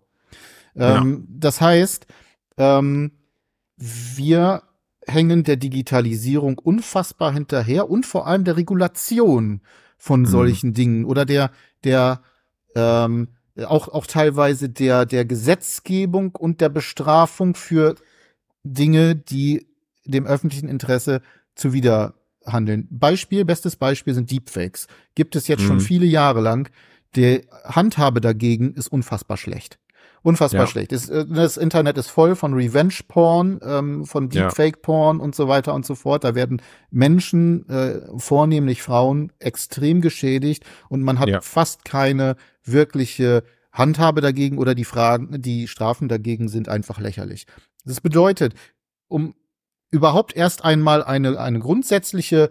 Ähm, 0.75 1.25
ja. 1.27 1.35
Das 1.39 1.61
heißt, 1.61 2.07
ähm, 2.57 3.11
wir 3.77 4.63
hängen 5.07 5.43
der 5.43 5.57
Digitalisierung 5.57 6.57
unfassbar 6.57 7.33
hinterher 7.33 7.89
und 7.89 8.05
vor 8.05 8.27
allem 8.27 8.43
der 8.43 8.57
Regulation 8.57 9.61
von 9.97 10.21
mhm. 10.21 10.25
solchen 10.25 10.73
Dingen 10.73 11.05
oder 11.05 11.25
der, 11.25 11.51
der, 11.83 12.21
ähm, 12.75 13.29
auch, 13.65 13.87
auch 13.87 14.05
teilweise 14.05 14.69
der, 14.69 15.05
der 15.05 15.25
Gesetzgebung 15.25 16.35
und 16.35 16.61
der 16.61 16.69
Bestrafung 16.69 17.55
für 17.55 17.95
Dinge, 18.63 19.15
die 19.15 19.67
dem 20.05 20.25
öffentlichen 20.25 20.69
Interesse 20.69 21.21
zuwider 21.55 22.13
handeln. 22.51 22.87
Beispiel, 22.89 23.45
bestes 23.45 23.75
Beispiel 23.75 24.13
sind 24.13 24.31
Deepfakes. 24.31 24.87
Gibt 25.15 25.35
es 25.35 25.47
jetzt 25.47 25.63
mhm. 25.63 25.67
schon 25.67 25.79
viele 25.79 26.05
Jahre 26.05 26.41
lang. 26.41 26.69
Der 27.15 27.41
Handhabe 27.63 28.21
dagegen 28.21 28.73
ist 28.73 28.87
unfassbar 28.87 29.37
schlecht. 29.37 29.79
Unfassbar 30.21 30.61
ja. 30.61 30.67
schlecht. 30.67 30.91
Das, 30.91 31.09
äh, 31.09 31.25
das, 31.25 31.57
Internet 31.57 31.97
ist 31.97 32.09
voll 32.09 32.35
von 32.35 32.53
Revenge-Porn, 32.53 33.59
ähm, 33.63 34.05
von 34.05 34.29
Deepfake-Porn 34.29 35.19
und 35.19 35.33
so 35.33 35.47
weiter 35.47 35.73
und 35.73 35.85
so 35.85 35.95
fort. 35.95 36.23
Da 36.23 36.35
werden 36.35 36.61
Menschen, 36.91 37.67
äh, 37.69 38.01
vornehmlich 38.17 38.81
Frauen, 38.81 39.31
extrem 39.39 40.01
geschädigt 40.01 40.65
und 40.89 41.01
man 41.03 41.19
hat 41.19 41.29
ja. 41.29 41.41
fast 41.41 41.85
keine 41.85 42.35
wirkliche 42.63 43.43
Handhabe 43.71 44.19
dagegen 44.21 44.57
oder 44.57 44.75
die 44.75 44.83
Fragen, 44.83 45.41
die 45.41 45.67
Strafen 45.67 46.09
dagegen 46.09 46.49
sind 46.49 46.67
einfach 46.67 46.99
lächerlich. 46.99 47.45
Das 47.85 48.01
bedeutet, 48.01 48.53
um 49.07 49.35
überhaupt 49.91 50.35
erst 50.35 50.63
einmal 50.63 51.03
eine, 51.03 51.39
eine 51.39 51.59
grundsätzliche 51.59 52.49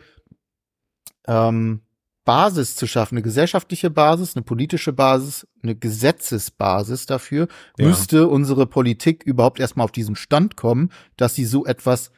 ähm, 1.26 1.82
Basis 2.24 2.76
zu 2.76 2.86
schaffen, 2.86 3.14
eine 3.16 3.22
gesellschaftliche 3.22 3.88
Basis, 3.88 4.36
eine 4.36 4.42
politische 4.42 4.92
Basis, 4.92 5.46
eine 5.62 5.74
Gesetzesbasis 5.74 7.06
dafür, 7.06 7.48
ja. 7.78 7.86
müsste 7.86 8.28
unsere 8.28 8.66
Politik 8.66 9.22
überhaupt 9.22 9.60
erstmal 9.60 9.84
auf 9.84 9.92
diesen 9.92 10.14
Stand 10.14 10.56
kommen, 10.56 10.90
dass 11.16 11.34
sie 11.34 11.46
so 11.46 11.64
etwas 11.64 12.10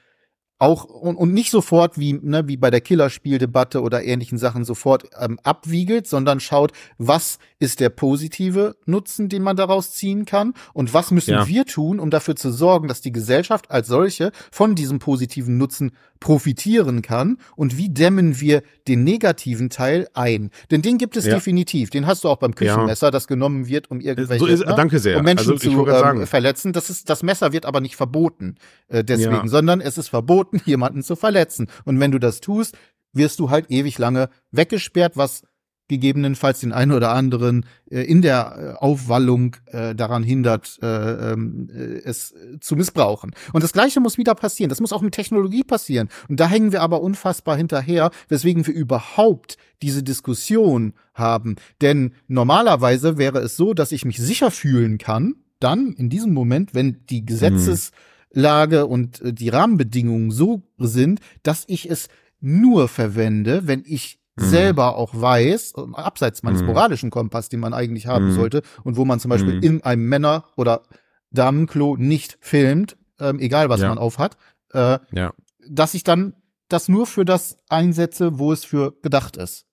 auch 0.61 0.85
und, 0.85 1.17
und 1.17 1.33
nicht 1.33 1.51
sofort 1.51 1.99
wie 1.99 2.13
ne, 2.13 2.47
wie 2.47 2.59
bei 2.59 2.71
der 2.71 2.83
Killerspieldebatte 2.83 3.81
oder 3.81 4.05
ähnlichen 4.05 4.37
Sachen 4.37 4.65
sofort 4.65 5.05
ähm, 5.19 5.41
abwiegelt, 5.43 6.07
sondern 6.07 6.39
schaut, 6.39 6.73
was 6.99 7.39
ist 7.59 7.81
der 7.81 7.89
positive 7.89 8.77
Nutzen, 8.85 9.31
den 9.31 9.43
man 9.43 9.57
daraus 9.57 9.93
ziehen 9.93 10.27
kann 10.27 10.53
und 10.75 10.93
was 10.93 11.11
müssen 11.11 11.33
ja. 11.33 11.47
wir 11.49 11.65
tun, 11.65 11.99
um 11.99 12.11
dafür 12.11 12.37
zu 12.37 12.53
sorgen, 12.53 12.89
dass 12.89 13.01
die 13.01 13.11
Gesellschaft 13.11 13.71
als 13.71 13.89
solche 13.89 14.33
von 14.53 14.75
diesem 14.75 14.99
positiven 14.99 15.57
Nutzen 15.57 15.93
profitieren 16.21 17.01
kann 17.01 17.39
und 17.57 17.79
wie 17.79 17.89
dämmen 17.89 18.39
wir 18.39 18.63
den 18.87 19.03
negativen 19.03 19.71
Teil 19.71 20.09
ein? 20.13 20.51
Denn 20.71 20.83
den 20.83 20.99
gibt 20.99 21.17
es 21.17 21.25
ja. 21.25 21.35
definitiv. 21.35 21.89
Den 21.89 22.07
hast 22.07 22.25
du 22.25 22.29
auch 22.29 22.37
beim 22.37 22.55
Küchenmesser, 22.55 23.07
ja. 23.07 23.11
das 23.11 23.27
genommen 23.27 23.67
wird, 23.67 23.91
um 23.91 24.01
irgendwelche 24.01 24.45
so 24.45 24.47
ist, 24.47 24.67
ne, 24.67 24.75
danke 24.77 24.99
sehr. 24.99 25.17
um 25.17 25.25
Menschen 25.25 25.53
also, 25.53 25.71
zu 25.71 25.87
ähm, 25.89 26.27
verletzen. 26.27 26.75
Das 26.75 26.91
ist 26.91 27.09
das 27.09 27.23
Messer 27.23 27.53
wird 27.53 27.65
aber 27.65 27.81
nicht 27.81 27.97
verboten 27.97 28.57
äh, 28.89 29.03
deswegen, 29.03 29.49
sondern 29.49 29.81
es 29.81 29.97
ist 29.97 30.09
verboten 30.09 30.50
verboten, 30.51 30.61
jemanden 30.71 31.03
zu 31.03 31.17
verletzen. 31.17 31.69
Und 31.85 32.01
wenn 32.01 32.11
du 32.11 32.19
das 32.19 32.41
tust, 32.41 32.77
wirst 33.13 33.41
du 33.41 33.51
halt 33.51 33.71
ewig 33.71 33.99
lange 33.99 34.29
weggesperrt, 34.51 35.17
was 35.17 35.43
gegebenenfalls 35.89 36.61
den 36.61 36.73
einen 36.73 36.93
oder 36.93 37.11
anderen 37.11 37.67
äh, 37.91 38.03
in 38.03 38.23
der 38.23 38.77
äh, 38.79 38.79
Aufwallung 38.79 39.57
äh, 39.67 39.93
daran 39.97 40.23
hindert, 40.23 40.79
äh, 40.83 40.87
ähm, 41.33 41.69
äh, 41.69 42.01
es 42.05 42.33
zu 42.61 42.77
missbrauchen. 42.77 43.33
Und 43.53 43.65
das 43.65 43.73
Gleiche 43.73 43.99
muss 43.99 44.17
wieder 44.17 44.37
passieren. 44.37 44.69
Das 44.69 44.81
muss 44.81 44.93
auch 44.93 45.03
mit 45.03 45.15
Technologie 45.15 45.65
passieren. 45.65 46.09
Und 46.29 46.39
da 46.39 46.47
hängen 46.47 46.71
wir 46.71 46.83
aber 46.83 47.01
unfassbar 47.01 47.57
hinterher, 47.57 48.13
weswegen 48.29 48.69
wir 48.69 48.75
überhaupt 48.75 49.57
diese 49.83 50.05
Diskussion 50.05 50.93
haben. 51.13 51.57
Denn 51.81 52.13
normalerweise 52.29 53.19
wäre 53.19 53.41
es 53.41 53.57
so, 53.57 53.75
dass 53.75 53.91
ich 53.91 54.05
mich 54.05 54.19
sicher 54.19 54.53
fühlen 54.53 54.97
kann, 54.97 55.35
dann 55.59 55.93
in 55.95 56.09
diesem 56.09 56.33
Moment, 56.33 56.73
wenn 56.73 57.05
die 57.11 57.27
Gesetzes 57.27 57.91
mhm 57.91 57.97
Lage 58.33 58.87
und 58.87 59.21
äh, 59.21 59.33
die 59.33 59.49
Rahmenbedingungen 59.49 60.31
so 60.31 60.63
sind, 60.79 61.21
dass 61.43 61.65
ich 61.67 61.91
es 61.91 62.09
nur 62.41 62.89
verwende, 62.89 63.67
wenn 63.67 63.83
ich 63.87 64.19
mhm. 64.37 64.45
selber 64.45 64.97
auch 64.97 65.15
weiß, 65.15 65.75
äh, 65.77 65.81
abseits 65.95 66.43
meines 66.43 66.63
mhm. 66.63 66.69
moralischen 66.69 67.11
Kompass, 67.11 67.49
den 67.49 67.61
man 67.61 67.75
eigentlich 67.75 68.07
haben 68.07 68.29
mhm. 68.29 68.33
sollte, 68.33 68.63
und 68.85 68.97
wo 68.97 69.05
man 69.05 69.21
zum 69.21 69.31
Beispiel 69.31 69.63
in 69.63 69.83
einem 69.83 70.09
Männer- 70.09 70.45
oder 70.57 70.83
Damenklo 71.31 71.97
nicht 71.97 72.39
filmt, 72.41 72.97
ähm, 73.19 73.39
egal 73.39 73.69
was 73.69 73.81
ja. 73.81 73.89
man 73.89 73.99
aufhat, 73.99 74.37
äh, 74.73 74.99
ja. 75.13 75.33
dass 75.69 75.95
ich 75.95 76.05
dann 76.05 76.35
das 76.69 76.89
nur 76.89 77.07
für 77.07 77.25
das 77.25 77.59
einsetze, 77.69 78.39
wo 78.39 78.53
es 78.53 78.65
für 78.65 78.95
gedacht 79.03 79.37
ist. 79.37 79.67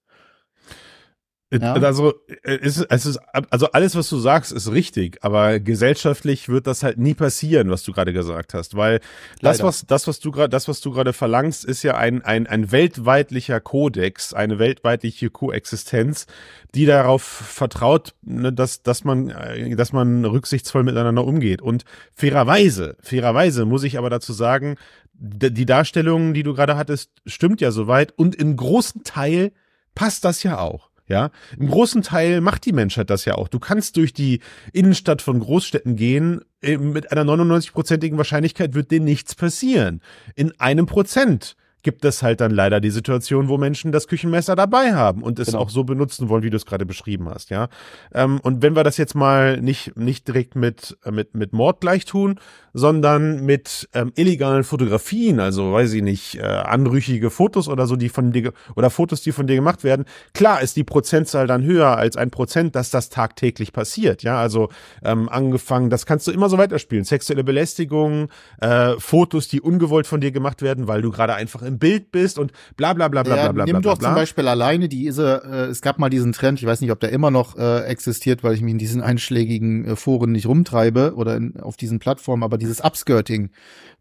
Ja. 1.54 1.74
Also, 1.74 2.14
äh, 2.44 2.58
es 2.62 2.78
ist, 2.78 2.88
es 2.90 3.06
ist, 3.06 3.20
also 3.50 3.72
alles, 3.72 3.96
was 3.96 4.10
du 4.10 4.18
sagst, 4.18 4.52
ist 4.52 4.70
richtig, 4.70 5.24
aber 5.24 5.62
gesellschaftlich 5.62 6.50
wird 6.50 6.68
das 6.68 6.84
halt 6.84 6.98
nie 6.98 7.14
passieren, 7.14 7.70
was 7.70 7.84
du 7.84 7.94
gerade 7.94 8.12
gesagt 8.12 8.54
hast, 8.54 8.76
weil 8.76 9.00
das, 9.42 9.64
was, 9.64 9.86
das, 9.86 10.08
was 10.08 10.20
du 10.20 10.32
gerade, 10.32 10.50
das, 10.50 10.68
was 10.68 10.82
du 10.82 10.92
gerade 10.92 11.14
verlangst, 11.14 11.64
ist 11.64 11.84
ja 11.84 11.96
ein, 11.96 12.22
ein, 12.22 12.48
ein 12.48 12.74
weltweitlicher 12.74 13.62
Kodex, 13.62 14.34
eine 14.34 14.60
weltweitliche 14.60 15.30
Koexistenz, 15.30 16.28
die 16.76 16.86
darauf 16.86 17.24
vertraut, 17.24 18.14
ne, 18.24 18.52
dass, 18.52 18.84
dass 18.84 19.06
man, 19.06 19.30
äh, 19.30 19.74
dass 19.78 19.94
man 19.94 20.26
rücksichtsvoll 20.26 20.84
miteinander 20.84 21.24
umgeht. 21.24 21.62
Und 21.62 21.86
fairerweise, 22.14 22.98
fairerweise 23.00 23.64
muss 23.64 23.84
ich 23.84 23.98
aber 23.98 24.10
dazu 24.10 24.34
sagen, 24.34 24.76
die 25.14 25.66
Darstellung, 25.66 26.34
die 26.34 26.44
du 26.44 26.54
gerade 26.54 26.76
hattest, 26.76 27.10
stimmt 27.26 27.62
ja 27.62 27.72
soweit 27.72 28.12
und 28.12 28.36
in 28.36 28.56
großen 28.58 29.04
Teil 29.04 29.54
passt 29.96 30.26
das 30.26 30.44
ja 30.44 30.60
auch. 30.60 30.90
Ja, 31.08 31.32
im 31.58 31.70
großen 31.70 32.02
Teil 32.02 32.42
macht 32.42 32.66
die 32.66 32.74
Menschheit 32.74 33.10
das 33.10 33.24
ja 33.24 33.36
auch. 33.36 33.48
Du 33.48 33.60
kannst 33.60 33.96
durch 33.96 34.14
die 34.14 34.42
Innenstadt 34.74 35.22
von 35.22 35.40
Großstädten 35.40 35.96
gehen, 35.96 36.42
äh, 36.62 36.78
mit 36.78 37.12
einer 37.12 37.24
99-prozentigen 37.24 38.18
Wahrscheinlichkeit 38.18 38.74
wird 38.74 38.92
dir 38.92 39.00
nichts 39.00 39.34
passieren. 39.34 40.02
In 40.36 40.60
einem 40.60 40.86
Prozent 40.86 41.56
gibt 41.84 42.04
es 42.06 42.24
halt 42.24 42.42
dann 42.42 42.52
leider 42.52 42.80
die 42.80 42.90
Situation, 42.90 43.48
wo 43.48 43.58
Menschen 43.58 43.92
das 43.92 44.08
Küchenmesser 44.08 44.56
dabei 44.56 44.94
haben 44.94 45.24
und 45.24 45.40
es 45.40 45.48
genau. 45.48 45.60
auch 45.60 45.70
so 45.70 45.84
benutzen 45.84 46.30
wollen, 46.30 46.44
wie 46.44 46.50
du 46.50 46.58
es 46.58 46.66
gerade 46.66 46.86
beschrieben 46.86 47.30
hast, 47.30 47.50
ja. 47.50 47.70
Ähm, 48.14 48.40
und 48.42 48.62
wenn 48.62 48.76
wir 48.76 48.84
das 48.84 48.98
jetzt 48.98 49.16
mal 49.16 49.62
nicht, 49.62 49.96
nicht 49.98 50.28
direkt 50.28 50.56
mit, 50.56 50.98
äh, 51.06 51.12
mit, 51.12 51.36
mit 51.36 51.54
Mord 51.54 51.82
gleich 51.82 52.06
tun, 52.06 52.40
sondern 52.74 53.44
mit 53.46 53.90
ähm, 53.94 54.12
illegalen 54.16 54.64
Fotografien, 54.64 55.40
also 55.40 55.74
weiß 55.74 55.94
ich 55.94 56.04
nicht, 56.04 56.36
äh, 56.36 56.44
anrüchige 56.44 57.30
Fotos 57.30 57.68
oder 57.68 57.88
so, 57.88 57.96
die 57.96 58.10
von 58.10 58.32
dir, 58.32 58.54
oder 58.76 58.90
Fotos, 58.90 59.22
die 59.22 59.32
von 59.32 59.48
dir 59.48 59.56
gemacht 59.56 59.84
werden, 59.84 60.06
klar 60.34 60.62
ist 60.62 60.76
die 60.76 60.84
Prozentzahl 60.84 61.48
dann 61.48 61.64
höher 61.64 61.98
als 61.98 62.18
ein 62.18 62.30
Prozent, 62.30 62.76
dass 62.76 62.92
das 62.92 63.10
tagtäglich 63.10 63.74
passiert, 63.74 64.24
ja. 64.24 64.40
Also 64.40 64.70
ähm, 65.04 65.30
angefangen, 65.30 65.90
das 65.90 66.06
kannst 66.06 66.28
du 66.28 66.32
immer 66.32 66.50
so 66.50 66.58
weiterspielen. 66.58 67.04
Sexuelle 67.04 67.44
Belästigung, 67.44 68.30
äh, 68.62 68.94
Fotos, 69.00 69.48
die 69.48 69.62
ungewollt 69.62 70.08
von 70.08 70.22
dir 70.22 70.32
gemacht 70.32 70.62
werden, 70.62 70.88
weil 70.88 71.02
du 71.02 71.12
gerade 71.12 71.34
einfach 71.34 71.62
im 71.68 71.78
Bild 71.80 72.12
bist 72.12 72.40
und 72.40 72.52
bla 72.76 72.94
bla 72.94 73.08
bla 73.08 73.24
bla 73.24 73.36
ja, 73.36 73.44
bla 73.44 73.52
bla. 73.52 73.66
Nimm 73.66 73.82
bla, 73.82 73.92
doch 73.94 74.00
bla. 74.00 74.10
zum 74.10 74.16
Beispiel 74.16 74.48
alleine 74.48 74.90
diese, 74.90 75.44
äh, 75.46 75.66
es 75.66 75.82
gab 75.82 76.00
mal 76.00 76.10
diesen 76.10 76.32
Trend, 76.34 76.60
ich 76.60 76.66
weiß 76.66 76.82
nicht, 76.82 76.92
ob 76.92 77.00
der 77.00 77.12
immer 77.12 77.30
noch 77.32 77.58
äh, 77.58 77.82
existiert, 77.86 78.44
weil 78.44 78.54
ich 78.56 78.62
mich 78.62 78.72
in 78.72 78.78
diesen 78.80 79.02
einschlägigen 79.02 79.86
äh, 79.86 79.96
Foren 79.96 80.32
nicht 80.32 80.48
rumtreibe 80.48 81.14
oder 81.16 81.36
in, 81.36 81.60
auf 81.60 81.78
diesen 81.78 82.00
Plattformen, 82.00 82.44
aber 82.44 82.58
dieses 82.58 82.82
Upskirting, 82.82 83.52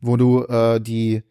wo 0.01 0.17
du 0.17 0.45
äh, 0.45 0.81
die 0.81 1.23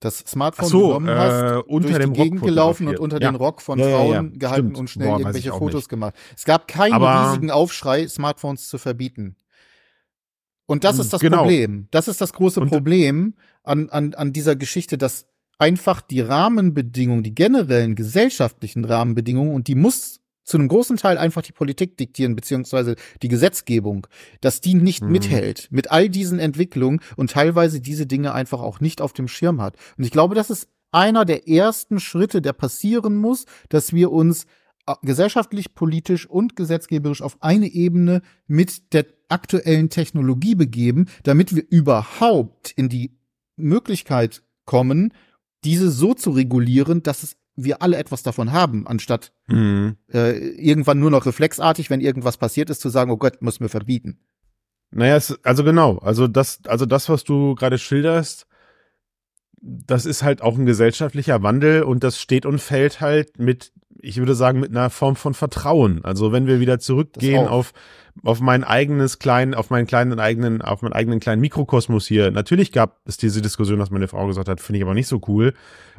das 0.00 0.18
Smartphone 0.18 0.68
so, 0.68 0.86
genommen 0.88 1.08
äh, 1.08 1.14
hast, 1.14 1.64
unter 1.68 1.88
durch 1.90 2.00
dem 2.00 2.12
die 2.12 2.20
Rock 2.20 2.24
Gegend 2.24 2.42
gelaufen 2.42 2.88
und 2.88 2.98
unter 2.98 3.20
Ja. 3.20 3.30
den 3.30 3.36
Rock 3.36 3.62
von 3.62 3.78
Ja, 3.78 3.86
ja, 3.86 3.90
ja. 3.90 3.98
Frauen 4.14 4.38
gehalten 4.38 4.62
Stimmt. 4.66 4.78
und 4.78 4.90
schnell 4.90 5.08
Boah, 5.08 5.18
irgendwelche 5.20 5.50
Fotos 5.52 5.74
nicht. 5.82 5.88
gemacht. 5.90 6.14
Es 6.36 6.44
gab 6.44 6.66
keinen 6.66 6.94
Aber- 6.94 7.28
riesigen 7.28 7.50
Aufschrei, 7.52 8.08
Smartphones 8.08 8.66
zu 8.68 8.78
verbieten. 8.78 9.36
Und 10.66 10.84
das 10.84 10.98
ist 10.98 11.12
das 11.12 11.20
Genau. 11.20 11.38
Problem. 11.42 11.86
Das 11.90 12.08
ist 12.08 12.20
das 12.20 12.32
große 12.32 12.60
Und- 12.60 12.68
Problem 12.70 13.34
an, 13.62 13.90
an, 13.90 14.14
an 14.14 14.32
dieser 14.32 14.56
Geschichte, 14.56 14.98
dass 14.98 15.26
einfach 15.62 16.00
die 16.00 16.20
Rahmenbedingungen, 16.20 17.22
die 17.22 17.36
generellen 17.36 17.94
gesellschaftlichen 17.94 18.84
Rahmenbedingungen, 18.84 19.54
und 19.54 19.68
die 19.68 19.76
muss 19.76 20.18
zu 20.42 20.58
einem 20.58 20.66
großen 20.66 20.96
Teil 20.96 21.18
einfach 21.18 21.42
die 21.42 21.52
Politik 21.52 21.96
diktieren, 21.96 22.34
beziehungsweise 22.34 22.96
die 23.22 23.28
Gesetzgebung, 23.28 24.08
dass 24.40 24.60
die 24.60 24.74
nicht 24.74 25.04
Mhm. 25.04 25.12
mithält 25.12 25.68
mit 25.70 25.92
all 25.92 26.08
diesen 26.08 26.40
Entwicklungen 26.40 26.98
und 27.14 27.30
teilweise 27.30 27.80
diese 27.80 28.06
Dinge 28.06 28.34
einfach 28.34 28.60
auch 28.60 28.80
nicht 28.80 29.00
auf 29.00 29.12
dem 29.12 29.28
Schirm 29.28 29.60
hat. 29.60 29.76
Und 29.96 30.02
ich 30.02 30.10
glaube, 30.10 30.34
das 30.34 30.50
ist 30.50 30.66
einer 30.90 31.24
der 31.24 31.48
ersten 31.48 32.00
Schritte, 32.00 32.42
der 32.42 32.54
passieren 32.54 33.14
muss, 33.14 33.44
dass 33.68 33.92
wir 33.92 34.10
uns 34.10 34.46
äh, 34.88 34.94
gesellschaftlich, 35.02 35.76
politisch 35.76 36.26
und 36.28 36.56
gesetzgeberisch 36.56 37.22
auf 37.22 37.36
eine 37.40 37.68
Ebene 37.68 38.20
mit 38.48 38.92
der 38.94 39.06
aktuellen 39.28 39.90
Technologie 39.90 40.56
begeben, 40.56 41.06
damit 41.22 41.54
wir 41.54 41.64
überhaupt 41.70 42.72
in 42.72 42.88
die 42.88 43.16
Möglichkeit 43.56 44.42
kommen, 44.64 45.12
diese 45.64 45.90
so 45.90 46.14
zu 46.14 46.30
regulieren, 46.30 47.02
dass 47.02 47.22
es 47.22 47.36
wir 47.54 47.82
alle 47.82 47.98
etwas 47.98 48.22
davon 48.22 48.52
haben, 48.52 48.86
anstatt 48.86 49.32
Mhm. 49.46 49.96
äh, 50.12 50.38
irgendwann 50.38 50.98
nur 50.98 51.10
noch 51.10 51.26
reflexartig, 51.26 51.90
wenn 51.90 52.00
irgendwas 52.00 52.38
passiert 52.38 52.70
ist, 52.70 52.80
zu 52.80 52.88
sagen, 52.88 53.10
oh 53.10 53.18
Gott, 53.18 53.42
müssen 53.42 53.60
wir 53.60 53.68
verbieten. 53.68 54.18
Naja, 54.90 55.16
es, 55.16 55.38
also 55.44 55.62
genau, 55.64 55.98
also 55.98 56.28
das, 56.28 56.60
also 56.66 56.86
das, 56.86 57.08
was 57.08 57.24
du 57.24 57.54
gerade 57.54 57.78
schilderst, 57.78 58.46
das 59.60 60.06
ist 60.06 60.22
halt 60.22 60.42
auch 60.42 60.58
ein 60.58 60.66
gesellschaftlicher 60.66 61.42
Wandel 61.42 61.82
und 61.84 62.02
das 62.02 62.20
steht 62.20 62.46
und 62.46 62.58
fällt 62.58 63.00
halt 63.00 63.38
mit, 63.38 63.72
ich 64.02 64.18
würde 64.18 64.34
sagen, 64.34 64.60
mit 64.60 64.70
einer 64.70 64.90
Form 64.90 65.16
von 65.16 65.32
Vertrauen. 65.32 66.04
Also 66.04 66.32
wenn 66.32 66.46
wir 66.46 66.60
wieder 66.60 66.78
zurückgehen 66.78 67.46
auf, 67.46 67.72
auf 68.24 68.40
mein 68.40 68.64
eigenes 68.64 69.18
kleinen, 69.18 69.54
auf 69.54 69.70
meinen 69.70 69.86
kleinen 69.86 70.18
eigenen, 70.18 70.60
auf 70.60 70.82
meinen 70.82 70.92
eigenen 70.92 71.20
kleinen 71.20 71.40
Mikrokosmos 71.40 72.06
hier. 72.06 72.30
Natürlich 72.30 72.72
gab 72.72 72.98
es 73.06 73.16
diese 73.16 73.40
Diskussion, 73.40 73.78
was 73.78 73.90
meine 73.90 74.08
Frau 74.08 74.26
gesagt 74.26 74.48
hat, 74.48 74.60
finde 74.60 74.78
ich 74.78 74.84
aber 74.84 74.94
nicht 74.94 75.06
so 75.08 75.20
cool. 75.28 75.54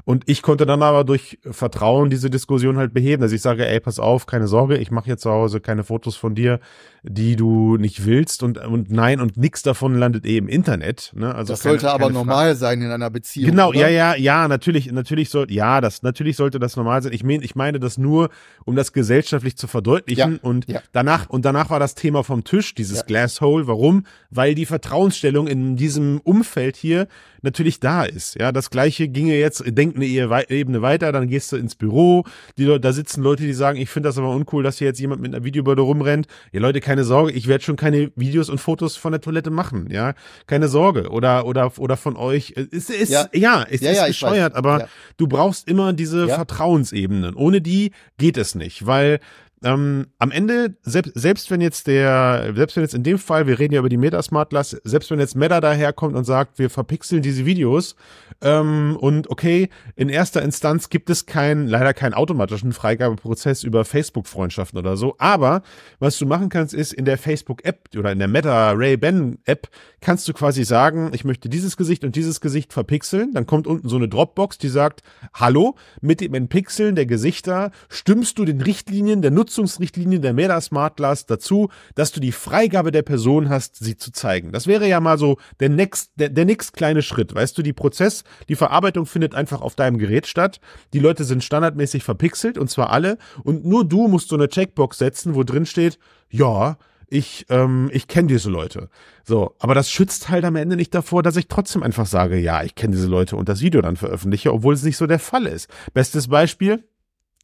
Und 0.06 0.24
ich 0.28 0.42
konnte 0.42 0.66
dann 0.66 0.82
aber 0.84 1.06
durch 1.06 1.40
Vertrauen 1.50 2.10
diese 2.10 2.30
Diskussion 2.30 2.76
halt 2.78 2.94
beheben, 2.94 3.22
dass 3.22 3.32
ich 3.32 3.42
sage, 3.42 3.66
ey, 3.66 3.80
pass 3.80 4.00
auf, 4.00 4.26
keine 4.26 4.50
Sorge, 4.50 4.76
ich 4.78 4.92
mache 4.92 5.06
hier 5.06 5.18
zu 5.18 5.32
Hause 5.32 5.62
keine 5.62 5.86
Fotos 5.86 6.18
von 6.18 6.36
dir, 6.36 6.60
die 7.04 7.38
du 7.38 7.78
nicht 7.78 8.06
willst 8.06 8.44
und, 8.44 8.58
und 8.58 8.92
nein, 8.92 9.22
und 9.22 9.38
nichts 9.38 9.62
davon 9.64 9.96
landet 9.96 10.26
eh 10.26 10.36
im 10.38 10.50
Internet. 10.50 11.14
Ne? 11.16 11.34
Also 11.34 11.54
das 11.54 11.62
keine- 11.64 11.74
sollte 11.80 11.90
aber 11.90 12.06
keine 12.08 12.16
Frage. 12.16 12.26
normal 12.28 12.56
sein 12.56 12.82
in 12.82 12.92
einer 12.92 13.10
Beziehung. 13.10 13.52
Genau, 13.52 13.70
oder? 13.70 13.80
ja, 13.80 13.88
ja, 13.88 14.16
ja, 14.16 14.48
natürlich, 14.50 14.92
natürlich 14.92 15.30
soll, 15.30 15.50
ja, 15.50 15.80
das, 15.80 16.04
natürlich 16.04 16.36
sollte 16.36 16.60
das 16.60 16.76
normal 16.76 17.02
sein. 17.02 17.14
Ich 17.14 17.24
meine, 17.24 17.44
ich 17.44 17.56
meine 17.56 17.80
das 17.80 17.93
nur, 17.98 18.30
um 18.66 18.76
das 18.76 18.94
gesellschaftlich 18.94 19.58
zu 19.58 19.68
verdeutlichen 19.68 20.34
Ja, 20.34 20.40
und 20.42 20.68
ja. 20.70 20.82
danach, 20.92 21.30
und 21.30 21.46
danach 21.46 21.70
war 21.70 21.80
das 21.80 21.96
Thema 21.96 22.24
vom 22.24 22.44
Tisch, 22.44 22.76
dieses 22.76 23.00
Ja. 23.00 23.04
Glasshole. 23.04 23.68
Warum? 23.68 24.06
Weil 24.30 24.56
die 24.56 24.66
Vertrauensstellung 24.66 25.48
in 25.48 25.76
diesem 25.76 26.20
Umfeld 26.22 26.76
hier 26.78 27.08
natürlich 27.44 27.80
da 27.80 28.04
ist. 28.04 28.36
Ja, 28.40 28.52
das 28.52 28.70
gleiche 28.70 29.08
ginge 29.08 29.38
jetzt, 29.38 29.64
denk 29.66 29.96
eine 29.96 30.06
Ebene 30.06 30.82
weiter, 30.82 31.12
dann 31.12 31.28
gehst 31.28 31.52
du 31.52 31.58
ins 31.58 31.76
Büro, 31.76 32.24
die, 32.58 32.66
Leute- 32.66 32.82
da 32.82 32.94
sitzen 32.94 33.22
Leute, 33.22 33.44
die 33.44 33.54
sagen, 33.54 33.78
ich 33.80 33.90
finde 33.90 34.10
das 34.10 34.18
aber 34.18 34.30
uncool, 34.32 34.64
dass 34.64 34.78
hier 34.80 34.88
jetzt 34.88 35.00
jemand 35.00 35.22
mit 35.22 35.34
einer 35.36 35.44
Videobörde 35.44 35.82
rumrennt. 35.82 36.28
Ja, 36.52 36.60
Leute, 36.62 36.80
keine 36.80 37.04
Sorge, 37.04 37.32
ich 37.34 37.48
werde 37.48 37.64
schon 37.64 37.76
keine 37.76 38.12
Videos 38.16 38.50
und 38.50 38.60
Fotos 38.60 38.96
von 38.98 39.12
der 39.12 39.22
Toilette 39.22 39.52
machen, 39.52 39.90
ja, 39.92 40.14
keine 40.48 40.68
Sorge. 40.68 41.10
Oder, 41.10 41.46
oder, 41.46 41.72
oder 41.78 41.98
von 41.98 42.16
euch. 42.16 42.54
Es 42.72 42.90
ist, 42.90 43.10
ja, 43.12 43.28
Ja. 43.34 43.66
es 43.70 43.82
Ja, 43.82 43.92
ist 43.92 43.98
ja, 43.98 44.08
bescheuert, 44.08 44.56
aber 44.56 44.80
Ja. 44.80 44.88
du 45.18 45.28
brauchst 45.28 45.68
immer 45.68 45.94
diese 45.94 46.28
Ja. 46.28 46.36
Vertrauensebenen. 46.36 47.36
Ohne 47.36 47.62
die 47.62 47.92
geht 48.18 48.38
es 48.38 48.56
nicht, 48.56 48.86
weil 48.86 49.20
ähm, 49.64 50.08
am 50.20 50.32
Ende, 50.32 50.76
selbst, 50.82 51.14
selbst 51.16 51.52
wenn 51.52 51.62
jetzt 51.62 51.88
der, 51.88 52.52
selbst 52.56 52.76
wenn 52.76 52.84
jetzt 52.84 52.94
in 52.94 53.04
dem 53.04 53.18
Fall, 53.18 53.48
wir 53.48 53.60
reden 53.60 53.74
ja 53.74 53.80
über 53.80 53.90
die 53.90 53.98
Meta 53.98 54.22
Smart 54.22 54.50
Glass, 54.50 54.72
selbst 54.84 55.10
wenn 55.12 55.20
jetzt 55.20 55.36
Meta 55.36 55.62
daherkommt 55.62 56.16
und 56.16 56.26
sagt, 56.26 56.60
wir 56.60 56.70
verpixeln 56.70 57.22
diese 57.22 57.46
Videos 57.46 57.96
ähm, 58.42 58.98
und 59.00 59.30
okay, 59.30 59.70
in 59.96 60.10
erster 60.10 60.42
Instanz 60.42 60.90
gibt 60.90 61.10
es 61.10 61.26
keinen, 61.26 61.68
leider 61.68 61.94
keinen 61.94 62.14
automatischen 62.14 62.74
Freigabeprozess 62.74 63.64
über 63.64 63.86
Facebook-Freundschaften 63.86 64.78
oder 64.78 64.98
so, 64.98 65.16
aber 65.18 65.64
was 66.00 66.18
du 66.18 66.26
machen 66.26 66.50
kannst, 66.50 66.74
ist 66.74 66.94
in 66.94 67.06
der 67.06 67.18
Facebook-App 67.18 67.90
oder 67.98 68.12
in 68.12 68.20
der 68.20 68.28
Meta 68.28 68.72
Ray-Ban-App 68.72 69.70
kannst 70.02 70.28
du 70.28 70.34
quasi 70.34 70.66
sagen, 70.66 71.12
ich 71.14 71.24
möchte 71.24 71.48
dieses 71.48 71.78
Gesicht 71.78 72.04
und 72.04 72.16
dieses 72.16 72.42
Gesicht 72.42 72.74
verpixeln, 72.74 73.34
dann 73.34 73.46
kommt 73.46 73.68
unten 73.68 73.88
so 73.88 73.96
eine 73.96 74.10
Dropbox, 74.10 74.58
die 74.58 74.68
sagt, 74.68 75.04
hallo, 75.34 75.76
mit 76.02 76.20
dem 76.20 76.34
Entpixeln 76.34 76.96
der 76.96 77.06
Gesichter 77.06 77.72
stimmst 77.88 78.38
du 78.38 78.46
den 78.46 78.62
Richtlinien, 78.62 79.22
der 79.22 79.32
Nutzungsrichtlinien 79.54 80.22
der 80.22 80.34
Meta 80.34 80.60
Smart 80.62 80.98
Glass 80.98 81.26
dazu, 81.26 81.70
dass 81.96 82.12
du 82.12 82.20
die 82.20 82.32
Freigabe 82.32 82.92
der 82.92 83.04
Person 83.04 83.50
hast, 83.50 83.76
sie 83.76 83.98
zu 83.98 84.12
zeigen. 84.12 84.52
Das 84.52 84.68
wäre 84.68 84.88
ja 84.88 85.00
mal 85.00 85.18
so 85.18 85.38
der 85.60 85.70
next, 85.70 86.12
der, 86.16 86.30
der 86.30 86.46
nächst 86.46 86.74
kleine 86.74 87.02
Schritt. 87.02 87.34
Weißt 87.36 87.58
du, 87.58 87.62
die 87.62 87.74
Prozess, 87.74 88.24
die 88.50 88.56
Verarbeitung 88.56 89.06
findet 89.06 89.36
einfach 89.36 89.62
auf 89.62 89.76
deinem 89.76 89.98
Gerät 89.98 90.28
statt. 90.28 90.60
Die 90.94 91.00
Leute 91.00 91.24
sind 91.24 91.44
standardmäßig 91.44 92.04
verpixelt 92.04 92.58
und 92.58 92.70
zwar 92.70 92.90
alle 92.90 93.18
und 93.44 93.66
nur 93.66 93.86
du 93.86 94.08
musst 94.08 94.30
so 94.30 94.36
eine 94.36 94.50
Checkbox 94.50 94.98
setzen, 94.98 95.36
wo 95.36 95.44
drin 95.44 95.66
steht, 95.66 96.00
ja, 96.30 96.78
ich, 97.08 97.46
ähm, 97.50 97.92
ich 97.94 98.08
kenne 98.08 98.28
diese 98.28 98.50
Leute. 98.50 98.90
So, 99.24 99.56
aber 99.60 99.76
das 99.76 99.92
schützt 99.92 100.30
halt 100.30 100.46
am 100.46 100.56
Ende 100.56 100.76
nicht 100.76 100.96
davor, 100.96 101.22
dass 101.22 101.36
ich 101.36 101.48
trotzdem 101.48 101.84
einfach 101.84 102.08
sage, 102.08 102.40
ja, 102.40 102.64
ich 102.64 102.74
kenne 102.74 102.96
diese 102.96 103.08
Leute 103.08 103.36
und 103.36 103.50
das 103.50 103.62
Video 103.62 103.82
dann 103.82 103.98
veröffentliche, 103.98 104.52
obwohl 104.52 104.74
es 104.74 104.84
nicht 104.84 104.98
so 104.98 105.06
der 105.06 105.20
Fall 105.20 105.46
ist. 105.46 105.70
Bestes 105.94 106.28
Beispiel 106.28 106.84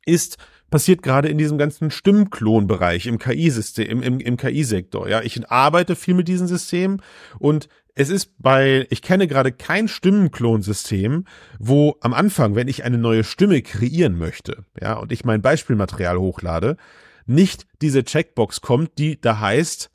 ist 0.05 0.37
passiert 0.69 1.01
gerade 1.01 1.27
in 1.29 1.37
diesem 1.37 1.57
ganzen 1.57 1.91
Stimmklonbereich 1.91 3.07
im 3.07 3.19
KI-System, 3.19 4.01
im, 4.01 4.19
im, 4.19 4.37
KI-Sektor. 4.37 5.09
Ja, 5.09 5.21
ich 5.21 5.49
arbeite 5.49 5.95
viel 5.95 6.13
mit 6.13 6.27
diesen 6.27 6.47
Systemen 6.47 7.01
und 7.39 7.69
es 7.95 8.09
ist 8.09 8.31
bei, 8.37 8.87
ich 8.89 9.01
kenne 9.01 9.27
gerade 9.27 9.51
kein 9.51 9.87
Stimmenklonsystem, 9.87 11.25
wo 11.59 11.97
am 12.01 12.13
Anfang, 12.13 12.55
wenn 12.55 12.69
ich 12.69 12.83
eine 12.83 12.97
neue 12.97 13.23
Stimme 13.23 13.61
kreieren 13.61 14.17
möchte, 14.17 14.63
ja, 14.79 14.93
und 14.93 15.11
ich 15.11 15.25
mein 15.25 15.41
Beispielmaterial 15.41 16.17
hochlade, 16.17 16.77
nicht 17.25 17.67
diese 17.81 18.03
Checkbox 18.03 18.61
kommt, 18.61 18.97
die 18.97 19.19
da 19.19 19.39
heißt, 19.39 19.91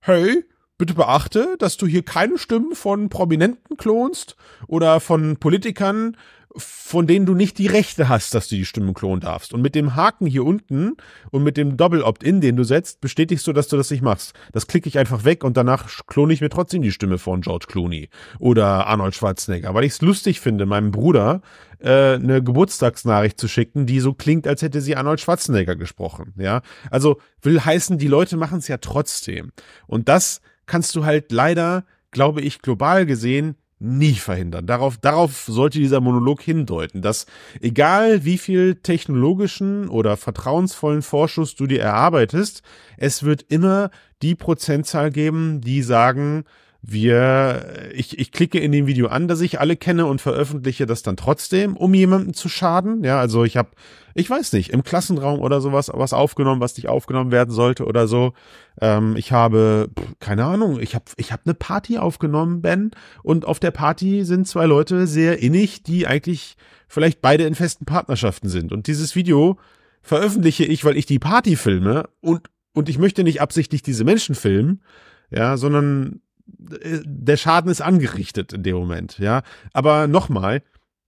hey, 0.00 0.44
bitte 0.78 0.94
beachte, 0.94 1.56
dass 1.58 1.76
du 1.76 1.86
hier 1.86 2.04
keine 2.04 2.38
Stimmen 2.38 2.74
von 2.74 3.08
Prominenten 3.08 3.76
klonst 3.76 4.36
oder 4.66 5.00
von 5.00 5.36
Politikern, 5.36 6.16
von 6.56 7.06
denen 7.06 7.26
du 7.26 7.34
nicht 7.34 7.58
die 7.58 7.66
Rechte 7.66 8.08
hast, 8.08 8.34
dass 8.34 8.48
du 8.48 8.54
die 8.54 8.64
Stimmen 8.64 8.94
klonen 8.94 9.20
darfst. 9.20 9.52
Und 9.52 9.62
mit 9.62 9.74
dem 9.74 9.96
Haken 9.96 10.26
hier 10.26 10.44
unten 10.44 10.96
und 11.30 11.42
mit 11.42 11.56
dem 11.56 11.76
Doppel-Opt-in, 11.76 12.40
den 12.40 12.56
du 12.56 12.62
setzt, 12.62 13.00
bestätigst 13.00 13.46
du, 13.46 13.52
dass 13.52 13.68
du 13.68 13.76
das 13.76 13.90
nicht 13.90 14.02
machst. 14.02 14.34
Das 14.52 14.66
klicke 14.66 14.88
ich 14.88 14.98
einfach 14.98 15.24
weg 15.24 15.42
und 15.42 15.56
danach 15.56 15.88
klone 16.06 16.32
ich 16.32 16.40
mir 16.40 16.50
trotzdem 16.50 16.82
die 16.82 16.92
Stimme 16.92 17.18
von 17.18 17.40
George 17.40 17.66
Clooney 17.68 18.08
oder 18.38 18.86
Arnold 18.86 19.14
Schwarzenegger, 19.14 19.74
weil 19.74 19.84
ich 19.84 19.94
es 19.94 20.02
lustig 20.02 20.40
finde, 20.40 20.66
meinem 20.66 20.92
Bruder 20.92 21.42
äh, 21.80 22.14
eine 22.14 22.42
Geburtstagsnachricht 22.42 23.40
zu 23.40 23.48
schicken, 23.48 23.86
die 23.86 23.98
so 23.98 24.14
klingt, 24.14 24.46
als 24.46 24.62
hätte 24.62 24.80
sie 24.80 24.94
Arnold 24.94 25.20
Schwarzenegger 25.20 25.74
gesprochen. 25.74 26.34
Ja, 26.36 26.62
also 26.90 27.20
will 27.42 27.60
heißen, 27.60 27.98
die 27.98 28.08
Leute 28.08 28.36
machen 28.36 28.58
es 28.58 28.68
ja 28.68 28.76
trotzdem. 28.76 29.50
Und 29.86 30.08
das 30.08 30.40
kannst 30.66 30.94
du 30.94 31.04
halt 31.04 31.32
leider, 31.32 31.84
glaube 32.12 32.42
ich, 32.42 32.62
global 32.62 33.06
gesehen 33.06 33.56
nie 33.84 34.14
verhindern. 34.14 34.66
Darauf, 34.66 34.96
darauf 34.96 35.44
sollte 35.46 35.78
dieser 35.78 36.00
Monolog 36.00 36.42
hindeuten, 36.42 37.02
dass 37.02 37.26
egal 37.60 38.24
wie 38.24 38.38
viel 38.38 38.76
technologischen 38.76 39.88
oder 39.88 40.16
vertrauensvollen 40.16 41.02
Vorschuss 41.02 41.54
du 41.54 41.66
dir 41.66 41.82
erarbeitest, 41.82 42.62
es 42.96 43.22
wird 43.22 43.42
immer 43.48 43.90
die 44.22 44.34
Prozentzahl 44.34 45.10
geben, 45.10 45.60
die 45.60 45.82
sagen, 45.82 46.44
wir, 46.86 47.90
ich, 47.94 48.18
ich 48.18 48.30
klicke 48.30 48.58
in 48.58 48.70
dem 48.70 48.86
Video 48.86 49.06
an, 49.06 49.26
dass 49.26 49.40
ich 49.40 49.58
alle 49.58 49.74
kenne 49.74 50.04
und 50.04 50.20
veröffentliche 50.20 50.84
das 50.84 51.02
dann 51.02 51.16
trotzdem, 51.16 51.78
um 51.78 51.94
jemandem 51.94 52.34
zu 52.34 52.50
schaden. 52.50 53.02
Ja, 53.02 53.18
also 53.18 53.42
ich 53.44 53.56
habe, 53.56 53.70
ich 54.12 54.28
weiß 54.28 54.52
nicht, 54.52 54.70
im 54.70 54.84
Klassenraum 54.84 55.40
oder 55.40 55.62
sowas 55.62 55.90
was 55.94 56.12
aufgenommen, 56.12 56.60
was 56.60 56.76
nicht 56.76 56.88
aufgenommen 56.88 57.32
werden 57.32 57.52
sollte 57.52 57.86
oder 57.86 58.06
so. 58.06 58.34
Ähm, 58.82 59.16
ich 59.16 59.32
habe, 59.32 59.88
keine 60.20 60.44
Ahnung, 60.44 60.78
ich 60.78 60.94
habe 60.94 61.06
ich 61.16 61.32
hab 61.32 61.40
eine 61.46 61.54
Party 61.54 61.96
aufgenommen, 61.96 62.60
Ben, 62.60 62.90
und 63.22 63.46
auf 63.46 63.60
der 63.60 63.70
Party 63.70 64.24
sind 64.24 64.46
zwei 64.46 64.66
Leute 64.66 65.06
sehr 65.06 65.38
innig, 65.38 65.84
die 65.84 66.06
eigentlich 66.06 66.56
vielleicht 66.86 67.22
beide 67.22 67.44
in 67.44 67.54
festen 67.54 67.86
Partnerschaften 67.86 68.50
sind. 68.50 68.72
Und 68.72 68.88
dieses 68.88 69.16
Video 69.16 69.58
veröffentliche 70.02 70.66
ich, 70.66 70.84
weil 70.84 70.98
ich 70.98 71.06
die 71.06 71.18
Party 71.18 71.56
filme 71.56 72.10
und, 72.20 72.50
und 72.74 72.90
ich 72.90 72.98
möchte 72.98 73.24
nicht 73.24 73.40
absichtlich 73.40 73.82
diese 73.82 74.04
Menschen 74.04 74.34
filmen, 74.34 74.82
ja, 75.30 75.56
sondern 75.56 76.20
der 76.46 77.36
Schaden 77.36 77.70
ist 77.70 77.80
angerichtet 77.80 78.52
in 78.52 78.62
dem 78.62 78.76
Moment, 78.76 79.18
ja. 79.18 79.42
Aber 79.72 80.06
nochmal, 80.06 80.62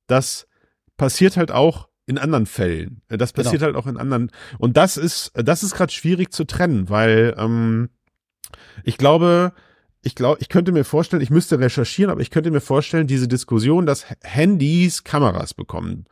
das 0.06 0.46
passiert 0.96 1.36
halt 1.36 1.50
auch 1.50 1.88
in 2.06 2.18
anderen 2.18 2.46
Fällen. 2.46 3.02
Das 3.08 3.32
Genau. 3.32 3.44
passiert 3.44 3.62
halt 3.62 3.76
auch 3.76 3.86
in 3.86 3.96
anderen. 3.96 4.30
Und 4.58 4.76
das 4.76 4.96
ist, 4.96 5.32
das 5.34 5.62
ist 5.62 5.74
gerade 5.74 5.92
schwierig 5.92 6.32
zu 6.32 6.44
trennen, 6.44 6.88
weil 6.88 7.34
ähm, 7.36 7.90
ich 8.84 8.96
glaube, 8.96 9.52
ich 10.02 10.14
glaube, 10.14 10.38
ich 10.40 10.48
könnte 10.48 10.70
mir 10.72 10.84
vorstellen, 10.84 11.22
ich 11.22 11.30
müsste 11.30 11.58
recherchieren, 11.58 12.10
aber 12.10 12.20
ich 12.20 12.30
könnte 12.30 12.50
mir 12.52 12.60
vorstellen, 12.60 13.08
diese 13.08 13.26
Diskussion, 13.26 13.86
dass 13.86 14.06
Handys 14.22 15.02
Kameras 15.02 15.52
bekommen, 15.52 16.04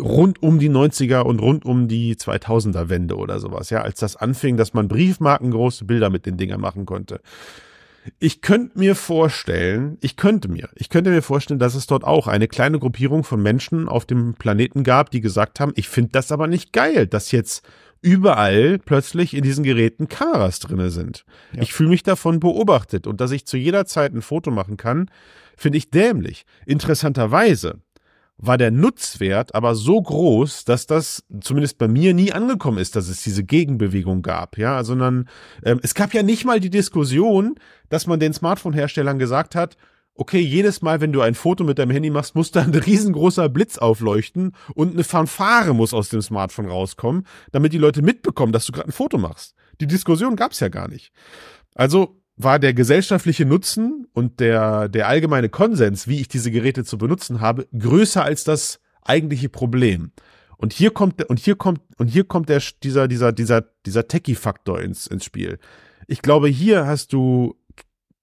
rund 0.00 0.42
um 0.42 0.58
die 0.58 0.70
90er 0.70 1.20
und 1.20 1.40
rund 1.40 1.64
um 1.64 1.86
die 1.86 2.16
2000er 2.16 2.88
Wende 2.88 3.16
oder 3.16 3.38
sowas, 3.38 3.70
ja, 3.70 3.82
als 3.82 4.00
das 4.00 4.16
anfing, 4.16 4.56
dass 4.56 4.74
man 4.74 4.88
briefmarkengroße 4.88 5.84
Bilder 5.84 6.10
mit 6.10 6.26
den 6.26 6.36
Dingern 6.36 6.60
machen 6.60 6.86
konnte. 6.86 7.20
Ich 8.18 8.42
könnte 8.42 8.78
mir 8.78 8.94
vorstellen, 8.94 9.96
ich 10.00 10.16
könnte 10.16 10.48
mir, 10.48 10.68
ich 10.74 10.90
könnte 10.90 11.10
mir 11.10 11.22
vorstellen, 11.22 11.58
dass 11.58 11.74
es 11.74 11.86
dort 11.86 12.04
auch 12.04 12.26
eine 12.26 12.48
kleine 12.48 12.78
Gruppierung 12.78 13.24
von 13.24 13.42
Menschen 13.42 13.88
auf 13.88 14.04
dem 14.04 14.34
Planeten 14.34 14.84
gab, 14.84 15.10
die 15.10 15.20
gesagt 15.20 15.58
haben, 15.60 15.72
ich 15.76 15.88
finde 15.88 16.10
das 16.12 16.30
aber 16.30 16.46
nicht 16.46 16.72
geil, 16.72 17.06
dass 17.06 17.32
jetzt 17.32 17.66
überall 18.02 18.78
plötzlich 18.78 19.34
in 19.34 19.42
diesen 19.42 19.64
Geräten 19.64 20.08
Kameras 20.08 20.60
drinne 20.60 20.90
sind. 20.90 21.24
Ja. 21.52 21.62
Ich 21.62 21.72
fühle 21.72 21.88
mich 21.88 22.02
davon 22.02 22.38
beobachtet 22.40 23.06
und 23.06 23.20
dass 23.22 23.30
ich 23.30 23.46
zu 23.46 23.56
jeder 23.56 23.86
Zeit 23.86 24.12
ein 24.12 24.20
Foto 24.20 24.50
machen 24.50 24.76
kann, 24.76 25.10
finde 25.56 25.78
ich 25.78 25.90
dämlich. 25.90 26.44
Interessanterweise 26.66 27.80
war 28.36 28.58
der 28.58 28.70
Nutzwert 28.70 29.54
aber 29.54 29.74
so 29.74 30.00
groß, 30.00 30.64
dass 30.64 30.86
das 30.86 31.24
zumindest 31.40 31.78
bei 31.78 31.88
mir 31.88 32.14
nie 32.14 32.32
angekommen 32.32 32.78
ist, 32.78 32.96
dass 32.96 33.08
es 33.08 33.22
diese 33.22 33.44
Gegenbewegung 33.44 34.22
gab, 34.22 34.58
ja, 34.58 34.82
sondern 34.84 35.28
ähm, 35.64 35.80
es 35.82 35.94
gab 35.94 36.14
ja 36.14 36.22
nicht 36.22 36.44
mal 36.44 36.60
die 36.60 36.70
Diskussion, 36.70 37.54
dass 37.88 38.06
man 38.06 38.20
den 38.20 38.32
Smartphone-Herstellern 38.32 39.18
gesagt 39.18 39.54
hat, 39.54 39.76
okay, 40.14 40.40
jedes 40.40 40.82
Mal, 40.82 41.00
wenn 41.00 41.12
du 41.12 41.20
ein 41.20 41.34
Foto 41.34 41.64
mit 41.64 41.78
deinem 41.78 41.90
Handy 41.90 42.10
machst, 42.10 42.34
muss 42.34 42.50
da 42.50 42.62
ein 42.62 42.74
riesengroßer 42.74 43.48
Blitz 43.48 43.78
aufleuchten 43.78 44.52
und 44.74 44.94
eine 44.94 45.04
Fanfare 45.04 45.74
muss 45.74 45.94
aus 45.94 46.08
dem 46.08 46.22
Smartphone 46.22 46.68
rauskommen, 46.68 47.26
damit 47.52 47.72
die 47.72 47.78
Leute 47.78 48.02
mitbekommen, 48.02 48.52
dass 48.52 48.66
du 48.66 48.72
gerade 48.72 48.88
ein 48.88 48.92
Foto 48.92 49.18
machst. 49.18 49.54
Die 49.80 49.86
Diskussion 49.86 50.36
gab's 50.36 50.60
ja 50.60 50.68
gar 50.68 50.88
nicht. 50.88 51.12
Also 51.74 52.20
war 52.36 52.58
der 52.58 52.74
gesellschaftliche 52.74 53.44
Nutzen 53.44 54.06
und 54.12 54.40
der, 54.40 54.88
der 54.88 55.08
allgemeine 55.08 55.48
Konsens, 55.48 56.08
wie 56.08 56.20
ich 56.20 56.28
diese 56.28 56.50
Geräte 56.50 56.84
zu 56.84 56.98
benutzen 56.98 57.40
habe, 57.40 57.68
größer 57.76 58.24
als 58.24 58.44
das 58.44 58.80
eigentliche 59.02 59.48
Problem. 59.48 60.12
Und 60.56 60.72
hier 60.72 60.90
kommt, 60.90 61.22
und 61.24 61.38
hier 61.38 61.56
kommt, 61.56 61.80
und 61.98 62.08
hier 62.08 62.24
kommt 62.24 62.48
der, 62.48 62.62
dieser, 62.82 63.06
dieser, 63.08 63.32
dieser, 63.32 63.62
dieser 63.86 64.08
Techie-Faktor 64.08 64.80
ins, 64.80 65.06
ins 65.06 65.24
Spiel. 65.24 65.58
Ich 66.06 66.22
glaube, 66.22 66.48
hier 66.48 66.86
hast 66.86 67.12
du, 67.12 67.56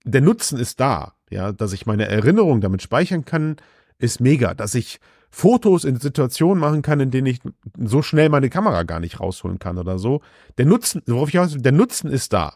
der 0.04 0.22
Nutzen 0.22 0.60
ist 0.60 0.80
da, 0.80 1.14
ja, 1.30 1.52
dass 1.52 1.74
ich 1.74 1.86
meine 1.86 2.08
Erinnerung 2.08 2.62
damit 2.62 2.82
speichern 2.82 3.26
kann, 3.26 3.58
ist 3.98 4.20
mega, 4.20 4.54
dass 4.54 4.76
ich 4.76 5.00
Fotos 5.30 5.86
in 5.86 5.98
Situationen 5.98 6.60
machen 6.60 6.82
kann, 6.82 7.00
in 7.00 7.12
denen 7.12 7.28
ich 7.28 7.40
so 7.78 8.02
schnell 8.02 8.28
meine 8.30 8.50
Kamera 8.50 8.84
gar 8.84 9.00
nicht 9.00 9.20
rausholen 9.20 9.60
kann 9.60 9.78
oder 9.78 9.98
so. 9.98 10.22
Der 10.58 10.66
Nutzen, 10.66 11.02
worauf 11.06 11.30
ich 11.30 11.40
aus, 11.40 11.56
der 11.58 11.72
Nutzen 11.72 12.12
ist 12.12 12.34
da. 12.34 12.56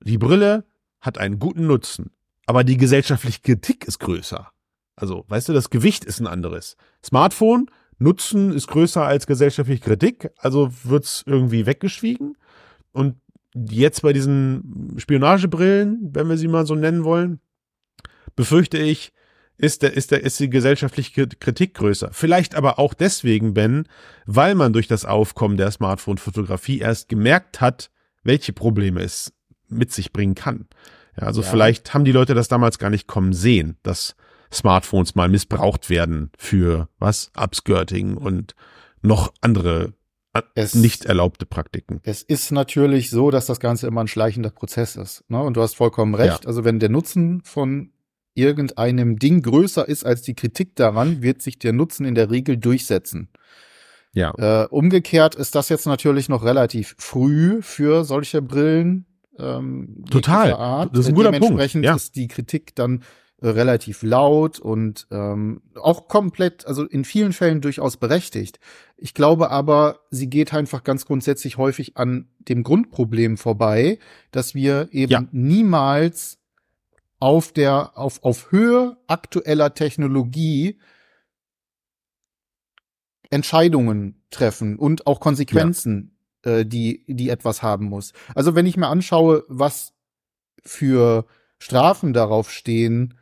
Die 0.00 0.18
Brille 0.18 0.64
hat 1.04 1.18
einen 1.18 1.38
guten 1.38 1.66
Nutzen, 1.66 2.10
aber 2.46 2.64
die 2.64 2.76
gesellschaftliche 2.76 3.40
Kritik 3.42 3.86
ist 3.86 4.00
größer. 4.00 4.50
Also, 4.96 5.24
weißt 5.28 5.48
du, 5.48 5.52
das 5.52 5.70
Gewicht 5.70 6.04
ist 6.04 6.20
ein 6.20 6.26
anderes. 6.26 6.76
Smartphone, 7.04 7.66
Nutzen 7.98 8.52
ist 8.52 8.68
größer 8.68 9.04
als 9.04 9.26
gesellschaftliche 9.26 9.82
Kritik, 9.82 10.30
also 10.38 10.70
wird's 10.82 11.22
irgendwie 11.26 11.66
weggeschwiegen. 11.66 12.36
Und 12.92 13.16
jetzt 13.54 14.02
bei 14.02 14.12
diesen 14.12 14.94
Spionagebrillen, 14.96 16.10
wenn 16.12 16.28
wir 16.28 16.36
sie 16.36 16.48
mal 16.48 16.66
so 16.66 16.74
nennen 16.74 17.04
wollen, 17.04 17.40
befürchte 18.34 18.78
ich, 18.78 19.12
ist, 19.56 19.82
der, 19.82 19.94
ist, 19.94 20.10
der, 20.10 20.22
ist 20.22 20.40
die 20.40 20.50
gesellschaftliche 20.50 21.28
Kritik 21.28 21.74
größer. 21.74 22.10
Vielleicht 22.12 22.56
aber 22.56 22.78
auch 22.78 22.94
deswegen, 22.94 23.54
Ben, 23.54 23.86
weil 24.26 24.54
man 24.54 24.72
durch 24.72 24.88
das 24.88 25.04
Aufkommen 25.04 25.56
der 25.56 25.70
Smartphone-Fotografie 25.70 26.80
erst 26.80 27.08
gemerkt 27.08 27.60
hat, 27.60 27.90
welche 28.24 28.52
Probleme 28.52 29.02
es 29.02 29.32
mit 29.74 29.92
sich 29.92 30.12
bringen 30.12 30.34
kann. 30.34 30.66
Ja, 31.20 31.26
also 31.26 31.42
Ja. 31.42 31.48
vielleicht 31.48 31.94
haben 31.94 32.04
die 32.04 32.12
Leute 32.12 32.34
das 32.34 32.48
damals 32.48 32.78
gar 32.78 32.90
nicht 32.90 33.06
kommen 33.06 33.32
sehen, 33.32 33.76
dass 33.82 34.16
Smartphones 34.52 35.14
mal 35.14 35.28
missbraucht 35.28 35.90
werden 35.90 36.30
für 36.38 36.88
was? 36.98 37.30
Upskirting 37.36 38.16
und 38.16 38.54
noch 39.02 39.32
andere 39.40 39.92
äh, 40.32 40.42
Es- 40.56 40.74
nicht 40.74 41.04
erlaubte 41.04 41.46
Praktiken. 41.46 42.00
Es 42.02 42.22
ist 42.22 42.50
natürlich 42.50 43.10
so, 43.10 43.30
dass 43.30 43.46
das 43.46 43.60
Ganze 43.60 43.86
immer 43.86 44.00
ein 44.02 44.08
schleichender 44.08 44.50
Prozess 44.50 44.96
ist. 44.96 45.22
Ne? 45.28 45.40
Und 45.40 45.56
du 45.56 45.62
hast 45.62 45.76
vollkommen 45.76 46.14
recht. 46.14 46.46
Also 46.46 46.64
wenn 46.64 46.80
der 46.80 46.88
Nutzen 46.88 47.40
von 47.44 47.92
irgendeinem 48.34 49.18
Ding 49.20 49.42
größer 49.42 49.86
ist 49.88 50.04
als 50.04 50.22
die 50.22 50.34
Kritik 50.34 50.74
daran, 50.74 51.22
wird 51.22 51.40
sich 51.40 51.58
der 51.60 51.72
Nutzen 51.72 52.04
in 52.04 52.16
der 52.16 52.30
Regel 52.32 52.56
durchsetzen. 52.56 53.28
Ja. 54.12 54.32
Äh, 54.36 54.66
umgekehrt 54.68 55.34
ist 55.36 55.54
das 55.54 55.68
jetzt 55.68 55.86
natürlich 55.86 56.28
noch 56.28 56.44
relativ 56.44 56.94
früh 56.98 57.62
für 57.62 58.04
solche 58.04 58.42
Brillen. 58.42 59.06
Ähm, 59.38 60.04
Total. 60.10 60.52
Art. 60.52 60.90
Das 60.92 61.00
ist 61.00 61.08
ein 61.08 61.14
guter 61.14 61.30
Punkt. 61.30 61.44
Dementsprechend 61.44 61.84
Ja. 61.84 61.94
ist 61.94 62.16
die 62.16 62.28
Kritik 62.28 62.74
dann 62.76 63.02
äh, 63.40 63.48
relativ 63.48 64.02
laut 64.02 64.58
und 64.60 65.06
ähm, 65.10 65.60
auch 65.74 66.06
komplett, 66.08 66.66
also 66.66 66.84
in 66.84 67.04
vielen 67.04 67.32
Fällen 67.32 67.60
durchaus 67.60 67.96
berechtigt. 67.96 68.60
Ich 68.96 69.12
glaube 69.12 69.50
aber, 69.50 70.00
sie 70.10 70.30
geht 70.30 70.54
einfach 70.54 70.84
ganz 70.84 71.04
grundsätzlich 71.04 71.58
häufig 71.58 71.96
an 71.96 72.28
dem 72.38 72.62
Grundproblem 72.62 73.36
vorbei, 73.36 73.98
dass 74.30 74.54
wir 74.54 74.88
eben 74.92 75.10
Ja. 75.12 75.24
niemals 75.32 76.38
auf 77.18 77.52
der, 77.52 77.98
auf, 77.98 78.22
auf 78.22 78.52
Höhe 78.52 78.96
aktueller 79.08 79.74
Technologie 79.74 80.78
Entscheidungen 83.30 84.22
treffen 84.30 84.78
und 84.78 85.06
auch 85.06 85.20
Konsequenzen, 85.20 86.13
äh, 86.44 86.64
die, 86.64 87.04
die 87.06 87.28
etwas 87.30 87.62
haben 87.62 87.86
muss. 87.86 88.12
Also 88.34 88.54
wenn 88.54 88.66
ich 88.66 88.76
mir 88.76 88.88
anschaue, 88.88 89.44
was 89.48 89.92
für 90.62 91.26
Strafen 91.58 92.12
darauf 92.12 92.50
stehen, 92.50 93.14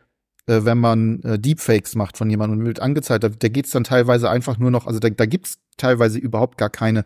äh, 0.47 0.65
wenn 0.65 0.79
man 0.79 1.23
äh, 1.23 1.39
Deepfakes 1.39 1.95
macht 1.95 2.17
von 2.17 2.31
jemandem 2.31 2.61
und 2.61 2.67
wird 2.67 2.81
angezeigt, 2.81 3.25
da, 3.25 3.29
da 3.29 3.49
geht's 3.49 3.71
dann 3.71 3.85
teilweise 3.85 4.31
einfach 4.31 4.59
nur 4.59 4.71
noch, 4.71 4.87
also 4.87 4.99
da, 4.99 5.11
da 5.11 5.27
gibt's 5.27 5.59
teilweise 5.77 6.19
überhaupt 6.19 6.59
gar 6.59 6.71
keine 6.71 7.05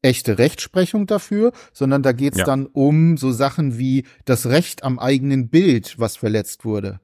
echte 0.00 0.38
Rechtsprechung 0.38 1.06
dafür, 1.06 1.52
sondern 1.72 2.02
da 2.02 2.12
geht's 2.12 2.38
Ja. 2.38 2.44
dann 2.44 2.66
um 2.66 3.16
so 3.16 3.32
Sachen 3.32 3.78
wie 3.78 4.04
das 4.24 4.46
Recht 4.46 4.84
am 4.84 4.98
eigenen 4.98 5.48
Bild, 5.48 5.98
was 5.98 6.16
verletzt 6.16 6.64
wurde. 6.64 7.00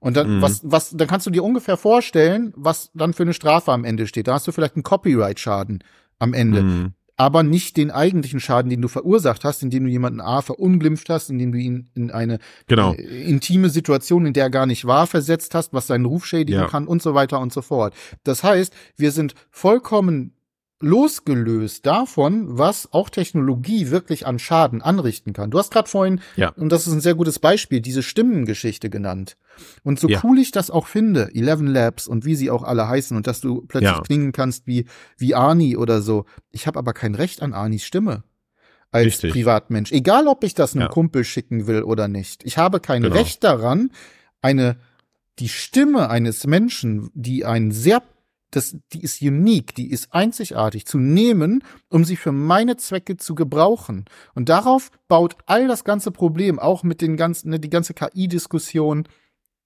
Und 0.00 0.16
dann, 0.18 0.36
Mhm. 0.36 0.42
was, 0.42 0.60
was, 0.62 0.90
dann 0.90 1.08
kannst 1.08 1.26
du 1.26 1.30
dir 1.30 1.42
ungefähr 1.42 1.78
vorstellen, 1.78 2.52
was 2.54 2.90
dann 2.92 3.14
für 3.14 3.22
eine 3.22 3.32
Strafe 3.32 3.72
am 3.72 3.84
Ende 3.84 4.06
steht. 4.06 4.28
Da 4.28 4.34
hast 4.34 4.46
du 4.46 4.52
vielleicht 4.52 4.76
einen 4.76 4.82
Copyright-Schaden 4.82 5.82
am 6.18 6.34
Ende 6.34 6.62
Mhm. 6.62 6.92
Aber 7.18 7.42
nicht 7.42 7.76
den 7.76 7.90
eigentlichen 7.90 8.40
Schaden, 8.40 8.68
den 8.70 8.82
du 8.82 8.88
verursacht 8.88 9.44
hast, 9.44 9.62
indem 9.62 9.84
du 9.84 9.90
jemanden 9.90 10.20
A 10.20 10.42
verunglimpft 10.42 11.08
hast, 11.08 11.30
indem 11.30 11.52
du 11.52 11.58
ihn 11.58 11.88
in 11.94 12.10
eine 12.10 12.38
Genau. 12.66 12.92
äh, 12.92 13.22
intime 13.24 13.70
Situation, 13.70 14.26
in 14.26 14.32
der 14.34 14.44
er 14.44 14.50
gar 14.50 14.66
nicht 14.66 14.84
war, 14.84 15.06
versetzt 15.06 15.54
hast, 15.54 15.72
was 15.72 15.86
seinen 15.86 16.04
Ruf 16.04 16.26
schädigen 16.26 16.60
Ja. 16.60 16.68
kann 16.68 16.86
und 16.86 17.00
so 17.02 17.14
weiter 17.14 17.40
und 17.40 17.52
so 17.52 17.62
fort. 17.62 17.94
Das 18.24 18.44
heißt, 18.44 18.72
wir 18.96 19.12
sind 19.12 19.34
vollkommen 19.50 20.32
losgelöst 20.80 21.86
davon, 21.86 22.58
was 22.58 22.92
auch 22.92 23.08
Technologie 23.10 23.90
wirklich 23.90 24.26
an 24.26 24.38
Schaden 24.38 24.82
anrichten 24.82 25.32
kann. 25.32 25.50
Du 25.50 25.58
hast 25.58 25.70
gerade 25.72 25.88
vorhin, 25.88 26.20
Ja. 26.36 26.50
und 26.50 26.70
das 26.70 26.86
ist 26.86 26.92
ein 26.92 27.00
sehr 27.00 27.14
gutes 27.14 27.38
Beispiel, 27.38 27.80
diese 27.80 28.02
Stimmengeschichte 28.02 28.90
genannt. 28.90 29.36
Und 29.84 29.98
so 29.98 30.08
Ja. 30.08 30.20
cool 30.22 30.38
ich 30.38 30.50
das 30.50 30.70
auch 30.70 30.86
finde, 30.86 31.30
Eleven 31.34 31.66
Labs 31.66 32.06
und 32.06 32.24
wie 32.24 32.34
sie 32.36 32.50
auch 32.50 32.62
alle 32.62 32.88
heißen 32.88 33.16
und 33.16 33.26
dass 33.26 33.40
du 33.40 33.62
plötzlich 33.66 33.90
Ja. 33.96 34.00
klingen 34.02 34.32
kannst 34.32 34.66
wie, 34.66 34.86
wie 35.16 35.34
Arnie 35.34 35.76
oder 35.76 36.02
so. 36.02 36.26
Ich 36.50 36.66
habe 36.66 36.78
aber 36.78 36.92
kein 36.92 37.14
Recht 37.14 37.42
an 37.42 37.54
Arnis 37.54 37.84
Stimme 37.84 38.24
als 38.92 39.06
Richtig. 39.06 39.32
Privatmensch. 39.32 39.92
Egal, 39.92 40.28
ob 40.28 40.44
ich 40.44 40.54
das 40.54 40.74
einem. 40.76 40.88
Kumpel 40.88 41.24
schicken 41.24 41.66
will 41.66 41.82
oder 41.82 42.06
nicht. 42.08 42.44
Ich 42.44 42.58
habe 42.58 42.80
kein 42.80 43.02
Genau. 43.02 43.14
Recht 43.14 43.42
daran, 43.44 43.90
eine, 44.42 44.76
die 45.38 45.48
Stimme 45.48 46.08
eines 46.10 46.46
Menschen, 46.46 47.10
die 47.14 47.44
ein 47.44 47.72
sehr 47.72 48.02
das, 48.56 48.76
die 48.92 49.02
ist 49.02 49.20
unique, 49.22 49.74
die 49.74 49.90
ist 49.90 50.12
einzigartig 50.14 50.86
zu 50.86 50.98
nehmen, 50.98 51.62
um 51.90 52.04
sie 52.04 52.16
für 52.16 52.32
meine 52.32 52.76
Zwecke 52.76 53.16
zu 53.18 53.34
gebrauchen. 53.34 54.06
Und 54.34 54.48
darauf 54.48 54.90
baut 55.08 55.36
all 55.46 55.68
das 55.68 55.84
ganze 55.84 56.10
Problem, 56.10 56.58
auch 56.58 56.82
mit 56.82 57.00
den 57.02 57.16
ganzen, 57.16 57.50
ne, 57.50 57.60
die 57.60 57.70
ganze 57.70 57.92
KI-Diskussion, 57.94 59.06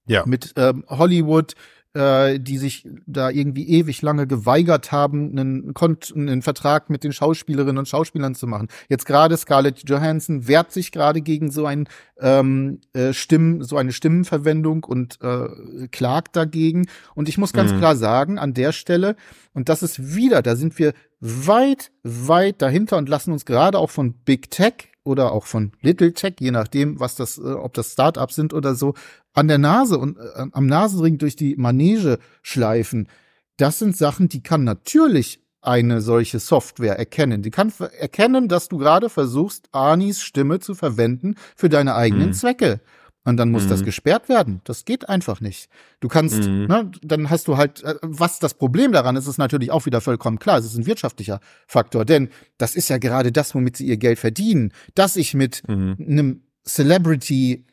Ja. 0.06 0.24
mit 0.26 0.52
ähm, 0.56 0.84
Hollywood, 0.88 1.54
äh, 1.94 2.38
die 2.38 2.58
sich 2.58 2.88
da 3.06 3.30
irgendwie 3.30 3.68
ewig 3.68 4.00
lange 4.02 4.26
geweigert 4.26 4.92
haben, 4.92 5.30
einen, 5.36 5.74
Kont 5.74 6.12
einen 6.14 6.42
Vertrag 6.42 6.88
mit 6.90 7.02
den 7.02 7.12
Schauspielerinnen 7.12 7.78
und 7.78 7.88
Schauspielern 7.88 8.34
zu 8.34 8.46
machen. 8.46 8.68
Jetzt 8.88 9.06
gerade 9.06 9.36
Scarlett 9.36 9.88
Johansson 9.88 10.46
wehrt 10.46 10.70
sich 10.72 10.92
gerade 10.92 11.20
gegen 11.20 11.50
so 11.50 11.66
ein 11.66 11.88
ähm, 12.20 12.80
äh, 12.92 13.12
Stimmen, 13.12 13.62
so 13.64 13.76
eine 13.76 13.92
Stimmenverwendung 13.92 14.84
und 14.84 15.18
äh, 15.22 15.88
klagt 15.88 16.36
dagegen. 16.36 16.86
Und 17.14 17.28
ich 17.28 17.38
muss 17.38 17.52
ganz 17.52 17.72
Mhm. 17.72 17.78
klar 17.78 17.96
sagen, 17.96 18.38
an 18.38 18.54
der 18.54 18.72
Stelle, 18.72 19.16
und 19.52 19.68
das 19.68 19.82
ist 19.82 20.14
wieder, 20.14 20.42
da 20.42 20.54
sind 20.56 20.78
wir 20.78 20.92
weit, 21.20 21.90
weit 22.02 22.62
dahinter 22.62 22.96
und 22.98 23.08
lassen 23.08 23.32
uns 23.32 23.44
gerade 23.44 23.78
auch 23.78 23.90
von 23.90 24.12
Big 24.12 24.50
Tech 24.50 24.89
oder 25.04 25.32
auch 25.32 25.46
von 25.46 25.72
Little 25.80 26.12
Tech, 26.12 26.34
je 26.40 26.50
nachdem, 26.50 27.00
was 27.00 27.14
das, 27.14 27.38
äh, 27.38 27.42
ob 27.42 27.74
das 27.74 27.92
Startups 27.92 28.34
sind 28.34 28.52
oder 28.52 28.74
so, 28.74 28.94
an 29.32 29.48
der 29.48 29.58
Nase 29.58 29.98
und 29.98 30.18
äh, 30.18 30.46
am 30.52 30.66
Nasenring 30.66 31.18
durch 31.18 31.36
die 31.36 31.56
Manege 31.56 32.18
schleifen. 32.42 33.08
das 33.56 33.78
sind 33.78 33.96
Sachen, 33.96 34.28
die 34.28 34.42
kann 34.42 34.64
natürlich 34.64 35.40
eine 35.62 36.00
solche 36.00 36.38
Software 36.38 36.98
erkennen. 36.98 37.42
Die 37.42 37.50
kann 37.50 37.72
erkennen, 37.98 38.48
dass 38.48 38.68
du 38.68 38.78
gerade 38.78 39.10
versuchst, 39.10 39.68
Anis 39.72 40.22
Stimme 40.22 40.60
zu 40.60 40.74
verwenden 40.74 41.34
für 41.54 41.68
deine 41.68 41.94
eigenen 41.94 42.28
mhm. 42.28 42.32
Zwecke. 42.32 42.80
Und 43.24 43.36
dann 43.36 43.50
muss 43.50 43.64
mhm. 43.64 43.68
das 43.68 43.84
gesperrt 43.84 44.28
werden. 44.30 44.62
Das 44.64 44.86
geht 44.86 45.08
einfach 45.08 45.42
nicht. 45.42 45.68
Du 46.00 46.08
kannst, 46.08 46.38
mhm. 46.38 46.66
ne, 46.66 46.90
dann 47.02 47.28
hast 47.28 47.48
du 47.48 47.58
halt, 47.58 47.82
äh, 47.84 47.96
was 48.00 48.38
das 48.38 48.54
Problem 48.54 48.92
daran 48.92 49.14
ist, 49.16 49.26
ist 49.26 49.36
natürlich 49.36 49.70
auch 49.70 49.84
wieder 49.84 50.00
vollkommen 50.00 50.38
klar. 50.38 50.58
Es 50.58 50.64
ist 50.64 50.76
ein 50.76 50.86
wirtschaftlicher 50.86 51.40
Faktor, 51.66 52.06
denn 52.06 52.30
das 52.56 52.74
ist 52.74 52.88
ja 52.88 52.96
gerade 52.96 53.30
das, 53.30 53.54
womit 53.54 53.76
sie 53.76 53.86
ihr 53.86 53.98
Geld 53.98 54.18
verdienen, 54.18 54.72
dass 54.94 55.16
ich 55.16 55.34
mit 55.34 55.62
mhm. 55.68 55.96
einem 56.00 56.42
Celebrity 56.64 57.66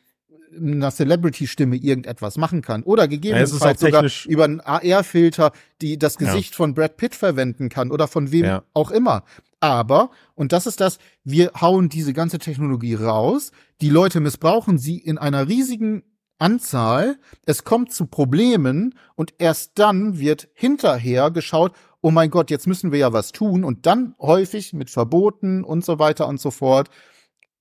einer 0.56 0.90
Celebrity-Stimme 0.90 1.76
irgendetwas 1.76 2.36
machen 2.36 2.62
kann. 2.62 2.82
Oder 2.82 3.08
gegebenenfalls 3.08 3.80
ja, 3.80 3.86
sogar 3.86 4.10
über 4.26 4.44
einen 4.44 4.60
AR-Filter, 4.60 5.52
die 5.80 5.98
das 5.98 6.16
Gesicht 6.16 6.52
ja. 6.52 6.56
von 6.56 6.74
Brad 6.74 6.96
Pitt 6.96 7.14
verwenden 7.14 7.68
kann 7.68 7.90
oder 7.90 8.08
von 8.08 8.32
wem 8.32 8.44
ja. 8.44 8.62
auch 8.74 8.90
immer. 8.90 9.24
Aber, 9.60 10.10
und 10.34 10.52
das 10.52 10.66
ist 10.66 10.80
das, 10.80 10.98
wir 11.24 11.52
hauen 11.60 11.88
diese 11.88 12.12
ganze 12.12 12.38
Technologie 12.38 12.94
raus, 12.94 13.50
die 13.80 13.90
Leute 13.90 14.20
missbrauchen 14.20 14.78
sie 14.78 14.98
in 14.98 15.18
einer 15.18 15.48
riesigen 15.48 16.04
Anzahl, 16.38 17.18
es 17.46 17.64
kommt 17.64 17.92
zu 17.92 18.06
Problemen 18.06 18.94
und 19.16 19.34
erst 19.38 19.72
dann 19.78 20.18
wird 20.18 20.48
hinterher 20.54 21.30
geschaut, 21.32 21.72
oh 22.00 22.10
mein 22.10 22.30
Gott, 22.30 22.50
jetzt 22.50 22.66
müssen 22.66 22.92
wir 22.92 22.98
ja 23.00 23.12
was 23.12 23.32
tun. 23.32 23.64
Und 23.64 23.86
dann 23.86 24.14
häufig 24.20 24.72
mit 24.72 24.90
Verboten 24.90 25.64
und 25.64 25.84
so 25.84 25.98
weiter 25.98 26.28
und 26.28 26.40
so 26.40 26.50
fort 26.50 26.90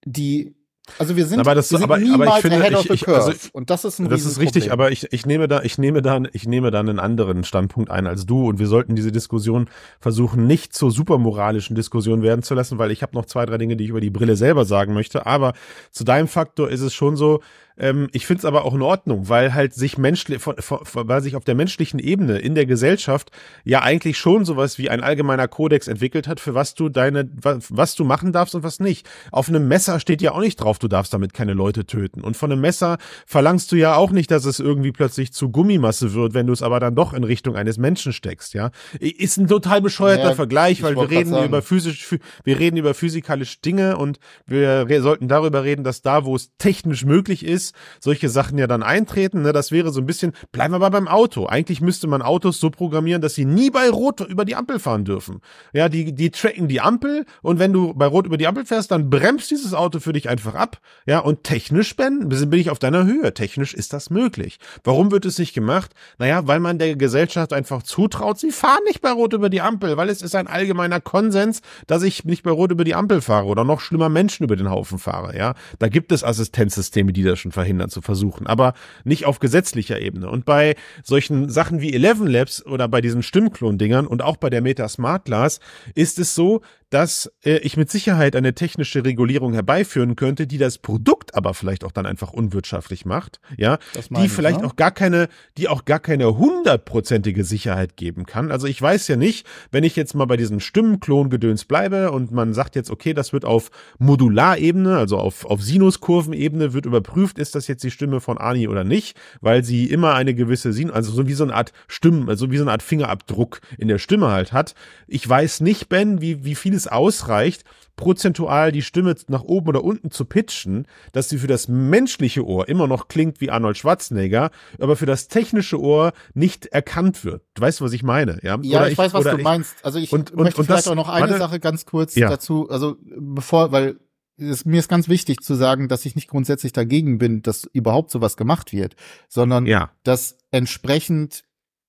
die 0.06 0.56
also 1.00 1.16
wir 1.16 1.26
sind, 1.26 1.40
aber 1.40 1.56
das, 1.56 1.72
wir 1.72 1.80
sind 1.80 1.92
aber, 1.92 1.96
aber 1.96 2.38
ich 2.38 2.42
finde, 2.42 2.80
ich, 2.80 2.90
ich, 2.90 3.08
also, 3.08 3.32
und 3.54 3.70
das 3.70 3.86
ist 3.86 4.00
ein 4.00 4.10
Das 4.10 4.26
ist 4.26 4.40
richtig, 4.40 4.72
aber 4.72 4.92
ich, 4.92 5.12
ich 5.12 5.26
nehme 5.26 5.48
da, 5.48 5.62
ich 5.62 5.78
nehme 5.78 6.02
da, 6.02 6.22
ich 6.34 6.48
nehme 6.48 6.72
da 6.72 6.80
einen 6.80 7.00
anderen 7.00 7.44
Standpunkt 7.44 7.92
ein 7.92 8.08
als 8.08 8.26
du. 8.26 8.48
Und 8.48 8.60
wir 8.60 8.68
sollten 8.68 8.96
diese 8.96 9.12
Diskussion 9.12 9.70
versuchen, 10.00 10.48
nicht 10.48 10.74
zur 10.74 10.92
supermoralischen 10.92 11.76
Diskussion 11.76 12.22
werden 12.22 12.44
zu 12.44 12.54
lassen, 12.54 12.78
weil 12.78 12.92
ich 12.92 13.02
habe 13.04 13.16
noch 13.16 13.26
zwei, 13.26 13.46
drei 13.46 13.58
Dinge, 13.58 13.76
die 13.76 13.86
ich 13.86 13.90
über 13.90 14.02
die 14.02 14.10
Brille 14.10 14.36
selber 14.36 14.66
sagen 14.66 14.94
möchte, 14.94 15.26
aber 15.26 15.54
zu 15.92 16.04
deinem 16.04 16.28
Faktor 16.28 16.70
ist 16.70 16.82
es 16.82 16.94
schon 16.94 17.16
so, 17.16 17.42
ähm, 17.78 18.10
ich 18.12 18.26
finde 18.26 18.40
es 18.40 18.46
aber 18.46 18.66
auch 18.66 18.74
in 18.74 18.82
Ordnung, 18.82 19.30
weil 19.30 19.54
halt 19.54 19.74
sich 19.74 19.98
menschlich, 19.98 20.46
weil 20.46 21.22
sich 21.22 21.36
auf 21.36 21.44
der 21.44 21.56
menschlichen 21.56 22.00
Ebene 22.00 22.40
in 22.40 22.56
der 22.56 22.66
Gesellschaft 22.66 23.32
ja 23.64 23.82
eigentlich 23.82 24.18
schon 24.18 24.46
sowas 24.46 24.78
wie 24.78 24.90
ein 24.90 25.02
allgemeiner 25.02 25.48
Kodex 25.48 25.88
entwickelt 25.88 26.28
hat, 26.28 26.40
für 26.40 26.54
was 26.54 26.74
du 26.74 26.90
deine, 26.90 27.30
was, 27.34 27.66
was 27.70 27.96
du 27.96 28.04
machen 28.04 28.32
darfst 28.32 28.56
und 28.56 28.64
was 28.64 28.80
nicht. 28.80 29.08
Auf 29.32 29.50
einem 29.50 29.68
Messer 29.68 30.00
steht 30.00 30.22
ja 30.22 30.32
auch 30.32 30.40
nicht 30.40 30.58
drauf, 30.58 30.80
du 30.80 30.88
darfst 30.88 31.14
damit 31.14 31.34
keine 31.34 31.54
Leute 31.54 31.86
töten. 31.86 32.22
Und 32.22 32.36
von 32.36 32.52
einem 32.52 32.62
Messer 32.62 32.98
verlangst 33.26 33.72
du 33.72 33.76
ja 33.76 33.96
auch 33.96 34.12
nicht, 34.12 34.32
dass 34.32 34.46
es 34.46 34.60
irgendwie 34.60 34.92
plötzlich 34.92 35.34
zu 35.34 35.50
Gummimasse 35.50 36.14
wird, 36.14 36.34
wenn 36.34 36.48
du 36.48 36.54
es 36.54 36.64
aber 36.64 36.80
dann 36.80 36.96
doch 36.96 37.14
in 37.14 37.24
Richtung 37.24 37.56
eines 37.56 37.78
Menschen 37.78 38.14
steckst, 38.14 38.54
ja. 38.54 38.72
Ist 39.00 39.38
ein 39.38 39.48
total 39.48 39.82
bescheuerter 39.82 40.30
ja, 40.30 40.36
Vergleich, 40.36 40.84
weil 40.84 40.96
wir 40.96 41.10
reden 41.10 41.44
über 41.44 41.62
physisch, 41.62 42.16
wir 42.44 42.60
reden 42.60 42.78
über 42.78 42.94
physikalische 42.94 43.60
Dinge 43.60 43.98
und 43.98 44.20
wir 44.46 45.02
sollten 45.02 45.28
darüber 45.28 45.64
reden, 45.64 45.84
dass 45.84 46.02
da, 46.02 46.26
wo 46.26 46.36
es 46.36 46.52
technisch 46.58 47.06
möglich 47.06 47.46
ist, 47.46 47.67
solche 48.00 48.30
Sachen 48.30 48.58
ja 48.58 48.68
dann 48.68 48.84
eintreten. 48.84 49.42
Ne? 49.42 49.54
Das 49.54 49.72
wäre 49.72 49.92
so 49.92 50.02
ein 50.02 50.06
bisschen, 50.06 50.34
bleiben 50.52 50.74
wir 50.74 50.80
mal 50.80 50.90
beim 50.90 51.08
Auto. 51.08 51.46
Eigentlich 51.46 51.82
müsste 51.82 52.08
man 52.08 52.22
Autos 52.22 52.60
so 52.60 52.70
programmieren, 52.70 53.22
dass 53.22 53.36
sie 53.36 53.46
nie 53.46 53.70
bei 53.70 53.90
Rot 53.90 54.22
über 54.22 54.46
die 54.46 54.56
Ampel 54.56 54.80
fahren 54.80 55.06
dürfen. 55.06 55.42
Ja, 55.74 55.90
die, 55.90 56.14
die 56.14 56.32
tracken 56.32 56.68
die 56.68 56.82
Ampel 56.82 57.26
und 57.42 57.60
wenn 57.60 57.74
du 57.74 57.94
bei 57.94 58.06
Rot 58.06 58.26
über 58.26 58.38
die 58.38 58.48
Ampel 58.48 58.66
fährst, 58.66 58.92
dann 58.92 59.10
bremst 59.10 59.52
dieses 59.52 59.74
Auto 59.74 60.00
für 60.00 60.14
dich 60.14 60.30
einfach 60.30 60.56
ab. 60.56 60.80
Ja, 61.06 61.20
und 61.20 61.44
technisch 61.44 61.96
bin, 61.96 62.30
bin 62.30 62.60
ich 62.60 62.70
auf 62.70 62.80
deiner 62.80 63.06
Höhe. 63.06 63.34
Technisch 63.34 63.74
ist 63.74 63.94
das 63.94 64.10
möglich. 64.10 64.58
Warum 64.84 65.12
wird 65.12 65.26
es 65.26 65.40
nicht 65.40 65.54
gemacht? 65.54 65.92
Naja, 66.18 66.48
weil 66.48 66.60
man 66.60 66.80
der 66.80 66.96
Gesellschaft 66.96 67.54
einfach 67.54 67.84
zutraut, 67.84 68.40
sie 68.40 68.52
fahren 68.52 68.84
nicht 68.86 69.02
bei 69.02 69.12
Rot 69.12 69.34
über 69.34 69.50
die 69.50 69.62
Ampel, 69.62 69.98
weil 69.98 70.10
es 70.10 70.22
ist 70.22 70.36
ein 70.36 70.48
allgemeiner 70.48 71.02
Konsens, 71.02 71.62
dass 71.88 72.04
ich 72.04 72.26
nicht 72.26 72.44
bei 72.44 72.52
Rot 72.52 72.72
über 72.72 72.84
die 72.84 72.96
Ampel 72.96 73.22
fahre 73.22 73.48
oder 73.48 73.64
noch 73.64 73.80
schlimmer 73.80 74.10
Menschen 74.10 74.44
über 74.44 74.56
den 74.56 74.70
Haufen 74.70 75.00
fahre. 75.00 75.38
Ja, 75.38 75.56
da 75.80 75.88
gibt 75.88 76.12
es 76.12 76.24
Assistenzsysteme, 76.24 77.14
die 77.14 77.24
das 77.24 77.40
schon 77.40 77.52
verhindern 77.58 77.90
zu 77.90 78.02
versuchen, 78.02 78.46
aber 78.46 78.76
nicht 79.04 79.26
auf 79.26 79.40
gesetzlicher 79.40 80.00
Ebene. 80.00 80.30
Und 80.30 80.46
bei 80.46 80.76
solchen 81.04 81.50
Sachen 81.50 81.82
wie 81.82 81.92
Eleven 81.92 82.28
Labs 82.28 82.64
oder 82.64 82.88
bei 82.88 83.02
diesen 83.02 83.24
Stimmklon-Dingern 83.24 84.06
und 84.06 84.22
auch 84.22 84.38
bei 84.38 84.52
der 84.52 84.62
Meta 84.62 84.88
Smart 84.88 85.26
Glass 85.26 85.60
ist 85.96 86.20
es 86.20 86.36
so, 86.36 86.62
dass 86.90 87.32
äh, 87.44 87.58
ich 87.58 87.76
mit 87.76 87.92
Sicherheit 87.92 88.36
eine 88.36 88.54
technische 88.54 89.04
Regulierung 89.04 89.54
herbeiführen 89.54 90.16
könnte, 90.16 90.48
die 90.48 90.58
das 90.58 90.78
Produkt 90.78 91.36
aber 91.36 91.54
vielleicht 91.54 91.84
auch 91.84 91.92
dann 91.92 92.06
einfach 92.06 92.32
unwirtschaftlich 92.32 93.06
macht, 93.06 93.40
ja, 93.58 93.78
die 94.10 94.30
vielleicht 94.30 94.62
ne? 94.62 94.68
auch 94.68 94.76
gar 94.76 94.92
keine, 94.92 95.28
die 95.58 95.68
auch 95.68 95.86
gar 95.86 96.00
keine 96.00 96.38
hundertprozentige 96.38 97.44
Sicherheit 97.44 97.98
geben 97.98 98.26
kann. 98.26 98.52
Also 98.52 98.68
ich 98.68 98.82
weiß 98.82 99.08
ja 99.10 99.18
nicht, 99.18 99.46
wenn 99.72 99.84
ich 99.84 99.96
jetzt 99.96 100.14
mal 100.16 100.26
bei 100.26 100.38
diesem 100.38 100.60
Stimmenklon-Gedöns 100.60 101.66
bleibe 101.66 102.12
und 102.12 102.32
man 102.32 102.54
sagt 102.54 102.76
jetzt, 102.76 102.90
okay, 102.90 103.14
das 103.14 103.34
wird 103.34 103.44
auf 103.44 103.70
Modularebene, 104.00 104.98
also 104.98 105.18
auf, 105.18 105.46
auf 105.46 105.62
Sinuskurvenebene 105.62 106.74
wird 106.74 106.86
überprüft, 106.86 107.38
ist 107.38 107.56
das 107.56 107.68
jetzt 107.68 107.84
die 107.84 107.92
Stimme 107.92 108.22
von 108.22 108.38
Ani 108.38 108.68
oder 108.68 108.86
nicht, 108.86 109.18
weil 109.42 109.64
sie 109.64 109.86
immer 109.86 110.14
eine 110.14 110.34
gewisse 110.34 110.72
Sin, 110.72 110.90
also 110.90 111.12
so 111.12 111.28
wie 111.28 111.34
so 111.34 111.44
eine 111.44 111.54
Art 111.54 111.74
Stimmen, 111.88 112.30
also 112.30 112.50
wie 112.52 112.58
so 112.58 112.64
eine 112.64 112.72
Art 112.72 112.84
Fingerabdruck 112.84 113.60
in 113.78 113.90
der 113.90 113.98
Stimme 113.98 114.32
halt 114.32 114.54
hat. 114.54 114.74
Ich 115.08 115.28
weiß 115.28 115.62
nicht, 115.62 115.90
Ben, 115.90 116.22
wie, 116.22 116.46
wie 116.46 116.56
viele 116.56 116.77
es 116.78 116.88
ausreicht, 116.88 117.64
prozentual 117.98 118.72
die 118.72 118.84
Stimme 118.84 119.16
nach 119.28 119.44
oben 119.44 119.70
oder 119.70 119.84
unten 119.84 120.12
zu 120.12 120.24
pitchen, 120.24 120.88
dass 121.12 121.30
sie 121.30 121.40
für 121.40 121.48
das 121.48 121.68
menschliche 121.68 122.46
Ohr 122.46 122.70
immer 122.70 122.88
noch 122.88 123.08
klingt 123.08 123.42
wie 123.42 123.50
Arnold 123.50 123.78
Schwarzenegger, 123.78 124.52
aber 124.80 124.96
für 124.96 125.08
das 125.08 125.28
technische 125.28 125.82
Ohr 125.82 126.14
nicht 126.34 126.68
erkannt 126.68 127.26
wird. 127.26 127.44
Du 127.56 127.64
weißt, 127.64 127.82
was 127.82 127.92
ich 127.94 128.04
meine, 128.04 128.40
ja? 128.44 128.58
Ja, 128.62 128.86
ich, 128.86 128.94
ich, 128.94 128.98
weiß, 128.98 129.14
was 129.14 129.24
du 129.26 129.38
ich, 129.38 129.44
meinst. 129.44 129.84
Also 129.84 130.00
ich 130.00 130.14
und, 130.14 130.32
und, 130.32 130.44
möchte 130.44 130.62
und 130.62 130.66
vielleicht 130.66 130.86
das, 130.86 130.92
auch 130.92 130.96
noch 130.96 131.10
eine 131.10 131.28
warte, 131.28 131.40
Sache 131.40 131.60
ganz 131.60 131.86
kurz 131.86 132.16
ja. 132.16 132.30
dazu, 132.30 132.70
also 132.70 132.98
bevor, 133.02 133.72
weil 133.72 133.98
es, 134.38 134.66
mir 134.66 134.80
ist 134.80 134.90
ganz 134.90 135.10
wichtig 135.10 135.42
zu 135.42 135.56
sagen, 135.56 135.88
dass 135.88 136.06
ich 136.06 136.16
nicht 136.16 136.28
grundsätzlich 136.28 136.74
dagegen 136.74 137.18
bin, 137.18 137.42
dass 137.42 137.66
überhaupt 137.66 138.12
sowas 138.12 138.38
gemacht 138.38 138.72
wird, 138.72 138.96
sondern 139.28 139.66
ja. 139.66 139.92
dass 140.04 140.38
entsprechend 140.52 141.44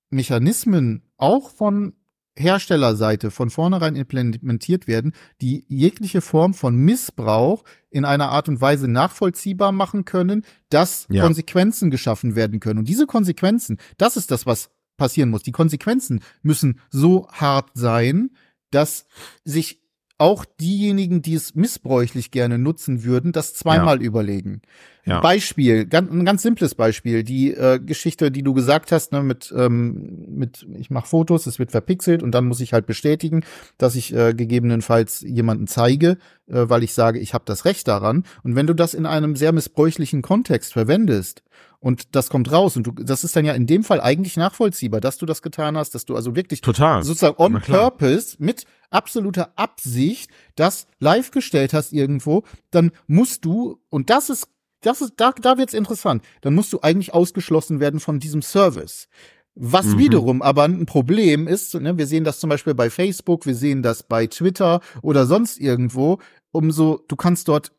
Mechanismen 0.09 1.03
auch 1.17 1.51
von 1.51 1.93
Herstellerseite 2.39 3.31
von 3.31 3.49
vornherein 3.49 3.95
implementiert 3.95 4.87
werden, 4.87 5.13
die 5.41 5.65
jegliche 5.67 6.21
Form 6.21 6.53
von 6.53 6.75
Missbrauch 6.75 7.63
in 7.89 8.05
einer 8.05 8.29
Art 8.29 8.47
und 8.47 8.61
Weise 8.61 8.87
nachvollziehbar 8.87 9.71
machen 9.71 10.05
können, 10.05 10.45
dass 10.69 11.05
ja. 11.09 11.23
Konsequenzen 11.23 11.91
geschaffen 11.91 12.35
werden 12.35 12.59
können. 12.59 12.79
Und 12.79 12.87
diese 12.87 13.07
Konsequenzen, 13.07 13.77
das 13.97 14.15
ist 14.15 14.31
das, 14.31 14.45
was 14.45 14.69
passieren 14.97 15.29
muss. 15.29 15.43
Die 15.43 15.51
Konsequenzen 15.51 16.21
müssen 16.41 16.79
so 16.89 17.27
hart 17.29 17.71
sein, 17.73 18.31
dass 18.71 19.05
sich 19.43 19.81
auch 20.19 20.45
diejenigen, 20.59 21.21
die 21.21 21.33
es 21.33 21.55
missbräuchlich 21.55 22.29
gerne 22.29 22.57
nutzen 22.57 23.03
würden, 23.03 23.31
das 23.31 23.53
zweimal 23.53 24.01
ja. 24.01 24.05
überlegen. 24.05 24.61
Ja. 25.05 25.21
Beispiel, 25.21 25.85
ganz, 25.85 26.11
ein 26.11 26.25
ganz 26.25 26.41
simples 26.43 26.75
Beispiel, 26.75 27.23
die 27.23 27.53
äh, 27.53 27.79
Geschichte, 27.79 28.29
die 28.29 28.43
du 28.43 28.53
gesagt 28.53 28.91
hast, 28.91 29.11
ne, 29.11 29.23
mit, 29.23 29.51
ähm, 29.57 30.25
mit 30.27 30.67
ich 30.77 30.91
mache 30.91 31.07
Fotos, 31.07 31.47
es 31.47 31.57
wird 31.57 31.71
verpixelt 31.71 32.21
und 32.21 32.31
dann 32.31 32.45
muss 32.45 32.59
ich 32.59 32.73
halt 32.73 32.85
bestätigen, 32.85 33.43
dass 33.77 33.95
ich 33.95 34.13
äh, 34.13 34.33
gegebenenfalls 34.33 35.21
jemanden 35.21 35.67
zeige, 35.67 36.17
äh, 36.47 36.65
weil 36.67 36.83
ich 36.83 36.93
sage, 36.93 37.19
ich 37.19 37.33
habe 37.33 37.45
das 37.47 37.65
Recht 37.65 37.87
daran. 37.87 38.23
Und 38.43 38.55
wenn 38.55 38.67
du 38.67 38.75
das 38.75 38.93
in 38.93 39.05
einem 39.05 39.35
sehr 39.35 39.53
missbräuchlichen 39.53 40.21
Kontext 40.21 40.73
verwendest 40.73 41.43
und 41.79 42.15
das 42.15 42.29
kommt 42.29 42.51
raus 42.51 42.75
und 42.75 42.87
du, 42.87 42.91
das 42.91 43.23
ist 43.23 43.35
dann 43.35 43.45
ja 43.45 43.53
in 43.53 43.65
dem 43.65 43.83
Fall 43.83 44.01
eigentlich 44.01 44.35
nachvollziehbar, 44.35 44.99
dass 44.99 45.17
du 45.17 45.25
das 45.25 45.41
getan 45.41 45.77
hast, 45.77 45.95
dass 45.95 46.05
du 46.05 46.15
also 46.15 46.35
wirklich 46.35 46.61
total 46.61 47.03
sozusagen 47.03 47.37
on 47.37 47.61
purpose 47.61 48.35
mit 48.39 48.65
absoluter 48.89 49.53
Absicht 49.55 50.29
das 50.55 50.87
live 50.99 51.31
gestellt 51.31 51.73
hast 51.73 51.93
irgendwo, 51.93 52.43
dann 52.71 52.91
musst 53.07 53.45
du 53.45 53.81
und 53.89 54.09
das 54.09 54.29
ist 54.29 54.47
das 54.81 55.01
ist 55.01 55.13
da 55.17 55.31
da 55.31 55.57
wird's 55.57 55.73
interessant. 55.73 56.23
Dann 56.41 56.53
musst 56.53 56.73
du 56.73 56.81
eigentlich 56.81 57.13
ausgeschlossen 57.13 57.79
werden 57.79 57.99
von 57.99 58.19
diesem 58.19 58.41
Service. 58.41 59.07
Was 59.55 59.87
mhm. 59.87 59.97
wiederum 59.97 60.41
aber 60.41 60.63
ein 60.63 60.85
Problem 60.85 61.47
ist, 61.47 61.73
ne, 61.75 61.97
wir 61.97 62.07
sehen 62.07 62.23
das 62.23 62.39
zum 62.39 62.49
Beispiel 62.49 62.75
bei 62.75 62.89
Facebook, 62.89 63.45
wir 63.45 63.55
sehen 63.55 63.83
das 63.83 64.03
bei 64.03 64.27
Twitter 64.27 64.79
oder 65.01 65.25
sonst 65.25 65.59
irgendwo, 65.59 66.19
umso, 66.51 67.03
du 67.07 67.15
kannst 67.15 67.47
dort 67.47 67.71